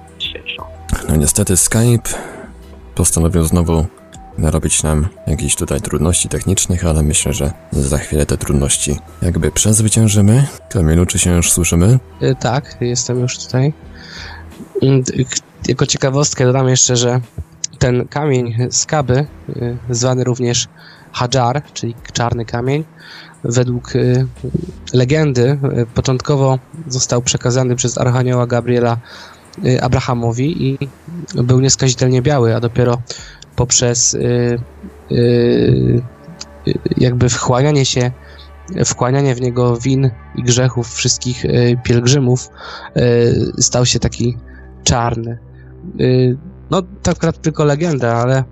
No 1.08 1.16
niestety 1.16 1.56
Skype 1.56 2.10
postanowił 2.94 3.44
znowu 3.44 3.86
narobić 4.38 4.82
nam 4.82 5.08
jakichś 5.26 5.54
tutaj 5.54 5.80
trudności 5.80 6.28
technicznych, 6.28 6.84
ale 6.86 7.02
myślę, 7.02 7.32
że 7.32 7.52
za 7.72 7.98
chwilę 7.98 8.26
te 8.26 8.36
trudności 8.36 8.96
jakby 9.22 9.50
przezwyciężymy. 9.50 10.46
Kamilu, 10.70 11.06
czy 11.06 11.18
się 11.18 11.36
już 11.36 11.52
słyszymy? 11.52 11.98
Y, 12.22 12.34
Tak, 12.40 12.76
jestem 12.80 13.20
już 13.20 13.38
tutaj. 13.38 13.72
Mm, 14.82 15.02
Jako 15.68 15.86
ciekawostkę 15.86 16.44
dodam 16.44 16.68
jeszcze, 16.68 16.96
że 16.96 17.20
ten 17.78 18.08
kamień 18.08 18.56
z 18.70 18.86
Kaby, 18.86 19.26
y, 19.48 19.76
zwany 19.90 20.24
również 20.24 20.68
Hajar, 21.12 21.62
czyli 21.74 21.94
czarny 22.12 22.44
kamień, 22.44 22.84
według 23.44 23.96
y, 23.96 24.26
legendy 24.92 25.58
początkowo 25.94 26.58
został 26.88 27.22
przekazany 27.22 27.76
przez 27.76 27.98
Archanioła 27.98 28.46
Gabriela 28.46 28.96
Abrahamowi 29.82 30.66
i 30.66 30.78
był 31.34 31.60
nieskazitelnie 31.60 32.22
biały, 32.22 32.56
a 32.56 32.60
dopiero 32.60 33.02
poprzez 33.62 34.14
y, 34.14 34.58
y, 35.12 36.02
jakby 36.96 37.28
wchłanianie 37.28 37.84
się 37.84 38.10
wkłanianie 38.84 39.34
w 39.34 39.40
niego 39.40 39.76
win 39.76 40.10
i 40.36 40.42
grzechów 40.42 40.94
wszystkich 40.94 41.44
y, 41.44 41.76
pielgrzymów 41.84 42.48
stał 43.58 43.86
się 43.86 43.98
taki 43.98 44.36
czarny. 44.84 45.38
No, 46.70 46.82
tak 46.82 47.14
naprawdę 47.14 47.40
tylko 47.40 47.64
legenda, 47.64 48.14
ale 48.14 48.44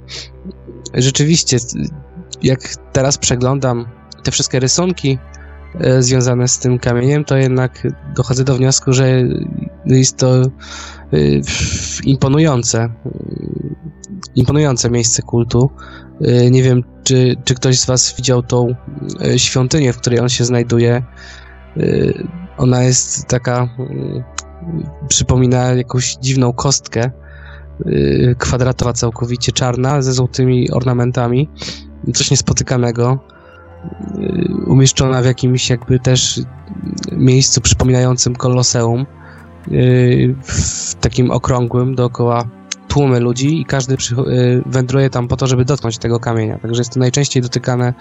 rzeczywiście, 0.94 1.57
jak 2.42 2.61
teraz 2.92 3.18
przeglądam 3.18 3.87
te 4.23 4.31
wszystkie 4.31 4.61
rysunki 4.61 5.18
związane 5.99 6.49
z 6.49 6.59
tym 6.59 6.79
kamieniem, 6.79 7.25
to 7.25 7.37
jednak 7.37 7.87
dochodzę 8.14 8.44
do 8.44 8.55
wniosku, 8.55 8.92
że 8.92 9.23
jest 9.87 10.16
to 10.16 10.42
imponujące. 12.05 12.88
Imponujące 14.35 14.90
miejsce 14.90 15.23
kultu. 15.23 15.71
Y, 16.21 16.51
Nie 16.51 16.62
wiem, 16.62 16.83
czy, 17.05 17.37
czy 17.45 17.55
ktoś 17.55 17.79
z 17.79 17.87
Was 17.87 18.14
widział 18.16 18.43
tą 18.43 18.75
y, 19.35 19.38
świątynię, 19.38 19.93
w 19.93 19.97
której 19.97 20.21
on 20.21 20.29
się 20.29 20.45
znajduje. 20.45 21.03
Y, 21.77 22.29
Ona 22.59 22.83
jest 22.83 23.27
taka, 23.27 23.69
y, 23.81 24.25
przypomina 25.09 25.64
jakąś 25.64 26.16
dziwną 26.16 26.53
kostkę, 26.53 27.11
kwadratowa 28.38 28.93
całkowicie 28.93 29.53
czarna, 29.53 30.03
ze 30.03 30.12
złotymi 30.12 30.71
ornamentami. 30.71 31.49
Coś 32.14 32.31
niespotykanego. 32.31 33.19
Umieszczona 34.66 35.23
w 35.23 35.25
jakimś 35.25 35.71
jakby 35.71 35.99
też 35.99 36.40
miejscu 37.12 37.61
przypominającym 37.61 38.37
koloseum. 38.37 39.07
W 40.43 40.95
takim 40.95 41.31
okrągłym 41.31 41.95
dookoła 41.95 42.45
tłumy 42.90 43.20
ludzi 43.20 43.61
i 43.61 43.64
każdy 43.64 43.96
przycho- 43.96 44.29
y, 44.29 44.62
wędruje 44.66 45.11
tam 45.11 45.29
po 45.29 45.37
to, 45.37 45.46
żeby 45.46 45.64
dotknąć 45.64 45.98
tego 45.98 46.20
kamienia. 46.20 46.59
Także 46.59 46.81
jest 46.81 46.92
to 46.92 47.00
najczęściej 47.00 47.42
dotykane, 47.42 47.94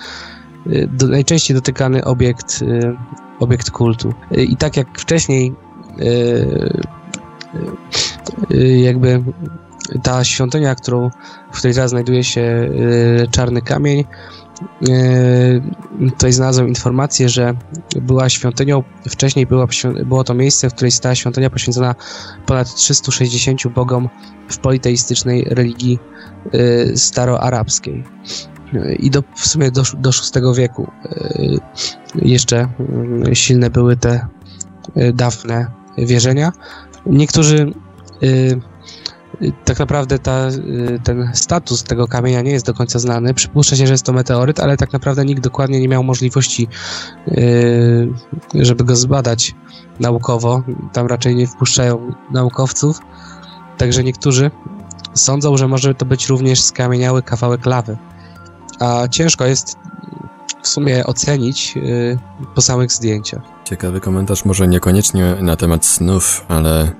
y, 0.67 0.89
do, 0.93 1.07
najczęściej 1.07 1.55
dotykany 1.55 2.05
obiekt, 2.05 2.61
y, 2.61 2.95
obiekt 3.39 3.71
kultu. 3.71 4.13
I 4.31 4.57
tak 4.57 4.77
jak 4.77 4.99
wcześniej 4.99 5.53
jakby 8.83 9.23
ta 10.03 10.23
świątynia, 10.23 10.75
którą, 10.75 11.09
w 11.51 11.57
której 11.57 11.73
teraz 11.73 11.89
znajduje 11.89 12.23
się 12.23 12.69
czarny 13.31 13.61
kamień, 13.61 14.03
tutaj 16.09 16.33
znalazłem 16.33 16.67
informację, 16.67 17.29
że 17.29 17.53
była 18.01 18.29
świątynią, 18.29 18.83
wcześniej 19.09 19.45
była, 19.45 19.67
było 20.05 20.23
to 20.23 20.33
miejsce, 20.33 20.69
w 20.69 20.73
której 20.73 20.91
stała 20.91 21.15
świątynia 21.15 21.49
poświęcona 21.49 21.95
ponad 22.45 22.75
360 22.75 23.67
bogom 23.67 24.09
w 24.49 24.57
politeistycznej 24.57 25.43
religii 25.43 25.99
y, 26.53 26.97
staroarabskiej. 26.97 28.03
Y, 28.73 28.95
I 28.99 29.09
do, 29.09 29.23
w 29.35 29.47
sumie 29.47 29.71
do, 29.71 29.83
do 29.97 30.09
VI 30.09 30.61
wieku 30.61 30.91
jeszcze 32.15 32.67
silne 33.33 33.69
były 33.69 33.97
te 33.97 34.27
dawne 35.13 35.67
wierzenia. 35.97 36.51
Niektórzy 37.05 37.73
tak 39.65 39.79
naprawdę 39.79 40.19
ta, 40.19 40.47
y, 40.47 40.99
ten 41.03 41.31
status 41.33 41.83
tego 41.83 42.07
kamienia 42.07 42.41
nie 42.41 42.51
jest 42.51 42.65
do 42.65 42.73
końca 42.73 42.99
znany. 42.99 43.33
Przypuszcza 43.33 43.75
się, 43.75 43.87
że 43.87 43.93
jest 43.93 44.05
to 44.05 44.13
meteoryt, 44.13 44.59
ale 44.59 44.77
tak 44.77 44.93
naprawdę 44.93 45.25
nikt 45.25 45.43
dokładnie 45.43 45.79
nie 45.79 45.87
miał 45.87 46.03
możliwości, 46.03 46.67
y, 47.27 48.09
żeby 48.53 48.83
go 48.83 48.95
zbadać 48.95 49.55
naukowo. 49.99 50.63
Tam 50.93 51.07
raczej 51.07 51.35
nie 51.35 51.47
wpuszczają 51.47 52.13
naukowców. 52.31 52.99
Także 53.77 54.03
niektórzy 54.03 54.51
sądzą, 55.13 55.57
że 55.57 55.67
może 55.67 55.95
to 55.95 56.05
być 56.05 56.27
również 56.27 56.61
skamieniały 56.61 57.23
kawałek 57.23 57.65
lawy. 57.65 57.97
A 58.79 59.07
ciężko 59.07 59.45
jest 59.45 59.77
w 60.63 60.67
sumie 60.67 61.05
ocenić 61.05 61.73
y, 61.77 62.17
po 62.55 62.61
samych 62.61 62.91
zdjęciach. 62.91 63.41
Ciekawy 63.63 64.01
komentarz, 64.01 64.45
może 64.45 64.67
niekoniecznie 64.67 65.35
na 65.41 65.55
temat 65.55 65.85
snów, 65.85 66.45
ale 66.47 66.91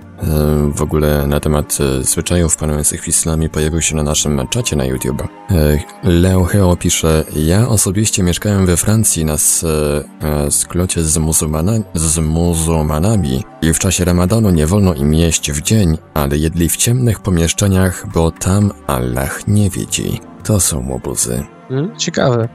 w 0.73 0.81
ogóle 0.81 1.27
na 1.27 1.39
temat 1.39 1.77
e, 1.81 2.03
zwyczajów 2.03 2.57
panujących 2.57 3.03
w 3.03 3.07
islamie 3.07 3.49
pojawił 3.49 3.81
się 3.81 3.95
na 3.95 4.03
naszym 4.03 4.47
czacie 4.47 4.75
na 4.75 4.85
YouTube. 4.85 5.21
E, 5.21 5.79
Leo 6.03 6.43
Heo 6.43 6.75
pisze, 6.75 7.23
ja 7.35 7.67
osobiście 7.67 8.23
mieszkałem 8.23 8.65
we 8.65 8.77
Francji 8.77 9.25
na 9.25 9.33
e, 9.33 10.51
sklocie 10.51 11.03
z, 11.03 11.17
muzułmana, 11.17 11.71
z 11.93 12.17
muzułmanami 12.17 13.43
i 13.61 13.73
w 13.73 13.79
czasie 13.79 14.05
ramadanu 14.05 14.49
nie 14.49 14.67
wolno 14.67 14.93
im 14.93 15.13
jeść 15.13 15.51
w 15.51 15.61
dzień, 15.61 15.97
ale 16.13 16.37
jedli 16.37 16.69
w 16.69 16.77
ciemnych 16.77 17.19
pomieszczeniach, 17.19 18.05
bo 18.13 18.31
tam 18.31 18.71
Allah 18.87 19.47
nie 19.47 19.69
widzi. 19.69 20.21
To 20.43 20.59
są 20.59 20.89
łobuzy. 20.89 21.58
Mm, 21.69 21.97
ciekawe. 21.97 22.49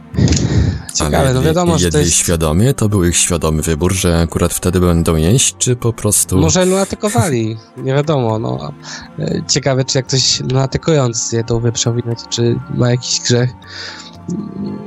Ciekawe, 0.94 1.18
Ale 1.18 1.35
no 1.35 1.40
jedli- 1.40 1.44
wiadomo, 1.46 1.79
że 1.79 1.90
to 1.90 1.98
jest... 1.98 2.12
świadomie? 2.12 2.74
To 2.74 2.88
był 2.88 3.05
ich 3.05 3.16
świadomy 3.16 3.62
wybór, 3.62 3.92
że 3.92 4.20
akurat 4.20 4.55
wtedy 4.55 4.81
będą 4.81 5.16
jeść, 5.16 5.55
czy 5.59 5.77
po 5.77 5.92
prostu... 5.92 6.38
Może 6.38 6.64
lunatykowali, 6.64 7.57
nie 7.77 7.94
wiadomo, 7.94 8.38
no. 8.38 8.72
E, 9.18 9.42
Ciekawe, 9.48 9.85
czy 9.85 9.98
jak 9.98 10.07
ktoś 10.07 10.40
lunatykując 10.40 11.33
je 11.33 11.44
tą 11.44 11.61
wieprzowinę, 11.61 12.14
czy 12.31 12.59
ma 12.74 12.90
jakiś 12.90 13.20
grzech. 13.20 13.50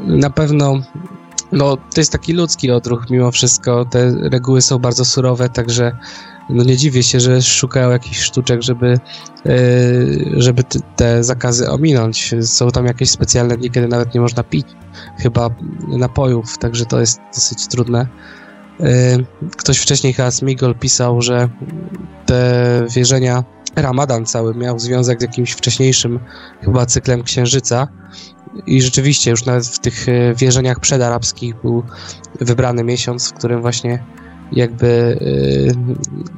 Na 0.06 0.30
pewno, 0.30 0.74
no, 1.52 1.78
to 1.78 2.02
jest 2.02 2.12
taki 2.12 2.34
ludzki 2.34 2.72
odruch 2.72 3.10
mimo 3.10 3.32
wszystko. 3.32 3.86
Te 3.86 4.12
reguły 4.30 4.62
są 4.62 4.80
bardzo 4.80 5.06
surowe, 5.06 5.50
także 5.50 5.98
no 6.50 6.64
nie 6.64 6.78
dziwię 6.78 7.04
się, 7.04 7.20
że 7.20 7.42
szukają 7.42 7.90
jakichś 7.92 8.20
sztuczek, 8.20 8.62
żeby, 8.62 9.00
e, 9.46 9.52
żeby 10.38 10.64
te 10.96 11.24
zakazy 11.24 11.70
ominąć. 11.70 12.36
Są 12.42 12.72
tam 12.72 12.86
jakieś 12.86 13.10
specjalne 13.10 13.58
dni, 13.58 13.72
kiedy 13.72 13.88
nawet 13.88 14.14
nie 14.14 14.22
można 14.22 14.44
pić 14.44 14.68
chyba 15.20 15.50
napojów, 15.88 16.58
także 16.58 16.86
to 16.86 17.00
jest 17.00 17.20
dosyć 17.36 17.68
trudne. 17.68 18.08
E, 18.80 19.18
Ktoś 19.58 19.78
wcześniej, 19.78 20.14
chyba 20.14 20.32
Smigol, 20.32 20.76
pisał, 20.76 21.22
że 21.22 21.50
te 22.26 22.86
wierzenia, 22.96 23.44
Ramadan 23.76 24.26
cały 24.26 24.56
miał 24.56 24.80
związek 24.80 25.20
z 25.20 25.22
jakimś 25.22 25.52
wcześniejszym 25.52 26.20
chyba 26.62 26.86
cyklem 26.86 27.24
księżyca 27.24 27.88
i 28.68 28.82
rzeczywiście 28.82 29.32
już 29.32 29.46
nawet 29.46 29.68
w 29.68 29.80
tych 29.80 30.10
e, 30.10 30.36
wierzeniach 30.36 30.80
przedarabskich 30.80 31.56
był 31.62 31.84
wybrany 32.42 32.84
miesiąc, 32.84 33.30
w 33.30 33.34
którym 33.34 33.62
właśnie 33.62 34.04
jakby 34.52 35.20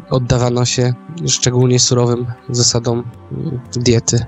e, 0.10 0.16
oddawano 0.16 0.66
się 0.66 0.94
szczególnie 1.28 1.80
surowym 1.80 2.26
zasadom 2.50 3.04
diety. 3.76 4.26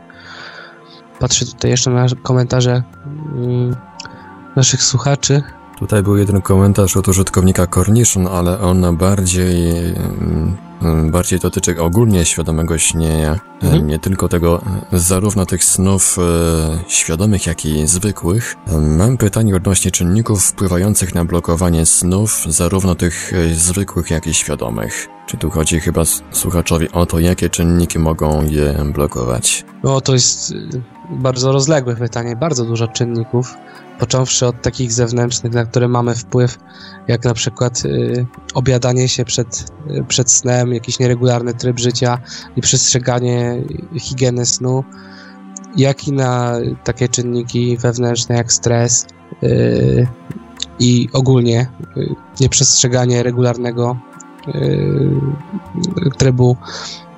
Patrzę 1.20 1.46
tutaj 1.46 1.72
jeszcze 1.72 1.90
na 1.92 2.06
komentarze 2.24 2.84
mm, 3.36 3.76
naszych 4.56 4.84
słuchaczy. 4.84 5.44
Tutaj 5.82 6.04
był 6.04 6.18
jeden 6.18 6.42
komentarz 6.42 6.98
od 6.98 7.08
użytkownika 7.08 7.68
Cornition, 7.68 8.28
ale 8.28 8.60
on 8.60 8.98
bardziej, 8.98 9.72
mm, 10.82 11.12
bardziej 11.12 11.40
dotyczy 11.40 11.82
ogólnie 11.82 12.26
świadomego 12.26 12.78
śnienia. 12.78 13.32
E, 13.64 13.66
Mhm. 13.66 13.88
Nie 13.88 14.00
tylko 14.00 14.28
tego, 14.30 14.62
e, 14.94 15.00
zarówno 15.00 15.46
tych 15.46 15.64
snów 15.64 16.18
e, 16.20 16.22
świadomych, 16.88 17.46
jak 17.48 17.66
i 17.66 17.88
zwykłych. 17.88 18.56
E, 18.68 18.78
Mam 18.78 19.18
pytanie 19.18 19.56
odnośnie 19.56 19.92
czynników 19.92 20.46
wpływających 20.46 21.16
na 21.16 21.26
blokowanie 21.26 21.86
snów, 21.86 22.46
zarówno 22.50 22.96
tych 22.96 23.34
e, 23.34 23.54
zwykłych, 23.54 24.10
jak 24.12 24.28
i 24.28 24.34
świadomych. 24.34 25.08
Czy 25.26 25.38
tu 25.38 25.50
chodzi 25.50 25.80
chyba 25.80 26.02
słuchaczowi 26.32 26.92
o 26.92 27.06
to, 27.06 27.20
jakie 27.20 27.50
czynniki 27.50 28.00
mogą 28.00 28.44
je 28.46 28.74
blokować? 28.94 29.66
No 29.84 30.02
to 30.02 30.14
jest 30.14 30.52
y, 30.52 30.82
bardzo 31.10 31.52
rozległe 31.52 31.96
pytanie, 31.96 32.36
bardzo 32.36 32.66
dużo 32.66 32.88
czynników, 32.88 33.54
począwszy 34.02 34.48
od 34.48 34.62
takich 34.62 34.92
zewnętrznych, 34.92 35.54
na 35.54 35.66
które 35.66 35.88
mamy 35.88 36.16
wpływ, 36.16 36.58
jak 37.08 37.26
na 37.26 37.34
przykład 37.34 37.86
y, 37.86 38.26
obiadanie 38.54 39.08
się 39.08 39.26
przed, 39.26 39.72
y, 39.90 40.04
przed 40.08 40.32
snem, 40.32 40.74
jakiś 40.74 41.00
nieregularny 41.00 41.54
tryb 41.54 41.80
życia 41.80 42.18
i 42.56 42.62
przestrzeganie 42.62 43.64
higieny 44.00 44.46
snu, 44.46 44.84
jak 45.78 46.08
i 46.08 46.12
na 46.12 46.54
takie 46.84 47.10
czynniki 47.10 47.78
wewnętrzne 47.78 48.36
jak 48.36 48.54
stres 48.54 49.08
y, 49.44 50.08
i 50.80 51.10
ogólnie 51.14 51.68
y, 51.98 52.16
nieprzestrzeganie 52.40 53.24
regularnego 53.24 53.98
y, 54.48 55.12
trybu 56.18 56.58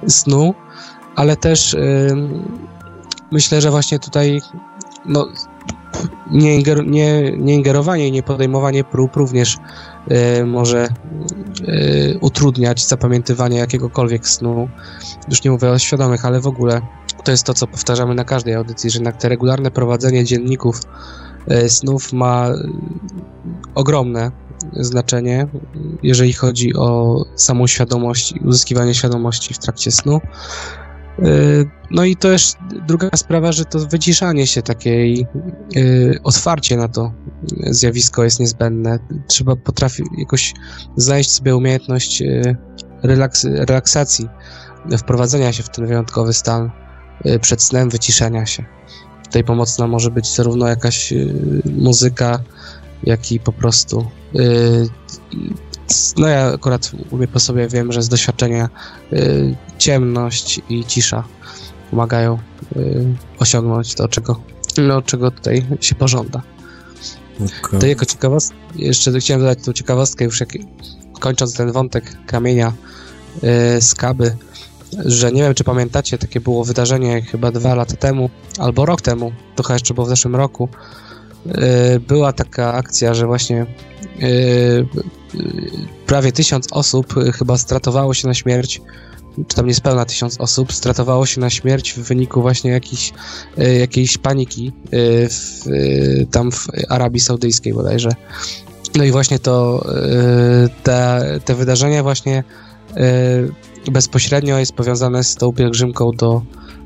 snu, 0.08 0.54
ale 1.16 1.36
też 1.36 1.76
myślę, 3.32 3.62
że 3.62 3.72
właśnie 3.72 4.00
tutaj 4.00 4.42
no, 5.06 5.28
nie, 6.32 6.56
inger, 6.56 6.88
nie, 6.88 7.32
nie 7.38 7.56
ingerowanie 7.56 8.08
i 8.08 8.12
nie 8.12 8.24
podejmowanie 8.24 8.84
prób 8.84 9.16
również 9.16 9.58
y, 10.40 10.46
może 10.46 10.88
y, 11.68 12.18
utrudniać 12.22 12.88
zapamiętywanie 12.88 13.58
jakiegokolwiek 13.58 14.28
snu. 14.28 14.70
Już 15.30 15.44
nie 15.44 15.52
mówię 15.52 15.70
o 15.70 15.80
świadomych, 15.80 16.26
ale 16.26 16.40
w 16.40 16.48
ogóle 16.48 16.82
to 17.24 17.32
jest 17.32 17.44
to, 17.44 17.54
co 17.54 17.68
powtarzamy 17.68 18.16
na 18.16 18.24
każdej 18.24 18.54
audycji, 18.54 18.90
że 18.90 18.98
jednak 18.98 19.18
te 19.18 19.30
regularne 19.30 19.72
prowadzenie 19.72 20.24
dzienników 20.24 20.80
y, 21.52 21.70
snów 21.70 22.14
ma 22.14 22.50
ogromne 23.76 24.32
znaczenie, 24.74 25.48
jeżeli 26.04 26.34
chodzi 26.34 26.76
o 26.76 27.22
samą 27.36 27.68
świadomość 27.68 28.32
i 28.32 28.40
uzyskiwanie 28.40 28.94
świadomości 28.94 29.54
w 29.54 29.58
trakcie 29.58 29.92
snu. 29.92 30.22
Y, 31.20 31.70
No 31.92 32.06
i 32.06 32.16
to 32.16 32.28
też 32.28 32.54
druga 32.88 33.10
sprawa, 33.16 33.52
że 33.52 33.66
to 33.66 33.80
wyciszanie 33.80 34.48
się 34.48 34.62
takiej, 34.62 35.28
y, 35.76 36.20
otwarcie 36.24 36.78
na 36.78 36.88
to 36.88 37.14
zjawisko 37.70 38.24
jest 38.24 38.40
niezbędne. 38.40 39.00
Trzeba 39.28 39.56
potrafić 39.56 40.06
jakoś 40.18 40.54
znaleźć 40.98 41.32
sobie 41.32 41.56
umiejętność 41.56 42.22
y, 42.22 42.56
relaks, 43.04 43.46
relaksacji, 43.46 44.30
wprowadzenia 44.98 45.54
się 45.54 45.64
w 45.64 45.70
ten 45.70 45.88
wyjątkowy 45.88 46.34
stan 46.34 46.72
przed 47.42 47.62
snem, 47.62 47.90
wyciszenia 47.90 48.46
się. 48.46 48.66
Tutaj 49.24 49.44
pomocna 49.44 49.88
może 49.88 50.12
być 50.12 50.36
zarówno 50.36 50.68
jakaś 50.68 51.14
muzyka, 51.66 52.40
jak 53.04 53.32
i 53.32 53.40
po 53.40 53.52
prostu. 53.52 54.08
No 56.18 56.28
ja 56.28 56.54
akurat 56.54 56.92
mówię 57.12 57.28
po 57.28 57.40
sobie, 57.40 57.68
wiem, 57.68 57.92
że 57.92 58.02
z 58.02 58.10
doświadczenia 58.10 58.70
y, 59.14 59.56
ciemność 59.78 60.62
i 60.70 60.86
cisza 60.86 61.24
pomagają 61.92 62.38
y, 62.76 63.06
osiągnąć 63.40 63.96
to, 63.96 64.08
czego, 64.08 64.40
no, 64.78 65.02
czego 65.02 65.32
tutaj 65.32 65.66
się 65.80 65.96
pożąda. 65.96 66.42
Okej. 67.36 67.80
To 67.80 67.88
jako 67.88 68.06
ciekawostkę, 68.06 68.56
jeszcze 68.76 69.20
chciałem 69.20 69.42
dodać 69.42 69.60
tą 69.66 69.74
ciekawostkę, 69.74 70.26
już 70.26 70.40
jak, 70.40 70.50
kończąc 71.20 71.58
ten 71.58 71.72
wątek 71.72 72.26
kamienia 72.26 72.74
y, 73.78 73.82
z 73.82 73.96
Kaby, 73.96 74.38
że 75.06 75.32
nie 75.32 75.42
wiem, 75.44 75.54
czy 75.54 75.64
pamiętacie, 75.64 76.18
takie 76.18 76.40
było 76.40 76.64
wydarzenie 76.64 77.22
chyba 77.22 77.52
dwa 77.52 77.76
lata 77.76 77.96
temu, 77.96 78.30
albo 78.60 78.86
rok 78.86 79.02
temu, 79.02 79.32
to 79.56 79.64
chyba 79.64 79.74
jeszcze 79.74 79.94
było 79.94 80.06
w 80.06 80.10
zeszłym 80.10 80.36
roku, 80.36 80.70
y, 81.48 82.00
była 82.00 82.34
taka 82.34 82.74
akcja, 82.74 83.14
że 83.14 83.28
właśnie 83.28 83.66
y, 84.22 84.86
prawie 86.06 86.32
tysiąc 86.32 86.68
osób 86.72 87.18
y, 87.18 87.32
chyba 87.32 87.58
stratowało 87.58 88.14
się 88.14 88.28
na 88.28 88.34
śmierć, 88.34 88.82
czy 89.48 89.56
tam 89.56 89.66
niespełna 89.66 90.06
tysiąc 90.06 90.42
osób 90.42 90.74
stratowało 90.74 91.26
się 91.26 91.42
na 91.42 91.50
śmierć 91.50 91.94
w 91.94 92.00
wyniku 92.00 92.42
właśnie 92.42 92.72
jakiejś, 92.72 93.14
y, 93.60 93.74
jakiejś 93.74 94.18
paniki 94.18 94.68
y, 94.68 95.30
w, 95.30 95.68
y, 95.68 96.28
tam 96.32 96.52
w 96.52 96.68
Arabii 96.90 97.20
Saudyjskiej 97.20 97.74
bodajże. 97.74 98.10
No 98.96 99.04
i 99.04 99.12
właśnie 99.12 99.40
to, 99.40 99.86
y, 100.66 100.70
te, 100.84 101.22
te 101.46 101.56
wydarzenia 101.56 102.04
właśnie 102.04 102.44
y, 103.88 103.92
bezpośrednio 103.92 104.60
jest 104.60 104.74
powiązane 104.74 105.24
z 105.24 105.36
tą 105.36 105.54
pielgrzymką 105.54 106.12
do 106.12 106.42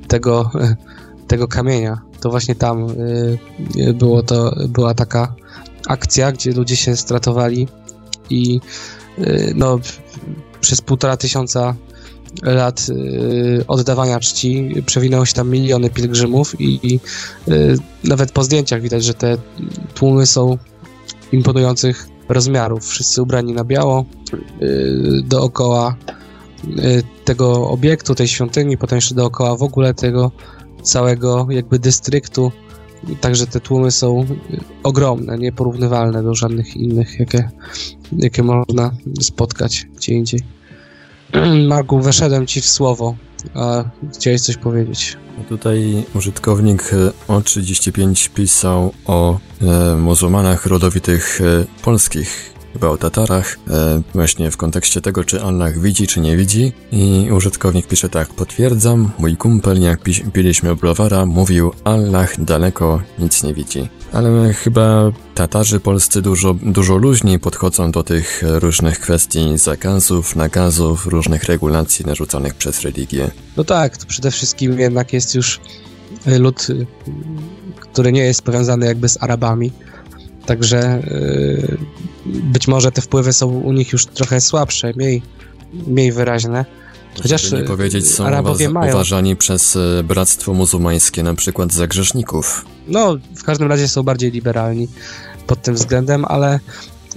tego, 0.07 0.51
tego 1.27 1.47
kamienia. 1.47 2.01
To 2.21 2.29
właśnie 2.29 2.55
tam 2.55 2.89
y, 2.89 3.37
y, 3.77 3.93
było 3.93 4.23
to, 4.23 4.55
była 4.69 4.93
taka 4.93 5.35
akcja, 5.87 6.31
gdzie 6.31 6.51
ludzie 6.51 6.75
się 6.75 6.95
stratowali 6.95 7.67
i 8.29 8.59
y, 9.19 9.53
no, 9.55 9.79
przez 10.61 10.81
półtora 10.81 11.17
tysiąca 11.17 11.75
lat 12.43 12.85
y, 12.89 13.65
oddawania 13.67 14.19
czci 14.19 14.69
przewinęło 14.85 15.25
się 15.25 15.33
tam 15.33 15.49
miliony 15.49 15.89
pielgrzymów 15.89 16.61
i, 16.61 16.99
y, 17.47 17.77
nawet 18.03 18.31
po 18.31 18.43
zdjęciach 18.43 18.81
widać, 18.81 19.03
że 19.03 19.13
te 19.13 19.37
tłumy 19.93 20.25
są 20.25 20.57
imponujących 21.31 22.07
rozmiarów. 22.29 22.87
Wszyscy 22.87 23.21
ubrani 23.21 23.53
na 23.53 23.63
biało 23.63 24.05
dookoła 25.23 25.95
tego 27.25 27.69
obiektu, 27.69 28.15
tej 28.15 28.27
świątyni, 28.27 28.77
potem 28.77 28.97
jeszcze 28.97 29.15
dookoła 29.15 29.57
w 29.57 29.63
ogóle 29.63 29.93
tego 29.93 30.31
całego 30.83 31.47
jakby 31.49 31.79
dystryktu. 31.79 32.51
Także 33.21 33.47
te 33.47 33.59
tłumy 33.59 33.91
są 33.91 34.21
y, 34.21 34.59
ogromne, 34.83 35.37
nieporównywalne 35.37 36.23
do 36.23 36.35
żadnych 36.35 36.77
innych, 36.77 37.19
jakie, 37.19 37.49
jakie 38.11 38.43
można 38.43 38.91
spotkać 39.21 39.87
gdzie 39.95 40.13
indziej. 40.13 40.39
Marku, 41.67 41.99
weszedłem 41.99 42.47
ci 42.47 42.61
w 42.61 42.67
słowo, 42.67 43.15
a 43.53 43.83
chciałeś 44.13 44.41
coś 44.41 44.57
powiedzieć. 44.57 45.17
Tutaj 45.49 46.03
użytkownik 46.15 46.93
e, 46.93 47.33
O35 47.33 48.29
pisał 48.29 48.93
o 49.05 49.39
e, 49.61 49.95
muzułmanach 49.95 50.65
rodowitych 50.65 51.41
e, 51.41 51.65
polskich, 51.81 52.53
o 52.83 52.97
Tatarach, 52.97 53.57
e, 53.69 54.01
właśnie 54.13 54.51
w 54.51 54.57
kontekście 54.57 55.01
tego, 55.01 55.23
czy 55.23 55.41
Allah 55.41 55.77
widzi, 55.77 56.07
czy 56.07 56.19
nie 56.19 56.37
widzi. 56.37 56.71
I 56.91 57.29
użytkownik 57.31 57.87
pisze 57.87 58.09
tak, 58.09 58.27
potwierdzam, 58.29 59.11
mój 59.19 59.37
kumpel, 59.37 59.81
jak 59.81 60.01
pi- 60.03 60.23
piliśmy 60.33 60.75
browara, 60.75 61.25
mówił 61.25 61.71
Allah 61.83 62.29
daleko 62.39 63.01
nic 63.19 63.43
nie 63.43 63.53
widzi. 63.53 63.89
Ale 64.13 64.53
chyba 64.53 65.11
Tatarzy 65.35 65.79
polscy 65.79 66.21
dużo, 66.21 66.53
dużo 66.53 66.97
luźniej 66.97 67.39
podchodzą 67.39 67.91
do 67.91 68.03
tych 68.03 68.43
różnych 68.45 68.99
kwestii 68.99 69.57
zakazów, 69.57 70.35
nakazów, 70.35 71.07
różnych 71.07 71.43
regulacji 71.43 72.05
narzuconych 72.05 72.53
przez 72.55 72.81
religię. 72.81 73.31
No 73.57 73.63
tak, 73.63 73.97
to 73.97 74.05
przede 74.05 74.31
wszystkim 74.31 74.79
jednak 74.79 75.13
jest 75.13 75.35
już 75.35 75.59
lud, 76.25 76.67
który 77.79 78.11
nie 78.11 78.21
jest 78.23 78.41
powiązany 78.41 78.85
jakby 78.85 79.09
z 79.09 79.23
Arabami. 79.23 79.71
Także 80.47 81.01
y, 81.07 81.77
być 82.25 82.67
może 82.67 82.91
te 82.91 83.01
wpływy 83.01 83.33
są 83.33 83.47
u 83.47 83.73
nich 83.73 83.93
już 83.93 84.05
trochę 84.05 84.41
słabsze, 84.41 84.93
mniej, 84.95 85.21
mniej 85.87 86.11
wyraźne. 86.11 86.65
Chociaż, 87.21 87.51
nie 87.51 87.59
e, 87.59 87.63
powiedzieć, 87.63 88.11
są 88.11 88.25
Arabowie 88.25 88.69
uważani 88.69 89.35
przez 89.35 89.75
e, 89.75 90.03
bractwo 90.03 90.53
muzułmańskie 90.53 91.23
na 91.23 91.33
przykład 91.33 91.73
za 91.73 91.87
grzeszników. 91.87 92.65
No, 92.87 93.17
w 93.35 93.43
każdym 93.43 93.67
razie 93.67 93.87
są 93.87 94.03
bardziej 94.03 94.31
liberalni 94.31 94.87
pod 95.47 95.61
tym 95.61 95.75
względem, 95.75 96.25
ale 96.25 96.59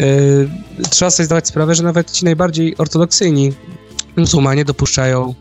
y, 0.00 0.48
trzeba 0.90 1.10
sobie 1.10 1.26
zdawać 1.26 1.48
sprawę, 1.48 1.74
że 1.74 1.82
nawet 1.82 2.10
ci 2.10 2.24
najbardziej 2.24 2.76
ortodoksyjni 2.76 3.52
muzułmanie 4.16 4.64
dopuszczają 4.64 5.34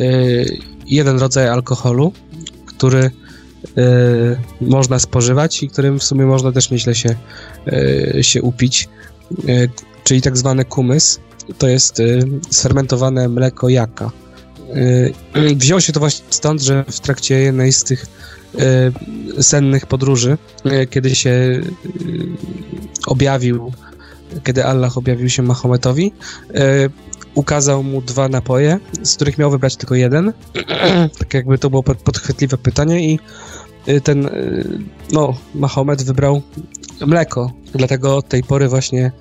y, 0.00 0.58
jeden 0.86 1.18
rodzaj 1.18 1.48
alkoholu, 1.48 2.12
który 2.66 3.10
można 4.60 4.98
spożywać 4.98 5.62
i 5.62 5.68
którym 5.68 5.98
w 5.98 6.04
sumie 6.04 6.26
można 6.26 6.52
też 6.52 6.70
nieźle 6.70 6.94
się, 6.94 7.14
y, 8.18 8.18
się 8.24 8.42
upić, 8.42 8.88
y, 9.48 9.70
czyli 10.04 10.22
tak 10.22 10.36
zwany 10.36 10.64
kumys. 10.64 11.20
To 11.58 11.68
jest 11.68 12.00
y, 12.00 12.22
sfermentowane 12.50 13.28
mleko 13.28 13.68
jaka. 13.68 14.10
Y, 14.76 15.14
wziął 15.56 15.80
się 15.80 15.92
to 15.92 16.00
właśnie 16.00 16.26
stąd, 16.30 16.62
że 16.62 16.84
w 16.90 17.00
trakcie 17.00 17.34
jednej 17.34 17.72
z 17.72 17.84
tych 17.84 18.06
y, 19.38 19.42
sennych 19.42 19.86
podróży, 19.86 20.38
y, 20.66 20.86
kiedy 20.86 21.14
się 21.14 21.30
y, 21.30 21.62
objawił, 23.06 23.72
kiedy 24.44 24.64
Allah 24.64 24.98
objawił 24.98 25.30
się 25.30 25.42
Mahometowi, 25.42 26.12
y, 26.50 26.90
ukazał 27.34 27.82
mu 27.82 28.02
dwa 28.02 28.28
napoje, 28.28 28.78
z 29.02 29.14
których 29.14 29.38
miał 29.38 29.50
wybrać 29.50 29.76
tylko 29.76 29.94
jeden. 29.94 30.32
tak 31.18 31.34
jakby 31.34 31.58
to 31.58 31.70
było 31.70 31.82
pod- 31.82 32.02
podchwytliwe 32.02 32.58
pytanie 32.58 33.12
i 33.12 33.14
y, 33.14 33.18
ten, 34.04 34.26
y, 34.26 34.64
no, 35.12 35.34
Mahomet 35.54 36.02
wybrał 36.02 36.42
mleko, 37.06 37.52
dlatego 37.74 38.16
od 38.16 38.28
tej 38.28 38.42
pory 38.42 38.68
właśnie 38.68 39.12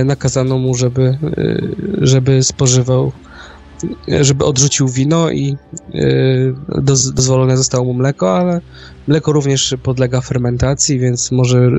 y, 0.00 0.04
nakazano 0.04 0.58
mu, 0.58 0.74
żeby, 0.74 1.18
y, 1.38 1.76
żeby 2.00 2.42
spożywał 2.42 3.12
żeby 4.20 4.44
odrzucił 4.44 4.88
wino 4.88 5.30
i 5.30 5.56
doz, 6.68 7.12
dozwolone 7.12 7.56
zostało 7.56 7.84
mu 7.84 7.94
mleko, 7.94 8.36
ale 8.36 8.60
mleko 9.08 9.32
również 9.32 9.74
podlega 9.82 10.20
fermentacji, 10.20 10.98
więc 10.98 11.32
może 11.32 11.70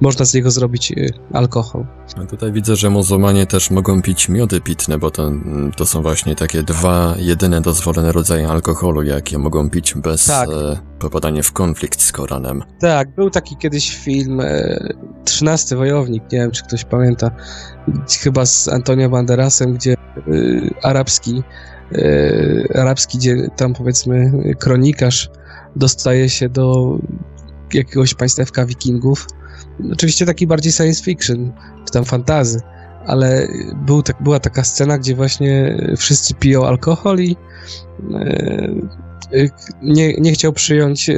można 0.00 0.24
z 0.24 0.34
niego 0.34 0.50
zrobić 0.50 0.92
alkohol. 1.32 1.86
A 2.16 2.24
tutaj 2.24 2.52
widzę, 2.52 2.76
że 2.76 2.90
muzułmanie 2.90 3.46
też 3.46 3.70
mogą 3.70 4.02
pić 4.02 4.28
miody 4.28 4.60
pitne, 4.60 4.98
bo 4.98 5.10
to, 5.10 5.32
to 5.76 5.86
są 5.86 6.02
właśnie 6.02 6.36
takie 6.36 6.62
dwa 6.62 7.14
jedyne 7.18 7.60
dozwolone 7.60 8.12
rodzaje 8.12 8.48
alkoholu, 8.48 9.02
jakie 9.02 9.38
mogą 9.38 9.70
pić 9.70 9.94
bez 9.94 10.24
tak. 10.24 10.48
e, 10.48 10.78
popadania 10.98 11.42
w 11.42 11.52
konflikt 11.52 12.02
z 12.02 12.12
Koranem. 12.12 12.62
Tak, 12.80 13.14
był 13.14 13.30
taki 13.30 13.56
kiedyś 13.56 13.96
film 13.96 14.40
e, 14.40 14.78
13 15.24 15.76
Wojownik, 15.76 16.22
nie 16.32 16.38
wiem 16.38 16.50
czy 16.50 16.64
ktoś 16.64 16.84
pamięta, 16.84 17.30
chyba 18.20 18.46
z 18.46 18.68
Antonio 18.68 19.08
Banderasem, 19.08 19.74
gdzie 19.74 19.96
arabski, 20.82 21.42
e, 21.92 22.78
arabski, 22.80 23.18
gdzie 23.18 23.36
tam 23.56 23.74
powiedzmy 23.74 24.32
kronikarz 24.58 25.30
dostaje 25.76 26.28
się 26.28 26.48
do 26.48 26.98
jakiegoś 27.74 28.14
państewka 28.14 28.66
wikingów. 28.66 29.26
Oczywiście 29.92 30.26
taki 30.26 30.46
bardziej 30.46 30.72
science 30.72 31.04
fiction, 31.04 31.52
czy 31.84 31.92
tam 31.92 32.04
fantazy, 32.04 32.60
ale 33.06 33.48
był, 33.86 34.02
tak, 34.02 34.22
była 34.22 34.40
taka 34.40 34.64
scena, 34.64 34.98
gdzie 34.98 35.14
właśnie 35.14 35.76
wszyscy 35.96 36.34
piją 36.34 36.66
alkohol 36.66 37.18
i 37.18 37.36
e, 38.14 38.68
nie, 39.82 40.14
nie 40.14 40.32
chciał 40.32 40.52
przyjąć 40.52 41.10
e, 41.10 41.14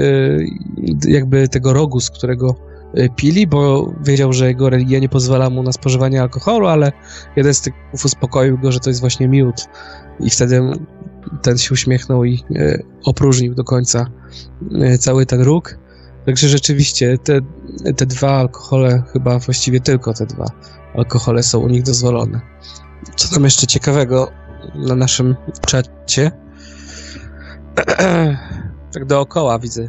jakby 1.06 1.48
tego 1.48 1.72
rogu, 1.72 2.00
z 2.00 2.10
którego 2.10 2.48
e, 2.50 2.77
pili, 3.16 3.46
bo 3.46 3.92
wiedział, 4.00 4.32
że 4.32 4.46
jego 4.46 4.70
religia 4.70 4.98
nie 4.98 5.08
pozwala 5.08 5.50
mu 5.50 5.62
na 5.62 5.72
spożywanie 5.72 6.22
alkoholu, 6.22 6.66
ale 6.66 6.92
jeden 7.36 7.54
z 7.54 7.60
tych 7.60 7.74
uspokoił 8.04 8.58
go, 8.58 8.72
że 8.72 8.80
to 8.80 8.90
jest 8.90 9.00
właśnie 9.00 9.28
miód. 9.28 9.68
I 10.20 10.30
wtedy 10.30 10.62
ten 11.42 11.58
się 11.58 11.72
uśmiechnął 11.72 12.24
i 12.24 12.44
opróżnił 13.04 13.54
do 13.54 13.64
końca 13.64 14.06
cały 14.98 15.26
ten 15.26 15.40
róg. 15.40 15.78
Także 16.26 16.48
rzeczywiście 16.48 17.18
te, 17.18 17.40
te 17.96 18.06
dwa 18.06 18.30
alkohole, 18.30 19.02
chyba 19.12 19.38
właściwie 19.38 19.80
tylko 19.80 20.14
te 20.14 20.26
dwa 20.26 20.46
alkohole 20.94 21.42
są 21.42 21.58
u 21.58 21.68
nich 21.68 21.82
dozwolone. 21.82 22.40
Co 23.16 23.34
tam 23.34 23.44
jeszcze 23.44 23.66
ciekawego 23.66 24.30
na 24.74 24.94
naszym 24.94 25.36
czacie? 25.66 26.30
tak 28.92 29.04
dookoła 29.04 29.58
widzę. 29.58 29.88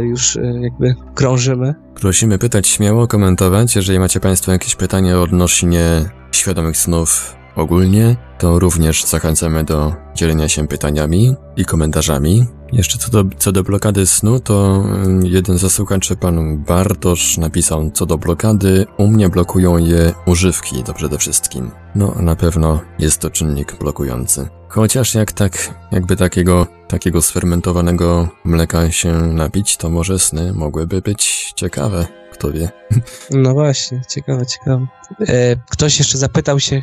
Już 0.00 0.36
e, 0.36 0.60
jakby 0.60 0.94
krążymy. 1.14 1.74
Prosimy 1.94 2.38
pytać 2.38 2.68
śmiało, 2.68 3.06
komentować. 3.06 3.76
Jeżeli 3.76 3.98
macie 3.98 4.20
Państwo 4.20 4.52
jakieś 4.52 4.74
pytania 4.74 5.20
odnośnie 5.20 6.10
świadomych 6.32 6.76
snów 6.76 7.36
ogólnie, 7.56 8.16
to 8.38 8.58
również 8.58 9.04
zachęcamy 9.04 9.64
do 9.64 9.94
dzielenia 10.14 10.48
się 10.48 10.68
pytaniami 10.68 11.34
i 11.56 11.64
komentarzami. 11.64 12.46
Jeszcze 12.72 12.98
co 12.98 13.10
do, 13.10 13.24
co 13.38 13.52
do 13.52 13.62
blokady 13.62 14.06
snu, 14.06 14.40
to 14.40 14.84
jeden 15.22 15.58
ze 15.58 15.70
słuchaczy, 15.70 16.16
pan 16.16 16.58
Bartosz, 16.58 17.38
napisał, 17.38 17.90
co 17.90 18.06
do 18.06 18.18
blokady, 18.18 18.86
u 18.98 19.06
mnie 19.06 19.28
blokują 19.28 19.78
je 19.78 20.12
używki, 20.26 20.82
to 20.82 20.94
przede 20.94 21.18
wszystkim. 21.18 21.70
No, 21.94 22.14
na 22.20 22.36
pewno 22.36 22.80
jest 22.98 23.20
to 23.20 23.30
czynnik 23.30 23.78
blokujący. 23.78 24.48
Chociaż 24.68 25.14
jak 25.14 25.32
tak, 25.32 25.74
jakby 25.92 26.16
takiego, 26.16 26.66
takiego 26.88 27.22
sfermentowanego 27.22 28.28
mleka 28.44 28.90
się 28.92 29.12
napić, 29.12 29.76
to 29.76 29.90
może 29.90 30.18
sny 30.18 30.52
mogłyby 30.52 31.02
być 31.02 31.52
ciekawe, 31.56 32.06
kto 32.32 32.52
wie. 32.52 32.70
No 33.30 33.52
właśnie, 33.54 34.02
ciekawe, 34.08 34.46
ciekawe. 34.46 34.86
E, 35.28 35.56
ktoś 35.70 35.98
jeszcze 35.98 36.18
zapytał 36.18 36.60
się 36.60 36.82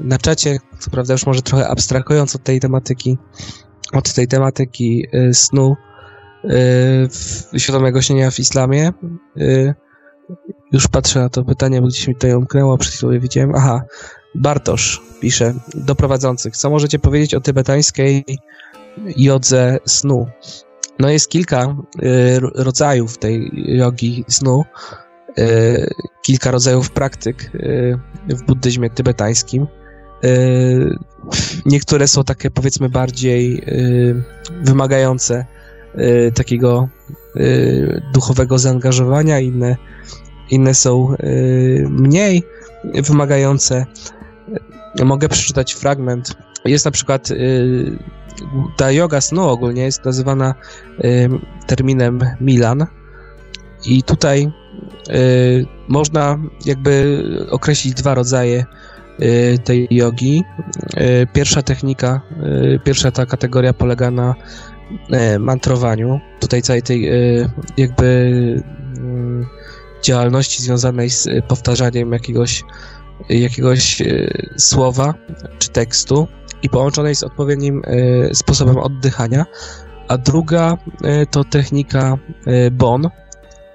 na 0.00 0.18
czacie, 0.18 0.58
co 0.78 0.90
prawda 0.90 1.14
już 1.14 1.26
może 1.26 1.42
trochę 1.42 1.68
abstrahując 1.68 2.36
od 2.36 2.42
tej 2.42 2.60
tematyki, 2.60 3.18
od 3.92 4.12
tej 4.12 4.28
tematyki 4.28 5.06
y, 5.14 5.34
snu 5.34 5.76
y, 7.54 7.58
świadomego 7.60 8.02
śnienia 8.02 8.30
w 8.30 8.38
islamie. 8.38 8.92
Y, 9.40 9.74
już 10.72 10.88
patrzę 10.88 11.20
na 11.20 11.28
to 11.28 11.44
pytanie, 11.44 11.80
bo 11.80 11.86
gdzieś 11.86 12.08
mi 12.08 12.16
to 12.16 12.38
umknęło, 12.38 12.78
przed 12.78 12.94
chwilą 12.94 13.12
je 13.12 13.20
widziałem. 13.20 13.52
Aha, 13.54 13.82
Bartosz 14.34 15.02
pisze 15.20 15.54
do 15.74 15.94
prowadzących. 15.94 16.56
Co 16.56 16.70
możecie 16.70 16.98
powiedzieć 16.98 17.34
o 17.34 17.40
tybetańskiej 17.40 18.24
jodze 19.16 19.78
snu? 19.86 20.26
No 20.98 21.10
jest 21.10 21.28
kilka 21.28 21.76
rodzajów 22.54 23.18
tej 23.18 23.50
jogi 23.54 24.24
snu, 24.28 24.64
kilka 26.22 26.50
rodzajów 26.50 26.90
praktyk 26.90 27.50
w 28.28 28.42
buddyzmie 28.46 28.90
tybetańskim. 28.90 29.66
Y, 30.24 30.98
niektóre 31.66 32.08
są 32.08 32.24
takie 32.24 32.50
powiedzmy 32.50 32.88
bardziej 32.88 33.62
y, 33.68 34.22
wymagające 34.62 35.46
y, 35.94 36.32
takiego 36.34 36.88
duchowego 38.14 38.58
zaangażowania, 38.58 39.40
inne, 39.40 39.76
inne 40.50 40.74
są 40.74 41.14
mniej 41.88 42.42
wymagające. 42.94 43.86
Mogę 45.04 45.28
przeczytać 45.28 45.72
fragment. 45.72 46.36
Jest 46.64 46.84
na 46.84 46.90
przykład 46.90 47.28
ta 48.76 48.90
yoga 48.90 49.20
snu 49.20 49.48
ogólnie 49.48 49.82
jest 49.82 50.04
nazywana 50.04 50.54
terminem 51.66 52.20
Milan 52.40 52.86
i 53.86 54.02
tutaj 54.02 54.52
można 55.88 56.38
jakby 56.64 57.22
określić 57.50 57.94
dwa 57.94 58.14
rodzaje 58.14 58.64
tej 59.64 59.88
jogi. 59.90 60.44
Y, 61.00 61.26
pierwsza 61.32 61.62
technika, 61.62 62.20
y, 62.74 62.80
pierwsza 62.84 63.10
ta 63.10 63.26
kategoria 63.26 63.72
polega 63.72 64.10
na 64.10 64.34
mantrowaniu. 65.38 66.20
Tutaj 66.40 66.62
całej 66.62 66.82
tej 66.82 67.10
jakby 67.76 68.62
działalności 70.02 70.62
związanej 70.62 71.10
z 71.10 71.28
powtarzaniem 71.48 72.12
jakiegoś, 72.12 72.64
jakiegoś 73.28 74.02
słowa 74.56 75.14
czy 75.58 75.68
tekstu 75.68 76.28
i 76.62 76.68
połączonej 76.70 77.14
z 77.14 77.22
odpowiednim 77.22 77.82
sposobem 78.32 78.76
oddychania. 78.76 79.44
A 80.08 80.18
druga 80.18 80.76
to 81.30 81.44
technika 81.44 82.18
Bon 82.72 83.08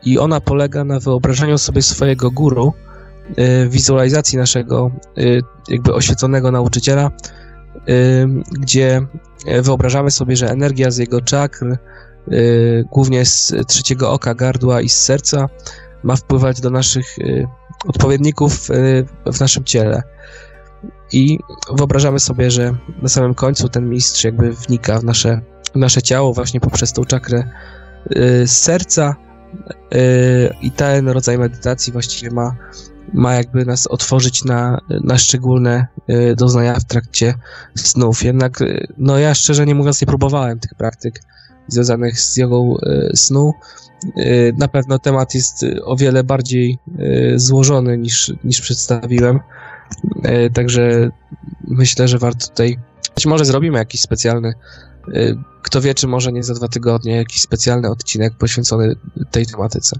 i 0.03 0.19
ona 0.19 0.41
polega 0.41 0.83
na 0.83 0.99
wyobrażaniu 0.99 1.57
sobie 1.57 1.81
swojego 1.81 2.31
guru, 2.31 2.73
Y, 2.73 2.90
wizualizacji 3.69 4.37
naszego 4.37 4.91
y, 5.17 5.41
jakby 5.67 5.93
oświeconego 5.93 6.51
nauczyciela, 6.51 7.11
y, 7.89 8.27
gdzie 8.51 9.01
wyobrażamy 9.61 10.11
sobie, 10.11 10.35
że 10.35 10.49
energia 10.49 10.91
z 10.91 10.97
jego 10.97 11.21
czakr, 11.21 11.77
głównie 12.91 13.25
z 13.25 13.53
trzeciego 13.67 14.11
oka, 14.11 14.33
gardła 14.35 14.81
i 14.81 14.89
z 14.89 14.97
serca, 14.97 15.49
ma 16.03 16.15
wpływać 16.15 16.61
do 16.61 16.69
naszych 16.69 17.15
odpowiedników 17.87 18.67
w 19.33 19.39
naszym 19.39 19.63
ciele. 19.63 20.03
I 21.11 21.39
wyobrażamy 21.73 22.19
sobie, 22.19 22.51
że 22.51 22.75
na 23.01 23.09
samym 23.09 23.33
końcu 23.33 23.69
ten 23.69 23.89
mistrz 23.89 24.23
jakby 24.23 24.51
wnika 24.51 24.99
w 24.99 25.03
nasze, 25.03 25.41
w 25.73 25.75
nasze 25.75 26.01
ciało 26.01 26.33
właśnie 26.33 26.59
poprzez 26.59 26.93
tą 26.93 27.05
czakrę 27.05 27.43
serca 28.45 29.15
i 30.61 30.71
ten 30.71 31.09
rodzaj 31.09 31.37
medytacji 31.37 31.93
właściwie 31.93 32.31
ma 32.31 32.55
ma 33.13 33.33
jakby 33.33 33.65
nas 33.65 33.87
otworzyć 33.87 34.43
na, 34.43 34.81
na 34.89 35.17
szczególne 35.17 35.87
y, 36.09 36.35
doznania 36.35 36.79
w 36.79 36.85
trakcie 36.85 37.33
snów. 37.75 38.23
Jednak, 38.23 38.61
y, 38.61 38.87
no 38.97 39.17
ja 39.17 39.33
szczerze 39.33 39.65
nie 39.65 39.75
mówiąc, 39.75 40.01
nie 40.01 40.07
próbowałem 40.07 40.59
tych 40.59 40.75
praktyk 40.75 41.21
związanych 41.67 42.19
z 42.19 42.37
jogą 42.37 42.77
y, 42.77 43.17
snu. 43.17 43.53
Na 44.57 44.67
pewno 44.67 44.99
temat 44.99 45.35
jest 45.35 45.65
o 45.83 45.95
wiele 45.95 46.23
bardziej 46.23 46.77
złożony 47.35 47.97
niż, 47.97 48.33
niż 48.43 48.61
przedstawiłem. 48.61 49.39
Także 50.53 51.09
myślę, 51.67 52.07
że 52.07 52.17
warto 52.17 52.47
tutaj. 52.47 52.79
Być 53.15 53.25
może 53.25 53.45
zrobimy 53.45 53.77
jakiś 53.77 54.01
specjalny, 54.01 54.53
kto 55.61 55.81
wie, 55.81 55.93
czy 55.93 56.07
może 56.07 56.31
nie 56.31 56.43
za 56.43 56.53
dwa 56.53 56.67
tygodnie, 56.67 57.15
jakiś 57.15 57.41
specjalny 57.41 57.89
odcinek 57.89 58.33
poświęcony 58.33 58.95
tej 59.31 59.45
tematyce. 59.45 59.99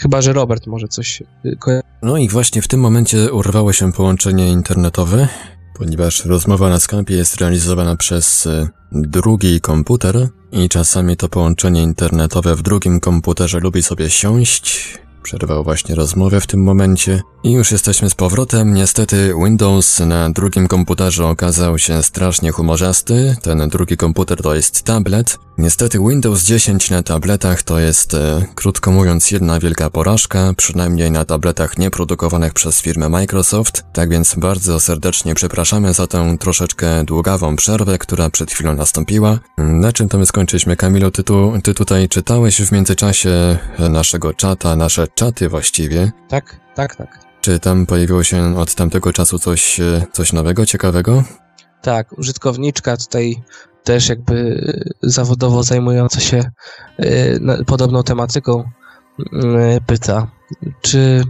Chyba, 0.00 0.22
że 0.22 0.32
Robert 0.32 0.66
może 0.66 0.88
coś 0.88 1.22
y, 1.44 1.56
No 2.02 2.16
i 2.16 2.28
właśnie 2.28 2.62
w 2.62 2.68
tym 2.68 2.80
momencie 2.80 3.32
urwało 3.32 3.72
się 3.72 3.92
połączenie 3.92 4.48
internetowe, 4.48 5.28
ponieważ 5.74 6.24
rozmowa 6.24 6.68
na 6.68 6.80
Skype 6.80 7.14
jest 7.14 7.36
realizowana 7.36 7.96
przez 7.96 8.46
y, 8.46 8.68
drugi 8.92 9.60
komputer 9.60 10.28
i 10.52 10.68
czasami 10.68 11.16
to 11.16 11.28
połączenie 11.28 11.82
internetowe 11.82 12.56
w 12.56 12.62
drugim 12.62 13.00
komputerze 13.00 13.60
lubi 13.60 13.82
sobie 13.82 14.10
siąść 14.10 14.98
przerwał 15.22 15.64
właśnie 15.64 15.94
rozmowę 15.94 16.40
w 16.40 16.46
tym 16.46 16.62
momencie. 16.62 17.22
I 17.42 17.52
już 17.52 17.72
jesteśmy 17.72 18.10
z 18.10 18.14
powrotem. 18.14 18.74
Niestety 18.74 19.34
Windows 19.44 20.00
na 20.00 20.30
drugim 20.30 20.68
komputerze 20.68 21.26
okazał 21.26 21.78
się 21.78 22.02
strasznie 22.02 22.50
humorzasty. 22.50 23.36
Ten 23.42 23.68
drugi 23.68 23.96
komputer 23.96 24.42
to 24.42 24.54
jest 24.54 24.82
tablet. 24.82 25.38
Niestety 25.58 25.98
Windows 25.98 26.44
10 26.44 26.90
na 26.90 27.02
tabletach 27.02 27.62
to 27.62 27.78
jest, 27.78 28.14
e, 28.14 28.46
krótko 28.54 28.90
mówiąc, 28.90 29.30
jedna 29.30 29.60
wielka 29.60 29.90
porażka, 29.90 30.52
przynajmniej 30.56 31.10
na 31.10 31.24
tabletach 31.24 31.78
nieprodukowanych 31.78 32.54
przez 32.54 32.80
firmę 32.80 33.08
Microsoft. 33.08 33.84
Tak 33.92 34.10
więc 34.10 34.34
bardzo 34.34 34.80
serdecznie 34.80 35.34
przepraszamy 35.34 35.94
za 35.94 36.06
tę 36.06 36.36
troszeczkę 36.40 37.04
długawą 37.04 37.56
przerwę, 37.56 37.98
która 37.98 38.30
przed 38.30 38.50
chwilą 38.50 38.74
nastąpiła. 38.74 39.38
Na 39.58 39.92
czym 39.92 40.08
to 40.08 40.18
my 40.18 40.26
skończyliśmy, 40.26 40.76
Kamilu? 40.76 41.10
Ty, 41.10 41.24
tu, 41.24 41.52
ty 41.62 41.74
tutaj 41.74 42.08
czytałeś 42.08 42.62
w 42.62 42.72
międzyczasie 42.72 43.58
naszego 43.78 44.34
czata, 44.34 44.76
nasze 44.76 45.07
czaty 45.14 45.48
właściwie. 45.48 46.12
Tak, 46.28 46.60
tak, 46.74 46.96
tak. 46.96 47.18
Czy 47.40 47.58
tam 47.58 47.86
pojawiło 47.86 48.24
się 48.24 48.58
od 48.58 48.74
tamtego 48.74 49.12
czasu 49.12 49.38
coś, 49.38 49.80
e, 49.80 50.06
coś 50.12 50.32
nowego, 50.32 50.66
ciekawego? 50.66 51.24
Tak, 51.82 52.18
użytkowniczka 52.18 52.96
tutaj 52.96 53.42
też 53.84 54.08
jakby 54.08 54.64
zawodowo 55.02 55.62
zajmująca 55.62 56.20
się 56.20 56.50
y, 57.00 57.64
podobną 57.66 58.02
tematyką 58.02 58.64
y, 59.20 59.80
pyta, 59.86 60.26
czy... 60.80 61.24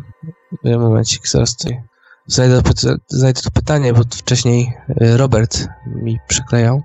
Momencik, 0.65 1.29
zaraz 1.29 1.57
tutaj 1.57 1.83
znajdę, 2.27 2.63
znajdę 3.09 3.43
to 3.43 3.51
pytanie, 3.51 3.93
bo 3.93 4.03
wcześniej 4.03 4.73
Robert 5.17 5.67
mi 5.87 6.19
przyklejał. 6.29 6.83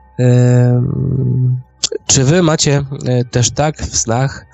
Czy 2.07 2.23
wy 2.23 2.43
macie 2.43 2.85
też 3.31 3.51
tak 3.51 3.77
w 3.77 3.97
snach, 3.97 4.45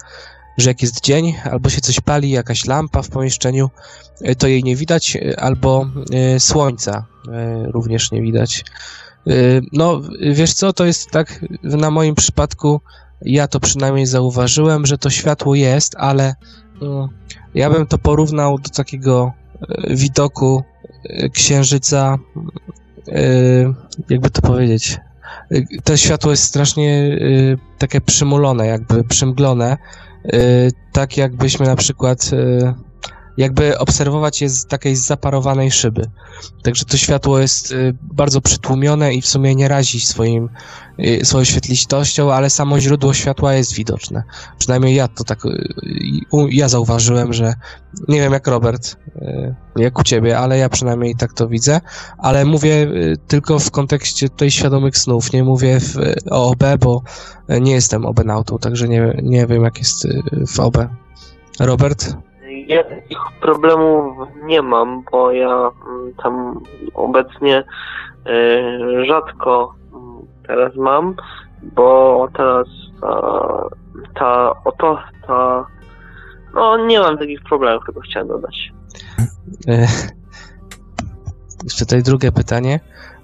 że 0.60 0.70
jak 0.70 0.82
jest 0.82 1.02
dzień, 1.02 1.36
albo 1.52 1.70
się 1.70 1.82
coś 1.82 2.00
pali, 2.00 2.30
jakaś 2.30 2.66
lampa 2.66 3.02
w 3.02 3.10
pomieszczeniu, 3.10 3.70
to 4.38 4.48
jej 4.48 4.64
nie 4.64 4.76
widać, 4.76 5.18
albo 5.38 5.86
słońca 6.40 7.06
również 7.74 8.12
nie 8.12 8.22
widać. 8.22 8.66
No, 9.74 10.02
wiesz 10.32 10.54
co, 10.54 10.74
to 10.74 10.86
jest 10.86 11.12
tak, 11.12 11.46
na 11.64 11.92
moim 11.92 12.16
przypadku 12.16 12.82
ja 13.22 13.48
to 13.48 13.60
przynajmniej 13.60 14.06
zauważyłem, 14.06 14.86
że 14.86 14.98
to 14.98 15.10
światło 15.10 15.56
jest, 15.56 15.96
ale 15.98 16.36
no, 16.82 17.10
ja 17.54 17.70
bym 17.70 17.88
to 17.88 17.98
porównał 17.98 18.60
do 18.60 18.70
takiego 18.70 19.32
widoku 19.90 20.64
księżyca, 21.34 22.18
jakby 24.10 24.30
to 24.30 24.42
powiedzieć. 24.42 24.98
To 25.84 25.98
światło 25.98 26.32
jest 26.32 26.44
strasznie 26.44 27.20
takie 27.78 28.02
przymulone, 28.02 28.68
jakby 28.68 29.04
przymglone, 29.04 29.78
tak 30.92 31.18
jakbyśmy 31.18 31.66
na 31.66 31.76
przykład 31.76 32.32
jakby 33.40 33.78
obserwować 33.78 34.42
je 34.42 34.50
z 34.50 34.66
takiej 34.66 34.96
zaparowanej 34.96 35.72
szyby. 35.72 36.10
Także 36.64 36.86
to 36.86 36.98
światło 36.98 37.40
jest 37.40 37.72
y, 37.72 37.98
bardzo 38.02 38.42
przytłumione 38.42 39.14
i 39.14 39.22
w 39.22 39.28
sumie 39.28 39.56
nie 39.56 39.68
razi 39.68 40.02
swoim, 40.02 40.50
y, 41.00 41.26
swoją 41.26 41.44
świetlistością, 41.44 42.34
ale 42.34 42.50
samo 42.50 42.80
źródło 42.80 43.14
światła 43.14 43.54
jest 43.54 43.74
widoczne. 43.74 44.24
Przynajmniej 44.58 44.96
ja 44.96 45.08
to 45.08 45.24
tak, 45.24 45.46
y, 45.46 45.74
ja 46.50 46.70
zauważyłem, 46.70 47.34
że 47.34 47.54
nie 48.08 48.20
wiem 48.20 48.34
jak 48.34 48.48
Robert, 48.48 48.98
jak 49.76 50.00
u 50.00 50.04
ciebie, 50.04 50.40
ale 50.40 50.58
ja 50.58 50.70
przynajmniej 50.70 51.16
tak 51.16 51.34
to 51.34 51.48
widzę, 51.48 51.82
ale 52.18 52.46
mówię 52.46 52.88
tylko 53.28 53.60
w 53.60 53.72
kontekście 53.72 54.30
tutaj 54.30 54.52
świadomych 54.52 54.98
snów, 54.98 55.34
nie 55.34 55.44
mówię 55.44 55.80
w, 55.80 55.96
o 56.32 56.50
OB, 56.50 56.64
bo 56.80 57.02
nie 57.62 57.72
jestem 57.72 58.06
obenautą, 58.06 58.58
także 58.58 58.88
nie, 58.88 59.20
nie 59.24 59.48
wiem 59.48 59.64
jak 59.64 59.78
jest 59.78 60.08
w 60.48 60.60
OB. 60.60 60.78
Robert? 61.60 62.16
Ja 62.70 62.84
takich 62.84 63.18
problemów 63.42 64.28
nie 64.44 64.62
mam, 64.62 65.04
bo 65.12 65.32
ja 65.32 65.72
mm, 65.88 66.14
tam 66.24 66.60
obecnie 66.94 67.64
y, 68.28 69.06
rzadko 69.06 69.76
mm, 69.94 70.28
teraz 70.48 70.76
mam, 70.76 71.16
bo 71.64 72.28
teraz 72.34 72.68
ta, 73.02 73.70
ta 74.16 74.64
oto, 74.64 75.00
ta 75.28 75.66
no 76.54 76.86
nie 76.86 77.00
mam 77.00 77.18
takich 77.18 77.44
problemów, 77.44 77.86
tylko 77.86 78.02
chciałem 78.02 78.28
dodać. 78.28 78.72
E, 79.68 79.88
jeszcze 81.64 81.86
tutaj 81.86 82.04
drugie 82.04 82.32
pytanie 82.32 82.80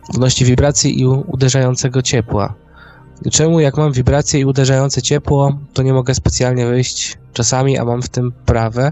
odnośnie 0.09 0.47
wibracji 0.47 1.01
i 1.01 1.07
uderzającego 1.07 2.01
ciepła. 2.01 2.53
Czemu 3.31 3.59
jak 3.59 3.77
mam 3.77 3.91
wibracje 3.91 4.39
i 4.39 4.45
uderzające 4.45 5.01
ciepło, 5.01 5.57
to 5.73 5.83
nie 5.83 5.93
mogę 5.93 6.13
specjalnie 6.13 6.65
wyjść 6.65 7.17
czasami, 7.33 7.77
a 7.77 7.85
mam 7.85 8.01
w 8.01 8.09
tym 8.09 8.31
prawę? 8.45 8.91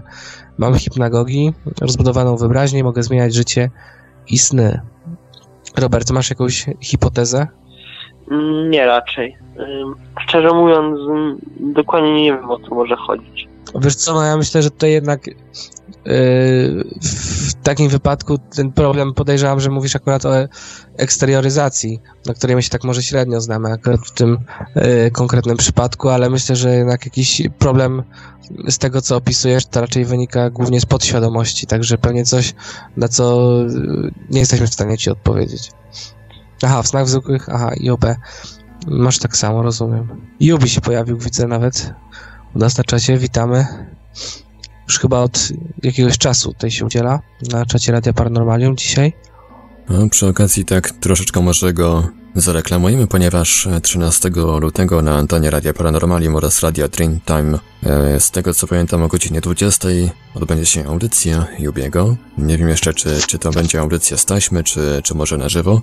Mam 0.58 0.74
hipnagogi, 0.74 1.52
rozbudowaną 1.80 2.36
wyobraźnię, 2.36 2.84
mogę 2.84 3.02
zmieniać 3.02 3.34
życie 3.34 3.70
i 4.28 4.38
sny. 4.38 4.80
Robert, 5.78 6.10
masz 6.10 6.30
jakąś 6.30 6.66
hipotezę? 6.80 7.46
Nie 8.70 8.86
raczej. 8.86 9.36
Szczerze 10.20 10.48
mówiąc, 10.54 10.98
dokładnie 11.60 12.14
nie 12.14 12.32
wiem 12.32 12.50
o 12.50 12.58
co 12.58 12.74
może 12.74 12.96
chodzić. 12.96 13.48
Wiesz 13.80 13.94
co, 13.94 14.14
no 14.14 14.24
ja 14.24 14.36
myślę, 14.36 14.62
że 14.62 14.70
tutaj 14.70 14.92
jednak 14.92 15.26
yy, 15.26 15.34
w 17.02 17.54
takim 17.62 17.88
wypadku 17.88 18.38
ten 18.38 18.72
problem 18.72 19.14
podejrzewam, 19.14 19.60
że 19.60 19.70
mówisz 19.70 19.96
akurat 19.96 20.26
o 20.26 20.32
eksterioryzacji, 20.96 22.00
na 22.26 22.34
której 22.34 22.56
my 22.56 22.62
się 22.62 22.70
tak 22.70 22.84
może 22.84 23.02
średnio 23.02 23.40
znamy 23.40 23.72
akurat 23.72 24.00
w 24.06 24.10
tym 24.10 24.38
yy, 24.74 25.10
konkretnym 25.10 25.56
przypadku, 25.56 26.08
ale 26.08 26.30
myślę, 26.30 26.56
że 26.56 26.76
jednak 26.76 27.04
jakiś 27.04 27.42
problem 27.58 28.02
z 28.68 28.78
tego, 28.78 29.00
co 29.00 29.16
opisujesz, 29.16 29.66
to 29.66 29.80
raczej 29.80 30.04
wynika 30.04 30.50
głównie 30.50 30.80
z 30.80 30.86
podświadomości, 30.86 31.66
także 31.66 31.98
pewnie 31.98 32.24
coś, 32.24 32.54
na 32.96 33.08
co 33.08 33.50
nie 34.30 34.40
jesteśmy 34.40 34.66
w 34.66 34.74
stanie 34.74 34.98
ci 34.98 35.10
odpowiedzieć. 35.10 35.72
Aha, 36.62 36.82
w 36.82 36.88
snach 36.88 37.08
zwykłych, 37.08 37.48
aha, 37.48 37.70
IOB. 37.80 38.04
Masz 38.86 39.18
tak 39.18 39.36
samo, 39.36 39.62
rozumiem. 39.62 40.08
Jubi 40.40 40.68
się 40.68 40.80
pojawił, 40.80 41.18
widzę 41.18 41.46
nawet 41.46 41.92
u 42.54 42.58
nas 42.58 42.78
na 42.78 42.84
czacie, 42.84 43.18
witamy. 43.18 43.66
Już 44.88 44.98
chyba 44.98 45.18
od 45.18 45.48
jakiegoś 45.82 46.18
czasu 46.18 46.52
tutaj 46.52 46.70
się 46.70 46.84
udziela 46.84 47.20
na 47.50 47.66
czacie 47.66 47.92
Radia 47.92 48.12
Paranormalium 48.12 48.76
dzisiaj. 48.76 49.12
No, 49.88 50.08
przy 50.08 50.26
okazji 50.26 50.64
tak 50.64 50.90
troszeczkę 50.90 51.40
może 51.40 51.72
go 51.72 52.08
zareklamujemy, 52.34 53.06
ponieważ 53.06 53.68
13 53.82 54.30
lutego 54.60 55.02
na 55.02 55.16
antenie 55.16 55.50
Radia 55.50 55.72
Paranormalium 55.72 56.36
oraz 56.36 56.62
Radia 56.62 56.88
Dreamtime 56.88 57.58
e, 57.82 58.20
z 58.20 58.30
tego 58.30 58.54
co 58.54 58.66
pamiętam 58.66 59.02
o 59.02 59.08
godzinie 59.08 59.40
20 59.40 59.88
odbędzie 60.34 60.66
się 60.66 60.86
audycja 60.86 61.46
Jubiego. 61.58 62.16
Nie 62.38 62.58
wiem 62.58 62.68
jeszcze 62.68 62.94
czy, 62.94 63.18
czy 63.26 63.38
to 63.38 63.50
będzie 63.50 63.80
audycja 63.80 64.16
z 64.16 64.24
taśmy, 64.24 64.64
czy, 64.64 65.00
czy 65.04 65.14
może 65.14 65.38
na 65.38 65.48
żywo. 65.48 65.82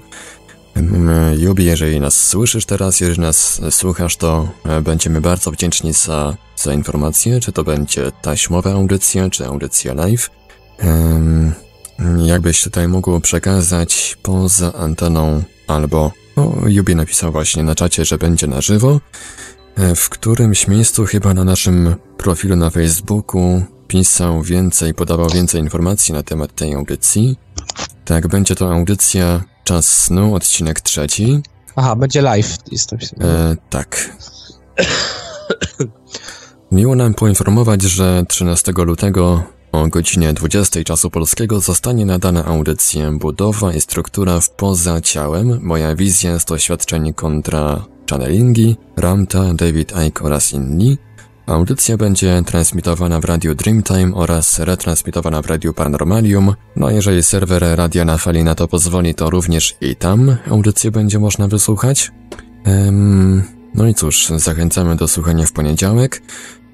Jubi, 1.37 1.65
jeżeli 1.65 1.99
nas 1.99 2.27
słyszysz 2.27 2.65
teraz, 2.65 2.99
jeżeli 2.99 3.21
nas 3.21 3.61
słuchasz, 3.69 4.17
to 4.17 4.49
e, 4.65 4.81
będziemy 4.81 5.21
bardzo 5.21 5.51
wdzięczni 5.51 5.93
za, 5.93 6.37
za 6.55 6.73
informację, 6.73 7.39
czy 7.39 7.51
to 7.51 7.63
będzie 7.63 8.11
taśmowa 8.21 8.71
audycja, 8.71 9.29
czy 9.29 9.45
audycja 9.45 9.93
live. 9.93 10.29
Jakbyś 12.25 12.63
tutaj 12.63 12.87
mógł 12.87 13.19
przekazać 13.19 14.17
poza 14.21 14.73
anteną 14.73 15.43
albo... 15.67 16.11
O, 16.35 16.53
Jubi 16.67 16.95
napisał 16.95 17.31
właśnie 17.31 17.63
na 17.63 17.75
czacie, 17.75 18.05
że 18.05 18.17
będzie 18.17 18.47
na 18.47 18.61
żywo. 18.61 18.99
E, 19.75 19.95
w 19.95 20.09
którymś 20.09 20.67
miejscu, 20.67 21.05
chyba 21.05 21.33
na 21.33 21.43
naszym 21.43 21.95
profilu 22.17 22.55
na 22.55 22.69
Facebooku, 22.69 23.63
pisał 23.87 24.41
więcej, 24.41 24.93
podawał 24.93 25.29
więcej 25.29 25.61
informacji 25.61 26.13
na 26.13 26.23
temat 26.23 26.55
tej 26.55 26.73
audycji. 26.73 27.37
Tak, 28.05 28.27
będzie 28.27 28.55
to 28.55 28.73
audycja 28.73 29.43
Czas 29.63 30.03
snu, 30.03 30.35
odcinek 30.35 30.81
trzeci. 30.81 31.41
Aha, 31.75 31.95
będzie 31.95 32.21
live. 32.21 32.57
Jest 32.71 32.93
e, 32.93 33.55
tak. 33.69 34.17
Miło 36.71 36.95
nam 36.95 37.13
poinformować, 37.13 37.81
że 37.81 38.23
13 38.27 38.71
lutego 38.75 39.43
o 39.71 39.87
godzinie 39.87 40.33
20 40.33 40.83
czasu 40.83 41.09
polskiego 41.09 41.59
zostanie 41.59 42.05
nadana 42.05 42.45
audycja 42.45 43.11
Budowa 43.11 43.73
i 43.73 43.81
struktura 43.81 44.39
w 44.39 44.49
poza 44.49 45.01
ciałem, 45.01 45.59
moja 45.61 45.95
wizja 45.95 46.39
z 46.39 46.45
doświadczeń 46.45 47.13
kontra 47.13 47.85
channelingi, 48.09 48.77
Ramta, 48.97 49.53
David 49.53 49.93
Icke 50.07 50.23
oraz 50.23 50.53
inni, 50.53 50.97
Audycja 51.51 51.97
będzie 51.97 52.43
transmitowana 52.45 53.19
w 53.19 53.25
Radiu 53.25 53.55
Dreamtime 53.55 54.15
oraz 54.15 54.59
retransmitowana 54.59 55.41
w 55.41 55.45
Radiu 55.45 55.73
Paranormalium. 55.73 56.53
No 56.75 56.89
jeżeli 56.89 57.23
serwer 57.23 57.63
Radia 57.75 58.05
na 58.05 58.17
Fali 58.17 58.43
na 58.43 58.55
to 58.55 58.67
pozwoli, 58.67 59.15
to 59.15 59.29
również 59.29 59.75
i 59.81 59.95
tam 59.95 60.35
audycję 60.51 60.91
będzie 60.91 61.19
można 61.19 61.47
wysłuchać. 61.47 62.11
No 63.75 63.87
i 63.87 63.93
cóż, 63.93 64.27
zachęcamy 64.35 64.95
do 64.95 65.07
słuchania 65.07 65.45
w 65.45 65.51
poniedziałek. 65.51 66.21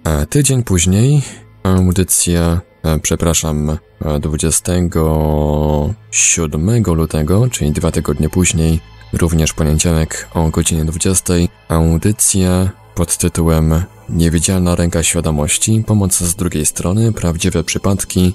A 0.03 0.25
tydzień 0.25 0.63
później 0.63 1.21
audycja, 1.63 2.61
e, 2.83 2.99
przepraszam, 2.99 3.77
27 4.21 6.95
lutego, 6.95 7.49
czyli 7.49 7.71
dwa 7.71 7.91
tygodnie 7.91 8.29
później, 8.29 8.79
również 9.13 9.53
poniedziałek 9.53 10.27
o 10.33 10.49
godzinie 10.49 10.85
20, 10.85 11.33
audycja 11.67 12.69
pod 12.97 13.17
tytułem 13.17 13.83
Niewidzialna 14.09 14.75
ręka 14.75 15.03
świadomości, 15.03 15.83
pomoc 15.87 16.17
z 16.17 16.35
drugiej 16.35 16.65
strony, 16.65 17.13
prawdziwe 17.13 17.63
przypadki. 17.63 18.33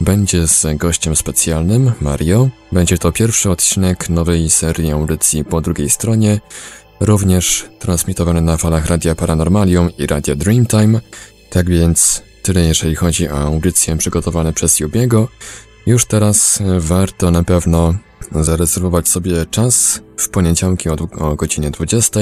Będzie 0.00 0.48
z 0.48 0.66
gościem 0.76 1.16
specjalnym, 1.16 1.92
Mario. 2.00 2.48
Będzie 2.72 2.98
to 2.98 3.12
pierwszy 3.12 3.50
odcinek 3.50 4.08
nowej 4.08 4.50
serii 4.50 4.90
audycji 4.90 5.44
po 5.44 5.60
drugiej 5.60 5.90
stronie, 5.90 6.40
również 7.00 7.68
transmitowany 7.78 8.40
na 8.40 8.56
falach 8.56 8.86
Radia 8.86 9.14
Paranormalium 9.14 9.90
i 9.98 10.06
Radia 10.06 10.34
Dreamtime. 10.34 11.00
Tak 11.50 11.70
więc 11.70 12.22
tyle 12.42 12.60
jeżeli 12.60 12.94
chodzi 12.94 13.28
o 13.28 13.38
audycje 13.38 13.96
przygotowane 13.96 14.52
przez 14.52 14.80
Jubiego. 14.80 15.28
Już 15.86 16.04
teraz 16.04 16.62
warto 16.78 17.30
na 17.30 17.44
pewno 17.44 17.94
zarezerwować 18.32 19.08
sobie 19.08 19.46
czas 19.46 20.00
w 20.16 20.28
poniedziałki 20.28 20.88
od, 20.88 21.00
o 21.00 21.36
godzinie 21.36 21.70
20 21.70 22.20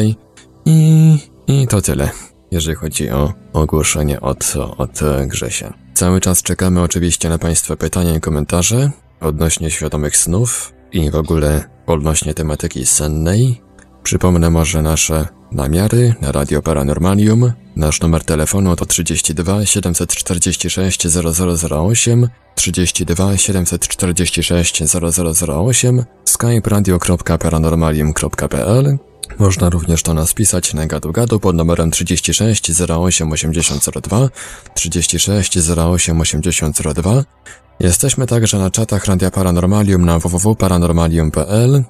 i, 0.66 1.18
i 1.48 1.66
to 1.66 1.82
tyle, 1.82 2.10
jeżeli 2.50 2.76
chodzi 2.76 3.10
o 3.10 3.32
ogłoszenie 3.52 4.20
od, 4.20 4.54
od 4.78 5.00
Grzesia. 5.26 5.74
Cały 5.94 6.20
czas 6.20 6.42
czekamy 6.42 6.82
oczywiście 6.82 7.28
na 7.28 7.38
Państwa 7.38 7.76
pytania 7.76 8.16
i 8.16 8.20
komentarze 8.20 8.90
odnośnie 9.20 9.70
świadomych 9.70 10.16
snów 10.16 10.72
i 10.92 11.10
w 11.10 11.16
ogóle 11.16 11.64
odnośnie 11.86 12.34
tematyki 12.34 12.86
sennej. 12.86 13.60
Przypomnę 14.02 14.50
może 14.50 14.82
nasze 14.82 15.26
namiary 15.52 16.14
na 16.20 16.32
Radio 16.32 16.62
Paranormalium. 16.62 17.52
Nasz 17.76 18.00
numer 18.00 18.24
telefonu 18.24 18.76
to 18.76 18.86
32 18.86 19.66
746 19.66 21.06
0008, 21.08 22.28
32 22.54 23.36
746 23.36 24.82
0008, 24.82 26.04
skype 26.24 26.70
radio.paranormalium.pl. 26.70 28.98
Można 29.38 29.70
również 29.70 30.02
do 30.02 30.14
nas 30.14 30.34
pisać 30.34 30.74
na 30.74 30.86
gadu 30.86 31.12
gadu 31.12 31.40
pod 31.40 31.56
numerem 31.56 31.90
36 31.90 32.70
08 32.90 33.32
8002, 33.32 34.28
36 34.74 35.58
08 35.78 36.20
8002. 36.20 37.24
Jesteśmy 37.80 38.26
także 38.26 38.58
na 38.58 38.70
czatach 38.70 39.06
Radia 39.06 39.30
Paranormalium 39.30 40.04
na 40.04 40.18
www.paranormalium.pl. 40.18 41.84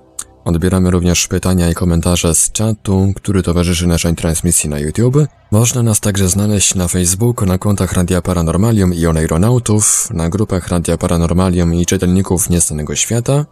Odbieramy 0.44 0.90
również 0.90 1.26
pytania 1.26 1.70
i 1.70 1.74
komentarze 1.74 2.34
z 2.34 2.52
czatu, 2.52 3.12
który 3.16 3.42
towarzyszy 3.42 3.86
naszej 3.86 4.14
transmisji 4.14 4.70
na 4.70 4.78
YouTube. 4.78 5.16
Można 5.50 5.82
nas 5.82 6.00
także 6.00 6.28
znaleźć 6.28 6.74
na 6.74 6.88
Facebooku, 6.88 7.46
na 7.46 7.58
kontach 7.58 7.92
Radia 7.92 8.22
Paranormalium 8.22 8.94
i 8.94 9.06
Oneironautów, 9.06 10.08
na 10.10 10.28
grupach 10.28 10.68
Radia 10.68 10.98
Paranormalium 10.98 11.74
i 11.74 11.86
czytelników 11.86 12.50
Nieznanego 12.50 12.96
Świata. 12.96 13.44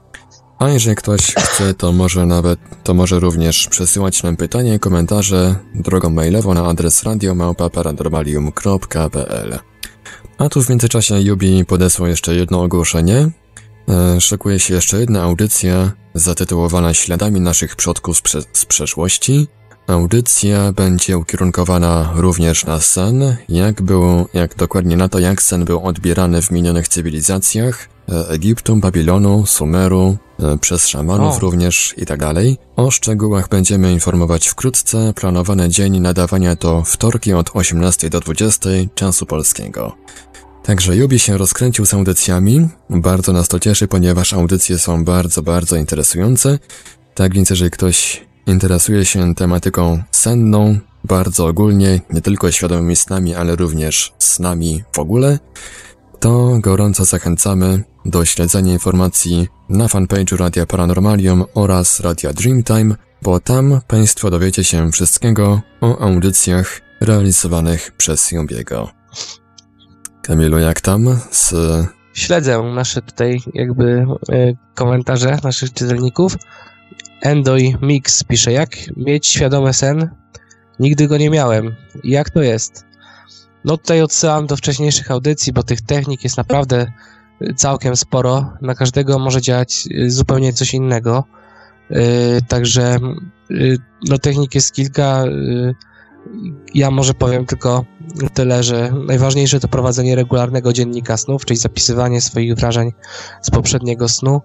A 0.59 0.69
jeżeli 0.69 0.97
ktoś 0.97 1.21
chce, 1.21 1.75
to 1.75 1.93
może 1.93 2.27
nawet, 2.27 2.59
to 2.85 2.95
może 2.95 3.21
również 3.21 3.69
przesyłać 3.69 4.23
nam 4.23 4.37
pytania 4.37 4.75
i 4.75 4.79
komentarze 4.79 5.55
drogą 5.75 6.11
mailową 6.11 6.55
na 6.55 6.67
adres 6.67 7.03
radiomałpa.paranormalium.pl 7.03 9.59
A 10.39 10.49
tu 10.49 10.63
w 10.63 10.71
międzyczasie 10.71 11.21
Yubi 11.21 11.65
podesłał 11.65 12.09
jeszcze 12.09 12.35
jedno 12.35 12.63
ogłoszenie. 12.63 13.31
E, 13.89 14.21
szykuje 14.21 14.59
się 14.59 14.75
jeszcze 14.75 15.01
jedna 15.01 15.23
audycja 15.23 15.93
zatytułowana 16.15 16.95
Śladami 16.95 17.41
naszych 17.41 17.77
przodków 17.77 18.17
z, 18.17 18.23
prze 18.23 18.43
z 18.53 18.65
przeszłości. 18.65 19.47
Audycja 19.87 20.73
będzie 20.73 21.19
ukierunkowana 21.19 22.13
również 22.15 22.65
na 22.65 22.81
sen, 22.81 23.37
jak 23.49 23.83
był, 23.83 24.29
jak 24.35 24.55
dokładnie 24.55 24.97
na 24.97 25.09
to, 25.09 25.19
jak 25.19 25.43
sen 25.43 25.65
był 25.65 25.87
odbierany 25.87 26.43
w 26.43 26.51
minionych 26.51 26.89
cywilizacjach, 26.89 27.96
Egiptu, 28.09 28.77
Babilonu, 28.77 29.47
Sumeru, 29.47 30.17
e, 30.41 30.59
przez 30.59 30.89
szamanów 30.89 31.37
O. 31.37 31.39
również 31.39 31.95
i 31.97 32.07
tak 32.07 32.21
dalej. 32.21 32.59
O 32.77 32.91
szczegółach 32.91 33.49
będziemy 33.49 33.93
informować 33.93 34.49
wkrótce. 34.49 35.13
Planowany 35.17 35.69
dzień 35.69 36.01
nadawania 36.01 36.57
to 36.57 36.83
wtorki 36.83 37.33
od 37.33 37.51
18 37.55 38.11
do 38.11 38.21
20 38.21 38.71
czasu 38.95 39.27
polskiego. 39.27 39.97
Także 40.63 40.97
Jubi 40.97 41.19
się 41.19 41.39
rozkręcił 41.39 41.87
z 41.87 41.95
audycjami. 41.95 42.69
Bardzo 42.91 43.33
nas 43.33 43.49
to 43.49 43.61
cieszy, 43.61 43.89
ponieważ 43.89 44.33
audycje 44.33 44.79
są 44.79 45.05
bardzo, 45.05 45.43
bardzo 45.43 45.77
interesujące. 45.77 46.59
Tak 47.15 47.35
więc 47.35 47.51
jeżeli 47.51 47.71
ktoś 47.71 48.27
interesuje 48.47 49.05
się 49.05 49.35
tematyką 49.35 50.03
senną, 50.11 50.79
bardzo 51.05 51.47
ogólnie, 51.47 52.01
nie 52.11 52.21
tylko 52.21 52.53
świadomymi 52.53 52.97
snami, 52.97 53.35
ale 53.35 53.57
również 53.57 54.13
snami 54.19 54.83
w 54.93 54.99
ogóle, 54.99 55.39
to 56.21 56.59
gorąco 56.61 57.05
zachęcamy 57.05 57.85
do 58.07 58.25
śledzenia 58.25 58.73
informacji 58.73 59.49
na 59.69 59.87
fanpage'u 59.87 60.37
Radia 60.37 60.67
Paranormalium 60.67 61.45
oraz 61.55 62.01
Radia 62.01 62.33
Dreamtime, 62.33 62.95
bo 63.23 63.41
tam 63.41 63.81
Państwo 63.87 64.31
dowiecie 64.31 64.65
się 64.65 64.93
wszystkiego 64.93 65.61
o 65.81 65.99
audycjach 65.99 66.81
realizowanych 67.01 67.93
przez 67.97 68.33
Jubiego. 68.33 68.91
Kamilu, 70.23 70.59
jak 70.59 70.81
tam 70.81 71.19
z 71.31 71.55
Śledzę 72.15 72.63
nasze 72.63 73.03
tutaj 73.03 73.41
jakby 73.55 74.07
e, 74.33 74.53
komentarze 74.75 75.39
naszych 75.43 75.73
czytelników. 75.73 76.37
Endoi 77.23 77.77
Mix 77.83 78.25
pisze, 78.25 78.53
jak 78.53 78.71
mieć 78.97 79.27
świadomy 79.27 79.73
sen? 79.73 80.11
Nigdy 80.81 81.09
go 81.09 81.17
nie 81.17 81.31
miałem. 81.31 81.77
Jak 82.05 82.31
to 82.31 82.43
jest? 82.43 82.85
No 83.65 83.77
tutaj 83.77 84.03
odsyłam 84.03 84.47
do 84.47 84.57
wcześniejszych 84.57 85.11
audycji, 85.11 85.53
bo 85.53 85.63
tych 85.63 85.81
technik 85.81 86.25
jest 86.25 86.37
naprawdę 86.37 86.93
całkiem 87.57 87.97
sporo. 87.97 88.53
Na 88.63 88.75
każdego 88.75 89.19
może 89.19 89.41
działać 89.41 89.89
y, 89.91 90.11
zupełnie 90.11 90.53
coś 90.53 90.75
innego. 90.75 91.25
Y, 91.91 91.97
Także 92.49 92.99
y, 93.51 93.79
no 94.09 94.19
technik 94.19 94.55
jest 94.55 94.73
kilka. 94.73 95.25
Ja 96.75 96.91
może 96.91 97.15
powiem 97.15 97.47
tylko 97.47 97.85
tyle, 98.35 98.63
że 98.63 98.93
najważniejsze 99.07 99.61
to 99.61 99.69
prowadzenie 99.69 100.17
regularnego 100.17 100.73
dziennika 100.73 101.17
snów, 101.17 101.45
czyli 101.45 101.59
zapisywanie 101.59 102.21
swoich 102.21 102.55
wrażeń 102.55 102.93
z 103.43 103.51
poprzedniego 103.51 104.09
snu 104.09 104.41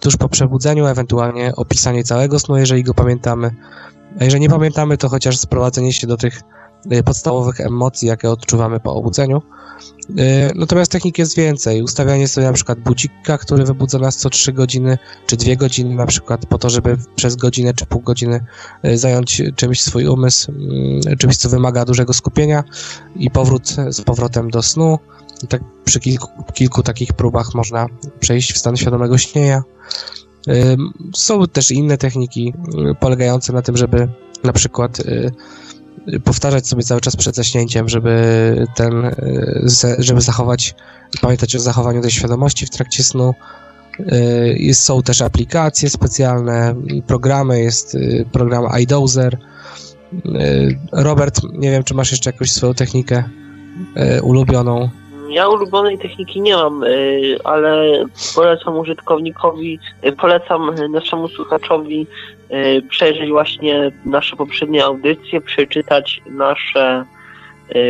tuż 0.00 0.16
po 0.16 0.28
przebudzeniu, 0.28 0.86
ewentualnie 0.86 1.52
opisanie 1.56 2.04
całego 2.04 2.38
snu, 2.38 2.56
jeżeli 2.56 2.82
go 2.82 2.94
pamiętamy. 2.94 3.50
A 4.20 4.24
jeżeli 4.24 4.40
nie 4.40 4.48
pamiętamy, 4.48 4.96
to 4.96 5.08
chociaż 5.08 5.38
sprowadzenie 5.38 5.92
się 5.92 6.06
do 6.06 6.16
tych 6.16 6.40
podstawowych 7.04 7.60
emocji, 7.60 8.08
jakie 8.08 8.30
odczuwamy 8.30 8.80
po 8.80 8.94
obudzeniu. 8.94 9.42
Y, 10.10 10.52
Natomiast 10.54 10.92
technik 10.92 11.18
jest 11.18 11.36
więcej. 11.36 11.82
Ustawianie 11.82 12.28
sobie 12.28 12.46
na 12.46 12.52
przykład 12.52 12.80
budzika, 12.80 13.38
który 13.38 13.64
wybudza 13.64 13.98
nas 13.98 14.16
co 14.16 14.30
3 14.30 14.52
godziny, 14.52 14.98
czy 15.26 15.36
2 15.36 15.56
godziny 15.56 15.94
na 15.94 16.06
przykład, 16.06 16.46
po 16.46 16.58
to, 16.58 16.70
żeby 16.70 16.96
przez 17.16 17.36
godzinę 17.36 17.74
czy 17.74 17.86
pół 17.86 18.00
godziny 18.00 18.44
y, 18.84 18.98
zająć 18.98 19.42
czymś 19.56 19.82
swój 19.82 20.06
umysł, 20.06 20.52
mm, 20.52 21.16
czymś, 21.18 21.36
co 21.36 21.48
wymaga 21.48 21.84
dużego 21.84 22.12
skupienia 22.12 22.64
i 23.16 23.30
powrót 23.30 23.68
z 23.88 24.00
powrotem 24.00 24.50
do 24.50 24.62
snu. 24.62 24.98
Tak 25.48 25.62
przy 25.84 26.00
kilku, 26.00 26.28
kilku 26.52 26.82
takich 26.82 27.12
próbach 27.12 27.54
można 27.54 27.86
przejść 28.20 28.52
w 28.52 28.58
stan 28.58 28.76
świadomego 28.76 29.18
śnienia. 29.18 29.62
Ym, 30.48 30.92
Są 31.14 31.46
też 31.46 31.70
inne 31.70 31.98
techniki 31.98 32.54
polegające 33.00 33.52
na 33.52 33.62
tym, 33.62 33.76
żeby 33.76 34.08
na 34.44 34.52
przykład 34.52 35.02
powtarzać 36.24 36.68
sobie 36.68 36.82
cały 36.82 37.00
czas 37.00 37.16
przed 37.16 37.36
zaśnięciem, 37.36 37.88
żeby 37.88 38.66
ten, 38.76 38.92
ze- 39.62 39.96
żeby 39.98 40.20
zachować, 40.20 40.74
pamiętać 41.20 41.56
o 41.56 41.60
zachowaniu 41.60 42.02
tej 42.02 42.10
świadomości 42.10 42.66
w 42.66 42.70
trakcie 42.70 43.04
snu. 43.04 43.34
Y, 44.00 44.56
Jest, 44.58 44.82
są 44.82 45.02
też 45.02 45.22
aplikacje 45.22 45.90
specjalne, 45.90 46.74
programy, 47.06 47.60
jest 47.60 47.94
y, 47.94 48.26
program 48.32 48.64
iDozer. 48.80 49.38
Robert, 50.92 51.40
nie 51.52 51.70
wiem, 51.70 51.84
czy 51.84 51.94
masz 51.94 52.10
jeszcze 52.10 52.30
jakąś 52.30 52.52
swoją 52.52 52.74
technikę 52.74 53.24
ulubioną. 54.22 54.90
Ja 55.28 55.48
ulubionej 55.48 55.98
techniki 55.98 56.40
nie 56.40 56.56
mam, 56.56 56.84
y, 56.84 57.38
ale 57.44 58.04
polecam 58.34 58.78
użytkownikowi, 58.78 59.78
y, 60.06 60.12
polecam 60.12 60.74
naszemu 60.90 61.28
słuchaczowi 61.28 62.06
y, 62.50 62.82
przejrzeć 62.88 63.30
właśnie 63.30 63.92
nasze 64.04 64.36
poprzednie 64.36 64.84
audycje, 64.84 65.40
przeczytać 65.40 66.22
nasze 66.26 67.04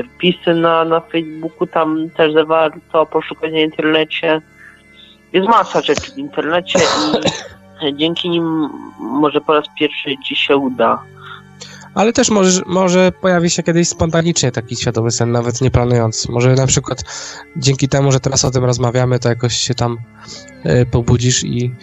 wpisy 0.05 0.55
na, 0.55 0.85
na 0.85 1.01
Facebooku, 1.01 1.67
tam 1.67 2.11
też 2.11 2.33
warto 2.47 3.07
poszukać 3.07 3.53
na 3.53 3.59
internecie. 3.59 4.41
Jest 5.33 5.49
masa 5.49 5.83
rzeczy 5.83 6.13
w 6.13 6.19
internecie 6.19 6.79
i 6.79 7.95
dzięki 7.99 8.31
nim 8.31 8.69
może 9.01 9.41
po 9.41 9.55
raz 9.55 9.65
pierwszy 9.79 10.17
ci 10.25 10.37
się 10.37 10.57
uda. 10.57 11.03
Ale 11.95 12.13
też 12.13 12.31
może, 12.31 12.63
może 12.67 13.13
pojawi 13.21 13.51
się 13.51 13.63
kiedyś 13.63 13.89
spontanicznie 13.89 14.53
taki 14.53 14.77
świadomy 14.77 15.11
sen, 15.11 15.33
nawet 15.33 15.61
nie 15.61 15.71
planując. 15.71 16.29
Może 16.29 16.55
na 16.55 16.67
przykład 16.67 17.05
dzięki 17.57 17.89
temu, 17.89 18.13
że 18.13 18.21
teraz 18.21 18.45
o 18.45 18.51
tym 18.51 18.65
rozmawiamy, 18.65 19.19
to 19.19 19.29
jakoś 19.29 19.55
się 19.57 19.75
tam 19.75 19.99
e, 20.65 20.87
pobudzisz 20.87 21.45
i, 21.45 21.75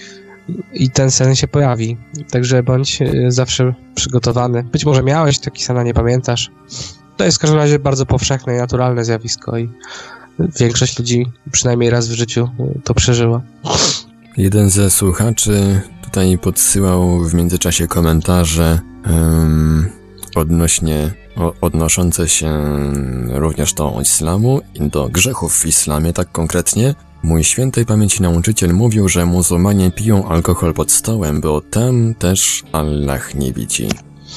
i 0.73 0.89
ten 0.89 1.11
sen 1.11 1.35
się 1.35 1.47
pojawi. 1.47 1.97
Także 2.31 2.63
bądź 2.63 3.01
e, 3.01 3.11
zawsze 3.27 3.73
przygotowany. 3.95 4.63
Być 4.63 4.85
może 4.85 5.03
miałeś 5.03 5.39
taki 5.39 5.63
sen, 5.63 5.77
a 5.77 5.83
nie 5.83 5.93
pamiętasz. 5.93 6.51
To 7.17 7.25
jest 7.25 7.37
w 7.37 7.41
każdym 7.41 7.59
razie 7.59 7.79
bardzo 7.79 8.05
powszechne 8.05 8.55
i 8.55 8.57
naturalne 8.57 9.05
zjawisko 9.05 9.57
i 9.57 9.69
większość 10.59 10.99
ludzi 10.99 11.25
przynajmniej 11.51 11.89
raz 11.89 12.07
w 12.07 12.11
życiu 12.11 12.49
e, 12.59 12.79
to 12.83 12.93
przeżyła. 12.93 13.41
Jeden 14.37 14.69
ze 14.69 14.91
słuchaczy 14.91 15.81
tutaj 16.03 16.37
podsyłał 16.37 17.19
w 17.19 17.33
międzyczasie 17.33 17.87
komentarze 17.87 18.79
em, 19.03 20.00
odnośnie, 20.35 21.11
odnoszące 21.61 22.29
się 22.29 22.51
również 23.27 23.73
do 23.73 23.97
islamu 24.01 24.61
i 24.75 24.89
do 24.89 25.09
grzechów 25.09 25.55
w 25.55 25.65
islamie 25.65 26.13
tak 26.13 26.31
konkretnie. 26.31 26.95
Mój 27.23 27.43
świętej 27.43 27.85
pamięci 27.85 28.21
nauczyciel 28.21 28.73
mówił, 28.73 29.09
że 29.09 29.25
muzułmanie 29.25 29.91
piją 29.91 30.27
alkohol 30.27 30.73
pod 30.73 30.91
stołem, 30.91 31.41
bo 31.41 31.61
tam 31.61 32.15
też 32.15 32.63
Allah 32.71 33.35
nie 33.35 33.53
widzi. 33.53 33.87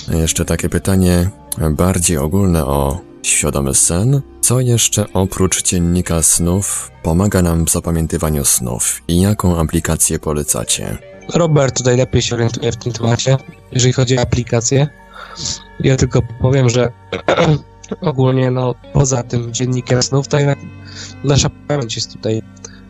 Jeszcze 0.08 0.44
takie 0.44 0.68
pytanie 0.68 1.30
bardziej 1.70 2.18
ogólne 2.18 2.64
o 2.66 3.00
świadomy 3.22 3.74
sen. 3.74 4.20
Co 4.40 4.60
jeszcze 4.60 5.12
oprócz 5.12 5.62
dziennika 5.62 6.22
snów 6.22 6.90
pomaga 7.02 7.42
nam 7.42 7.64
w 7.64 7.70
zapamiętywaniu 7.70 8.44
snów 8.44 9.02
i 9.08 9.20
jaką 9.20 9.60
aplikację 9.60 10.18
polecacie? 10.18 10.98
Robert 11.34 11.76
tutaj 11.76 11.96
lepiej 11.96 12.22
się 12.22 12.34
orientuje 12.34 12.72
w 12.72 12.76
tym 12.76 12.92
temacie, 12.92 13.36
jeżeli 13.72 13.92
chodzi 13.92 14.18
o 14.18 14.20
aplikację. 14.20 14.88
Ja 15.80 15.96
tylko 15.96 16.22
powiem, 16.40 16.68
że 16.68 16.92
ogólnie 18.00 18.50
no 18.50 18.74
poza 18.92 19.22
tym 19.22 19.52
dziennikiem 19.52 20.02
snów, 20.02 20.28
to 20.28 20.38
jednak 20.38 20.58
nasza 21.24 21.50
pamięć 21.68 21.96
jest 21.96 22.12
tutaj 22.12 22.42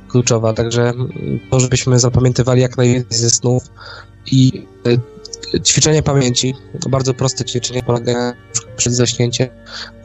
kluczowa, 0.09 0.53
także 0.53 0.93
to, 1.51 1.61
żebyśmy 1.61 1.99
zapamiętywali 1.99 2.61
jak 2.61 2.77
najwięcej 2.77 3.19
ze 3.19 3.31
snów 3.31 3.63
i 4.33 4.67
y, 5.55 5.61
ćwiczenie 5.61 6.03
pamięci, 6.03 6.55
bardzo 6.89 7.15
proste 7.15 7.45
ćwiczenie 7.45 7.83
polega 7.83 8.33
przed 8.77 8.93
zaśnięciem 8.93 9.49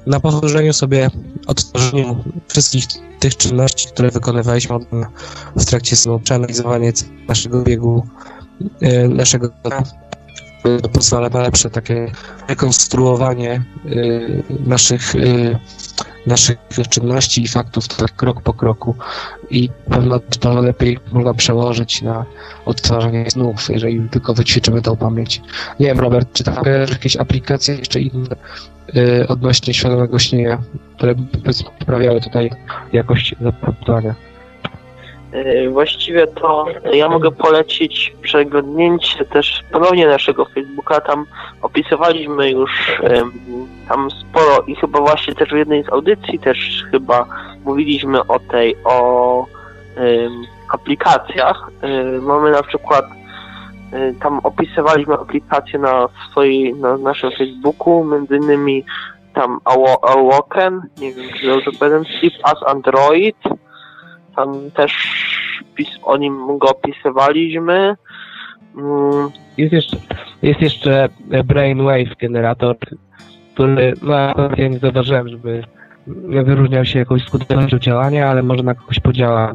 na 0.05 0.19
powtórzeniu 0.19 0.73
sobie, 0.73 1.09
odtworzeniu 1.47 2.23
wszystkich 2.47 2.85
tych 3.19 3.37
czynności, 3.37 3.87
które 3.87 4.11
wykonywaliśmy 4.11 4.75
w 5.55 5.65
trakcie 5.65 5.95
snu, 5.95 6.19
przeanalizowanie 6.19 6.93
naszego 7.27 7.61
biegu, 7.61 8.07
y, 8.83 9.09
naszego 9.09 9.49
pozwala 10.93 11.29
na 11.29 11.41
lepsze 11.41 11.69
takie 11.69 12.11
rekonstruowanie 12.47 13.61
y, 13.85 14.43
naszych, 14.65 15.15
y, 15.15 15.59
naszych 16.25 16.57
czynności 16.89 17.43
i 17.43 17.47
faktów 17.47 17.87
tak 17.87 18.15
krok 18.15 18.41
po 18.41 18.53
kroku 18.53 18.95
i 19.49 19.69
pewno 19.89 20.19
to 20.39 20.61
lepiej 20.61 20.97
można 21.11 21.33
przełożyć 21.33 22.01
na 22.01 22.25
odtwarzanie 22.65 23.31
snów, 23.31 23.69
jeżeli 23.69 24.09
tylko 24.09 24.33
wyćwiczymy 24.33 24.81
tą 24.81 24.97
pamięć. 24.97 25.41
Nie 25.79 25.87
wiem, 25.87 25.99
Robert, 25.99 26.33
czy 26.33 26.43
tam 26.43 26.55
jakieś 26.89 27.17
aplikacje 27.17 27.75
jeszcze 27.75 28.01
inne 28.01 28.35
y, 28.95 29.27
odnośnie 29.27 29.73
świadomego 29.73 30.19
śnienia, 30.19 30.61
które 30.95 31.15
poprawiały 31.79 32.21
tutaj 32.21 32.49
jakość 32.93 33.35
zapamiętania? 33.41 34.28
E, 35.31 35.69
właściwie 35.69 36.27
to 36.27 36.65
ja 36.93 37.09
mogę 37.09 37.31
polecić 37.31 38.15
przeglądnięcie 38.21 39.25
też 39.25 39.63
ponownie 39.71 40.07
naszego 40.07 40.45
Facebooka. 40.45 41.01
Tam 41.01 41.25
opisywaliśmy 41.61 42.51
już 42.51 42.99
tam 43.89 44.11
sporo 44.11 44.63
i 44.67 44.75
chyba 44.75 44.99
właśnie 44.99 45.35
też 45.35 45.49
w 45.49 45.57
jednej 45.57 45.83
z 45.83 45.89
audycji 45.89 46.39
też 46.39 46.85
chyba 46.91 47.25
mówiliśmy 47.65 48.27
o 48.27 48.39
tej, 48.39 48.75
o 48.83 49.45
aplikacjach. 50.69 51.69
E, 51.81 52.21
mamy 52.21 52.51
na 52.51 52.63
przykład 52.63 53.05
e, 53.91 54.13
tam 54.13 54.39
opisywaliśmy 54.43 55.13
aplikacje 55.13 55.79
na 55.79 56.09
swojej, 56.31 56.73
na 56.73 56.97
naszym 56.97 57.31
Facebooku, 57.31 58.03
między 58.03 58.37
innymi 58.37 58.85
tam 59.33 59.59
Awoken, 60.01 60.81
nie 60.97 61.13
wiem, 61.13 61.25
czy 61.39 61.47
dobrze 61.47 61.71
powiem, 61.79 62.03
Sleep 62.05 62.33
as 62.43 62.63
Android, 62.67 63.37
tam 64.39 64.71
też 64.71 64.93
o 66.03 66.17
nim 66.17 66.57
go 66.57 66.67
opisywaliśmy. 66.67 67.95
Mm. 68.77 69.29
Jest 69.57 69.73
jeszcze, 69.73 69.97
jest 70.41 70.61
jeszcze 70.61 71.09
Brainwave 71.45 72.15
generator, 72.21 72.75
który 73.53 73.93
no, 74.01 74.15
ja 74.57 74.67
nie 74.67 74.79
zauważyłem, 74.79 75.29
żeby 75.29 75.63
wyróżniał 76.43 76.85
się 76.85 76.99
jakąś 76.99 77.25
skutecznością 77.25 77.79
działania, 77.79 78.29
ale 78.29 78.43
może 78.43 78.63
na 78.63 78.75
kogoś 78.75 78.99
podziała. 78.99 79.53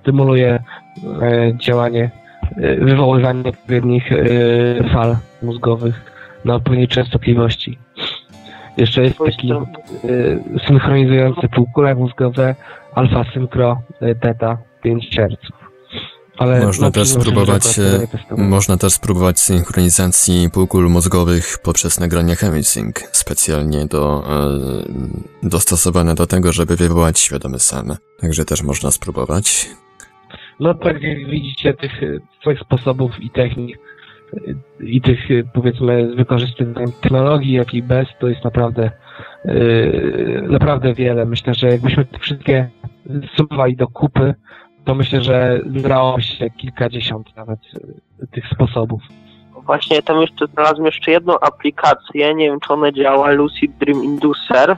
Stymuluje 0.00 0.62
e, 1.22 1.52
działanie, 1.58 2.10
e, 2.56 2.76
wywoływanie 2.76 3.50
odpowiednich 3.50 4.12
e, 4.12 4.24
fal 4.92 5.16
mózgowych 5.42 6.14
na 6.44 6.54
odpowiedniej 6.54 6.88
częstotliwości. 6.88 7.78
Jeszcze 8.76 9.02
jest 9.02 9.18
taki 9.18 9.52
synchronizujący 10.66 11.48
półkule 11.48 11.94
mózgowe, 11.94 12.54
alfa 12.94 13.24
synchro 13.34 13.82
teta 14.20 14.58
5 14.82 15.10
Hz. 15.16 15.64
Ale 16.38 16.66
można 16.66 16.90
też 16.90 17.08
spróbować 17.08 17.62
można 18.36 18.76
też 18.76 18.92
spróbować 18.92 19.40
synchronizacji 19.40 20.50
półkul 20.52 20.88
mózgowych 20.88 21.58
poprzez 21.62 22.00
nagrania 22.00 22.34
Hemisync, 22.34 22.96
specjalnie 23.12 23.86
do, 23.86 24.24
e, 25.42 25.48
dostosowane 25.48 26.14
do 26.14 26.26
tego, 26.26 26.52
żeby 26.52 26.76
wywołać 26.76 27.18
świadomy 27.18 27.58
sen. 27.58 27.96
Także 28.20 28.44
też 28.44 28.62
można 28.62 28.90
spróbować. 28.90 29.68
No 30.60 30.74
tak 30.74 31.02
jak 31.02 31.30
widzicie, 31.30 31.74
tych 31.74 31.92
swoich 32.40 32.60
sposobów 32.60 33.12
i 33.20 33.30
technik 33.30 33.78
i 34.80 35.00
tych 35.00 35.18
powiedzmy 35.54 36.14
wykorzystywań 36.14 36.92
technologii, 37.00 37.52
jak 37.52 37.74
i 37.74 37.82
bez, 37.82 38.08
to 38.20 38.28
jest 38.28 38.44
naprawdę 38.44 38.90
yy, 39.44 40.46
naprawdę 40.50 40.94
wiele. 40.94 41.24
Myślę, 41.24 41.54
że 41.54 41.68
jakbyśmy 41.68 42.04
te 42.04 42.18
wszystkie 42.18 42.68
sumowali 43.36 43.76
do 43.76 43.88
kupy, 43.88 44.34
to 44.84 44.94
myślę, 44.94 45.22
że 45.22 45.60
zbrało 45.66 46.20
się 46.20 46.50
kilkadziesiąt 46.50 47.36
nawet 47.36 47.58
y, 48.22 48.26
tych 48.26 48.44
sposobów. 48.48 49.02
Właśnie 49.62 50.02
tam 50.02 50.20
jeszcze 50.20 50.46
znalazłem 50.46 50.86
jeszcze 50.86 51.10
jedną 51.10 51.40
aplikację, 51.40 52.34
nie 52.34 52.50
wiem 52.50 52.60
czy 52.60 52.72
ona 52.72 52.92
działa, 52.92 53.30
Lucid 53.30 53.72
Dream 53.78 54.04
Inducer. 54.04 54.76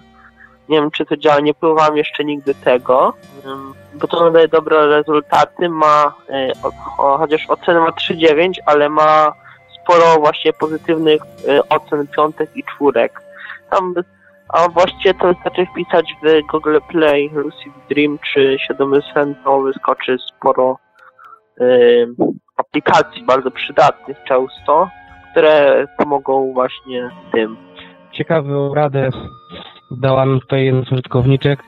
Nie 0.69 0.81
wiem 0.81 0.91
czy 0.91 1.07
to 1.07 1.17
działa, 1.17 1.41
nie 1.41 1.55
próbowałem 1.55 1.97
jeszcze 1.97 2.25
nigdy 2.25 2.55
tego, 2.55 3.15
bo 3.95 4.07
to 4.07 4.31
daje 4.31 4.49
dobre 4.49 4.87
rezultaty, 4.87 5.69
ma, 5.69 6.15
y, 6.31 6.53
chociaż 6.97 7.47
ocenę 7.51 7.81
ma 7.81 7.91
3,9, 7.91 8.53
ale 8.67 8.89
ma 8.89 9.33
sporo 9.87 10.21
właśnie 10.21 10.53
pozytywnych 10.53 11.23
y, 11.23 11.69
ocen 11.69 12.07
piątek 12.07 12.51
i 12.57 12.65
czwórek. 12.65 13.21
Tam 13.71 13.95
a 14.49 14.69
właściwie 14.69 15.15
to 15.15 15.29
wystarczy 15.29 15.67
wpisać 15.67 16.15
w 16.23 16.47
Google 16.53 16.79
Play 16.89 17.31
Lucid 17.33 17.73
Dream 17.91 18.19
czy 18.33 18.57
Świadomy 18.65 19.01
Sen, 19.15 19.35
to 19.45 19.61
wyskoczy 19.61 20.17
sporo 20.19 20.79
y, 21.61 22.07
aplikacji 22.57 23.25
bardzo 23.25 23.51
przydatnych 23.51 24.17
często, 24.29 24.89
które 25.31 25.87
pomogą 25.99 26.53
właśnie 26.53 27.11
tym. 27.33 27.57
Ciekawą 28.13 28.75
radę 28.75 29.11
dała 29.91 30.27
mi 30.27 30.41
tutaj 30.41 30.65
jeden 30.65 30.85
z 30.85 30.93
użytkowniczek. 30.93 31.63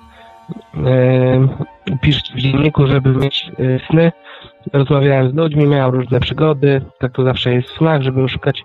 Yy, 0.75 1.99
pisz 2.03 2.23
w 2.35 2.39
dzienniku, 2.39 2.87
żeby 2.87 3.11
mieć 3.11 3.51
sny. 3.91 4.13
Rozmawiałem 4.73 5.31
z 5.31 5.35
ludźmi, 5.35 5.67
miałem 5.67 5.95
różne 5.95 6.21
przygody. 6.21 6.81
Tak 6.99 7.13
to 7.13 7.25
zawsze 7.25 7.55
jest 7.55 7.69
w 7.69 7.77
snach, 7.77 8.03
żeby 8.03 8.29
szukać 8.29 8.65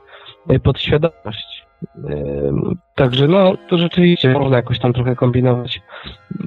yy, 0.50 0.60
podświadomość. 0.60 1.64
Także 2.96 3.28
no, 3.28 3.54
to 3.70 3.78
rzeczywiście 3.78 4.34
można 4.34 4.58
jakoś 4.58 4.80
tam 4.80 4.94
trochę 4.94 5.16
kombinować, 5.16 5.82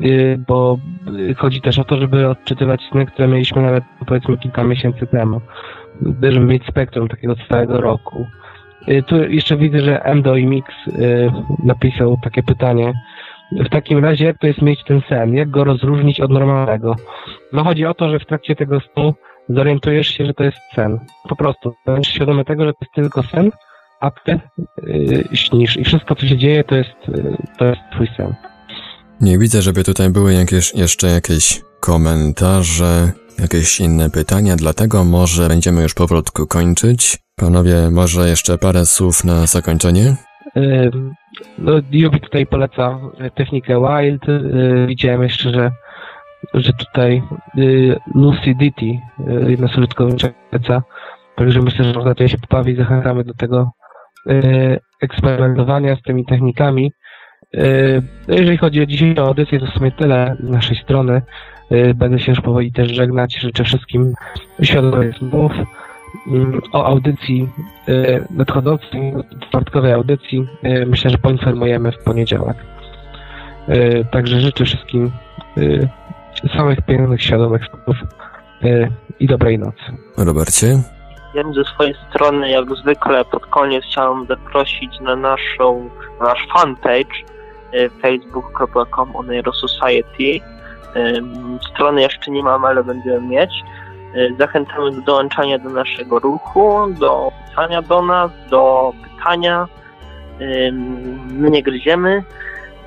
y, 0.02 0.38
bo 0.48 0.78
chodzi 1.36 1.60
też 1.60 1.78
o 1.78 1.84
to, 1.84 1.96
żeby 1.96 2.28
odczytywać 2.28 2.80
sny, 2.90 3.06
które 3.06 3.28
mieliśmy 3.28 3.62
nawet 3.62 3.84
powiedzmy 4.06 4.38
kilka 4.38 4.64
miesięcy 4.64 5.06
temu, 5.06 5.40
żeby 6.22 6.46
mieć 6.46 6.66
spektrum 6.66 7.08
takiego 7.08 7.34
całego 7.48 7.80
roku. 7.80 8.26
Tu 9.06 9.24
jeszcze 9.24 9.56
widzę, 9.56 9.80
że 9.80 10.04
Endo 10.04 10.34
Mix 10.34 10.74
napisał 11.64 12.16
takie 12.22 12.42
pytanie. 12.42 12.92
W 13.52 13.68
takim 13.68 14.04
razie, 14.04 14.24
jak 14.24 14.38
to 14.38 14.46
jest 14.46 14.62
mieć 14.62 14.84
ten 14.84 15.00
sen? 15.08 15.34
Jak 15.34 15.50
go 15.50 15.64
rozróżnić 15.64 16.20
od 16.20 16.30
normalnego? 16.30 16.96
No 17.52 17.64
chodzi 17.64 17.86
o 17.86 17.94
to, 17.94 18.08
że 18.08 18.18
w 18.18 18.26
trakcie 18.26 18.56
tego 18.56 18.80
snu 18.80 19.14
zorientujesz 19.48 20.08
się, 20.08 20.26
że 20.26 20.34
to 20.34 20.44
jest 20.44 20.58
sen. 20.74 20.98
Po 21.28 21.36
prostu. 21.36 21.74
Będziesz 21.86 22.14
świadomy 22.14 22.44
tego, 22.44 22.64
że 22.64 22.72
to 22.72 22.78
jest 22.80 22.94
tylko 22.94 23.22
sen, 23.22 23.50
a 24.00 24.10
ty 24.10 24.40
yy, 24.82 25.24
śnisz 25.32 25.76
i 25.76 25.84
wszystko, 25.84 26.14
co 26.14 26.26
się 26.26 26.38
dzieje, 26.38 26.64
to 26.64 26.76
jest, 26.76 27.08
yy, 27.08 27.36
to 27.58 27.64
jest 27.64 27.80
twój 27.92 28.08
sen. 28.16 28.34
Nie 29.20 29.38
widzę, 29.38 29.62
żeby 29.62 29.84
tutaj 29.84 30.10
były 30.10 30.34
jakieś, 30.34 30.74
jeszcze 30.74 31.06
jakieś 31.06 31.62
komentarze, 31.80 33.12
jakieś 33.38 33.80
inne 33.80 34.10
pytania, 34.10 34.56
dlatego 34.56 35.04
może 35.04 35.48
będziemy 35.48 35.82
już 35.82 35.94
powolutku 35.94 36.46
kończyć. 36.46 37.18
Panowie, 37.36 37.90
może 37.90 38.28
jeszcze 38.28 38.58
parę 38.58 38.86
słów 38.86 39.24
na 39.24 39.46
zakończenie? 39.46 40.16
Yy, 40.56 40.90
no, 41.58 41.72
Yubi 41.90 42.20
tutaj 42.20 42.46
poleca 42.46 43.00
technikę 43.34 43.80
Wild. 43.80 44.28
Yy, 44.28 44.86
widziałem 44.86 45.22
jeszcze, 45.22 45.50
że, 45.50 45.70
że 46.54 46.72
tutaj 46.72 47.22
yy, 47.54 48.00
Lucidity, 48.14 48.86
yy, 48.86 49.50
jedna 49.50 49.68
z 49.68 49.78
użytkowników 49.78 50.30
poleca. 50.50 50.82
Także 51.36 51.62
myślę, 51.62 51.84
że 51.84 51.92
można 51.92 52.10
tutaj 52.10 52.28
się 52.28 52.38
pobawić. 52.38 52.78
Zachęcamy 52.78 53.24
do 53.24 53.34
tego 53.34 53.70
E, 54.26 54.78
eksperymentowania 55.02 55.96
z 55.96 56.02
tymi 56.02 56.24
technikami. 56.24 56.92
No 58.28 58.34
jeżeli 58.34 58.56
chodzi 58.56 58.82
o 58.82 58.86
dzisiejszą 58.86 59.26
audycję, 59.26 59.60
to 59.60 59.66
w 59.66 59.70
sumie 59.70 59.92
tyle 59.92 60.36
z 60.40 60.50
naszej 60.50 60.76
strony. 60.76 61.22
Będę 61.94 62.18
się 62.18 62.32
już 62.32 62.40
powoli 62.40 62.72
też 62.72 62.90
żegnać. 62.90 63.38
Życzę 63.40 63.64
wszystkim 63.64 64.14
świadomych 64.62 65.18
snów 65.18 65.52
mm, 66.26 66.60
o 66.72 66.86
audycji 66.86 67.48
y, 67.88 68.24
nadchodzącej, 68.30 69.12
czwartkowej 69.40 69.92
audycji, 69.92 70.46
y, 70.64 70.86
myślę, 70.86 71.10
że 71.10 71.18
poinformujemy 71.18 71.92
w 71.92 72.04
poniedziałek. 72.04 72.56
Także 74.10 74.40
życzę 74.40 74.64
wszystkim 74.64 75.10
samych 76.56 76.82
pięknych, 76.82 77.22
świadomych 77.22 77.62
snów 77.66 77.96
i 79.20 79.26
dobrej 79.26 79.58
nocy. 79.58 79.82
Robercie? 80.16 80.66
Ja 81.34 81.42
ze 81.52 81.64
swojej 81.64 81.94
strony, 82.08 82.50
jak 82.50 82.76
zwykle, 82.76 83.24
pod 83.24 83.46
koniec 83.46 83.84
chciałem 83.84 84.26
zaprosić 84.26 85.00
na 85.00 85.16
naszą, 85.16 85.90
na 86.20 86.26
nasz 86.26 86.46
fanpage 86.52 87.14
facebook.com 88.02 89.16
on 89.16 89.26
Society 89.52 90.40
Strony 91.72 92.00
jeszcze 92.00 92.30
nie 92.30 92.42
mam, 92.42 92.64
ale 92.64 92.84
będziemy 92.84 93.20
mieć. 93.20 93.50
E, 94.14 94.34
zachęcamy 94.38 94.90
do 94.92 95.00
dołączania 95.00 95.58
do 95.58 95.70
naszego 95.70 96.18
ruchu, 96.18 96.86
do 97.00 97.32
pisania 97.48 97.82
do 97.82 98.02
nas, 98.02 98.30
do 98.50 98.92
pytania. 99.02 99.68
My 101.30 101.50
nie 101.50 101.62
gryziemy. 101.62 102.24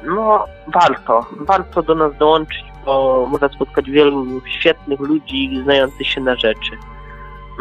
No, 0.04 0.46
warto. 0.68 1.26
Warto 1.40 1.84
do 1.84 1.96
nas 1.96 2.18
dołączyć, 2.18 2.64
bo 2.90 3.28
można 3.32 3.50
spotkać 3.50 3.90
wielu 3.90 4.42
świetnych 4.46 5.00
ludzi 5.00 5.62
znających 5.64 6.08
się 6.08 6.22
na 6.22 6.36
rzeczy. 6.36 6.72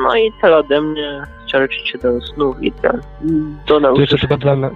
No 0.04 0.16
i 0.16 0.32
tyle 0.40 0.56
ode 0.56 0.80
mnie. 0.80 1.22
Chciałem 1.46 1.68
się 1.70 1.98
do 1.98 2.20
snów 2.20 2.62
i 2.62 2.72
do, 2.72 2.88
do 3.66 3.80
nauki. 3.80 4.00
Jeszcze 4.00 4.18
tylko 4.18 4.36
dodam, 4.36 4.70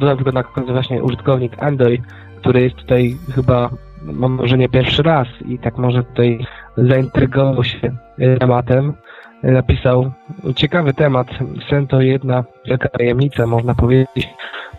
dodam 0.00 0.16
tylko 0.16 0.32
na 0.32 0.42
koniec 0.42 0.70
właśnie 0.70 1.02
użytkownik 1.02 1.62
Android, 1.62 2.02
który 2.40 2.60
jest 2.60 2.76
tutaj 2.76 3.16
chyba 3.34 3.70
może 4.04 4.58
nie 4.58 4.68
pierwszy 4.68 5.02
raz 5.02 5.28
i 5.48 5.58
tak 5.58 5.78
może 5.78 6.04
tutaj 6.04 6.46
zaintrygował 6.76 7.64
się 7.64 7.96
tematem. 8.40 8.94
Napisał 9.42 10.12
ciekawy 10.56 10.94
temat. 10.94 11.26
Sen 11.70 11.86
to 11.86 12.00
jedna 12.00 12.44
wielka 12.66 12.88
tajemnica, 12.88 13.46
można 13.46 13.74
powiedzieć. 13.74 14.28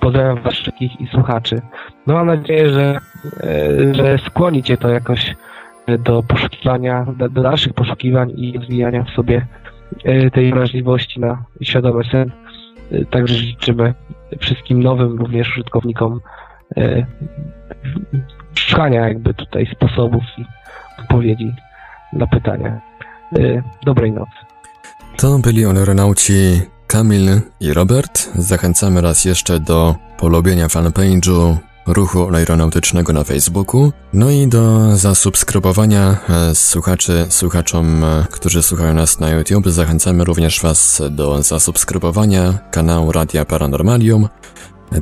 Pozdrawiam 0.04 0.41
was 0.43 0.54
wszystkich 0.54 1.01
i 1.01 1.08
słuchaczy. 1.08 1.62
No 2.08 2.14
mam 2.14 2.28
nadzieję, 2.28 2.70
że, 2.70 2.99
e, 3.43 3.93
że 3.93 4.18
skłoni 4.18 4.64
cię 4.64 4.78
to 4.78 4.89
jakoś 4.89 5.36
do 5.99 6.24
poszukiwania, 6.24 7.06
do, 7.18 7.30
dalszych 7.30 7.74
poszukiwań 7.74 8.34
i 8.36 8.58
rozwijania 8.58 9.04
w 9.04 9.10
sobie 9.10 9.47
e, 10.04 10.32
tej 10.32 10.54
wrażliwości 10.54 11.20
na 11.20 11.43
świadomy 11.62 12.04
sen. 12.12 12.32
E, 12.91 13.06
także 13.06 13.34
życzymy 13.36 13.93
wszystkim 14.39 14.84
nowym 14.84 15.18
również 15.20 15.51
użytkownikom 15.51 16.20
szukania 18.56 19.08
jakby 19.08 19.34
tutaj 19.34 19.68
sposobów 19.76 20.24
i 20.38 20.45
odpowiedzi 21.01 21.51
na 22.14 22.28
pytania. 22.28 22.82
Dobrej 23.86 24.12
nocy. 24.12 24.32
To 25.18 25.39
byli 25.39 25.66
aeronauci 25.66 26.62
Kamil 26.93 27.41
i 27.59 27.73
Robert. 27.73 28.29
Zachęcamy 28.35 29.01
raz 29.01 29.25
jeszcze 29.25 29.59
do 29.59 29.95
polubienia 30.17 30.67
fanpage'u 30.67 31.57
ruchu 31.87 32.35
aeronautycznego 32.35 33.13
na 33.13 33.23
Facebooku, 33.23 33.91
no 34.13 34.29
i 34.29 34.47
do 34.47 34.95
zasubskrybowania 34.97 36.17
e, 36.29 36.55
słuchaczy, 36.55 37.25
słuchaczom, 37.29 38.03
e, 38.03 38.25
którzy 38.31 38.63
słuchają 38.63 38.93
nas 38.93 39.19
na 39.19 39.29
YouTube. 39.29 39.67
Zachęcamy 39.69 40.23
również 40.23 40.61
Was 40.61 41.01
do 41.11 41.43
zasubskrybowania 41.43 42.59
kanału 42.71 43.11
Radia 43.11 43.45
Paranormalium. 43.45 44.29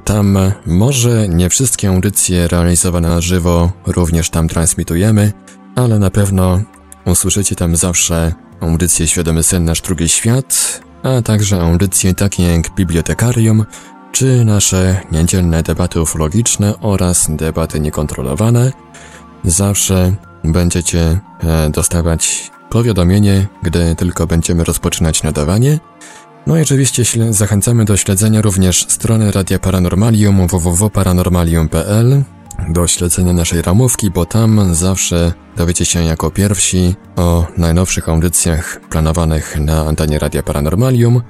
Tam 0.03 0.37
może 0.65 1.27
nie 1.27 1.49
wszystkie 1.49 1.89
audycje 1.89 2.47
realizowane 2.47 3.09
na 3.09 3.21
żywo 3.21 3.71
również 3.87 4.29
tam 4.29 4.47
transmitujemy, 4.47 5.33
ale 5.75 5.99
na 5.99 6.11
pewno 6.11 6.61
usłyszycie 7.05 7.55
tam 7.55 7.75
zawsze 7.75 8.33
audycje 8.59 9.07
Świadomy 9.07 9.43
Sen 9.43 9.65
Nasz 9.65 9.81
Drugi 9.81 10.09
Świat, 10.09 10.81
a 11.03 11.21
także 11.21 11.61
audycje 11.61 12.13
takie 12.13 12.43
jak 12.43 12.75
Bibliotekarium, 12.75 13.65
czy 14.11 14.45
nasze 14.45 15.01
niedzielne 15.11 15.63
debaty 15.63 16.01
ufologiczne 16.01 16.79
oraz 16.79 17.27
debaty 17.29 17.79
niekontrolowane. 17.79 18.71
Zawsze 19.43 20.15
będziecie 20.43 21.19
e, 21.43 21.69
dostawać 21.69 22.51
powiadomienie, 22.69 23.47
gdy 23.63 23.95
tylko 23.95 24.27
będziemy 24.27 24.63
rozpoczynać 24.63 25.23
nadawanie, 25.23 25.79
no 26.47 26.57
i 26.57 26.61
oczywiście 26.61 27.03
zachęcamy 27.29 27.85
do 27.85 27.97
śledzenia 27.97 28.41
również 28.41 28.85
strony 28.89 29.31
Radia 29.31 29.59
Paranormalium 29.59 30.47
www.paranormalium.pl 30.47 32.23
do 32.69 32.87
śledzenia 32.87 33.33
naszej 33.33 33.61
ramówki, 33.61 34.11
bo 34.11 34.25
tam 34.25 34.75
zawsze 34.75 35.33
dowiecie 35.57 35.85
się 35.85 36.03
jako 36.03 36.31
pierwsi 36.31 36.95
o 37.15 37.47
najnowszych 37.57 38.09
audycjach 38.09 38.81
planowanych 38.89 39.59
na 39.59 39.85
antenie 39.85 40.19
Radia 40.19 40.43
Paranormalium. 40.43 41.21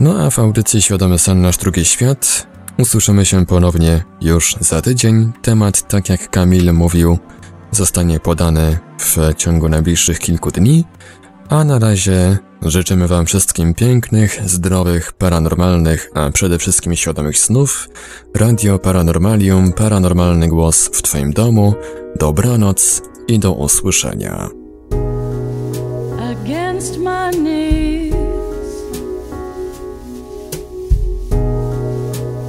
No 0.00 0.24
a 0.24 0.30
w 0.30 0.38
audycji 0.38 0.82
Świadomy 0.82 1.18
Sen 1.18 1.40
Nasz 1.40 1.56
Drugi 1.56 1.84
Świat 1.84 2.46
usłyszymy 2.78 3.26
się 3.26 3.46
ponownie 3.46 4.04
już 4.20 4.56
za 4.60 4.82
tydzień. 4.82 5.32
Temat, 5.42 5.88
tak 5.88 6.08
jak 6.08 6.30
Kamil 6.30 6.72
mówił, 6.72 7.18
zostanie 7.70 8.20
podany 8.20 8.78
w 8.98 9.16
ciągu 9.36 9.68
najbliższych 9.68 10.18
kilku 10.18 10.50
dni. 10.50 10.84
A 11.52 11.64
na 11.64 11.78
razie 11.78 12.38
życzymy 12.62 13.08
Wam 13.08 13.26
wszystkim 13.26 13.74
pięknych, 13.74 14.40
zdrowych, 14.44 15.12
paranormalnych, 15.12 16.10
a 16.14 16.30
przede 16.30 16.58
wszystkim 16.58 16.96
świadomych 16.96 17.38
snów. 17.38 17.88
Radio 18.36 18.78
Paranormalium, 18.78 19.72
paranormalny 19.72 20.48
głos 20.48 20.90
w 20.92 21.02
Twoim 21.02 21.32
domu. 21.32 21.74
Dobranoc 22.16 23.02
i 23.28 23.38
do 23.38 23.52
usłyszenia. 23.52 24.48
Against 26.32 26.98
my 26.98 27.30
knees, 27.32 28.14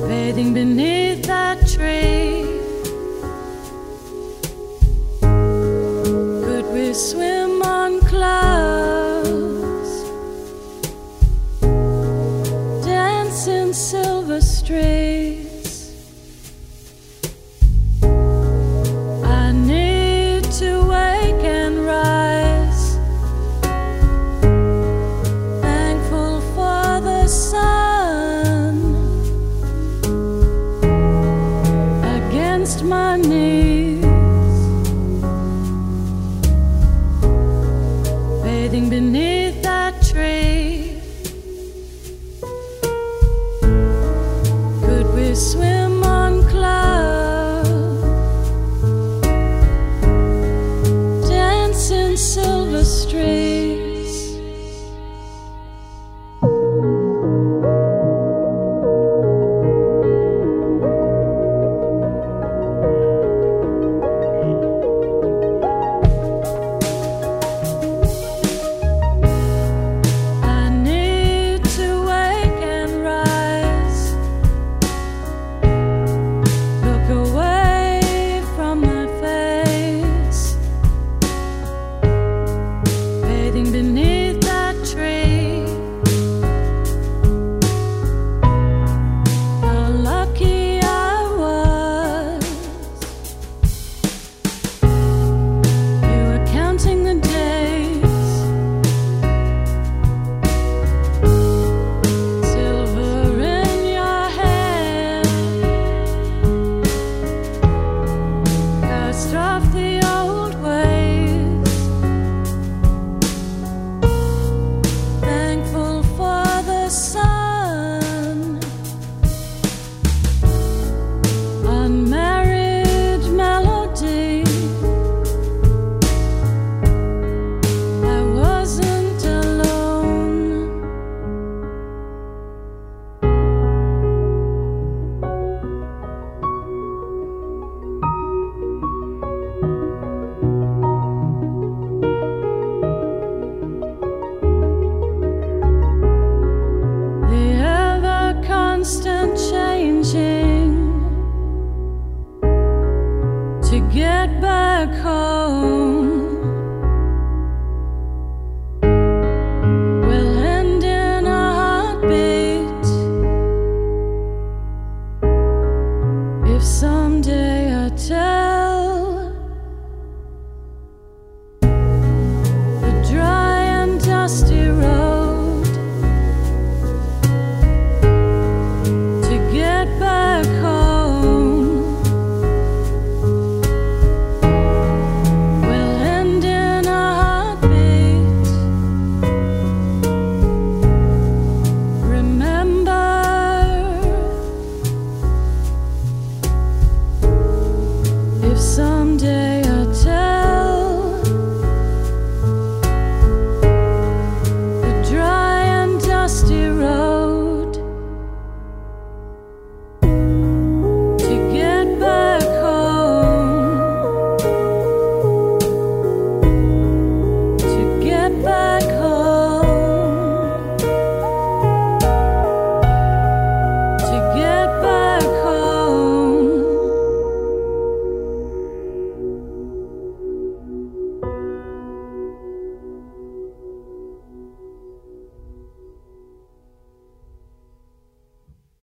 fading 0.01 0.53
beneath 0.53 1.27
that 1.27 1.59
tree. 1.75 2.45
Could 6.45 6.65
we 6.73 6.95
swim 6.95 7.61
on 7.61 7.99
clouds? 7.99 8.82
and 13.47 13.75
silver 13.75 14.39
strings. 14.39 15.02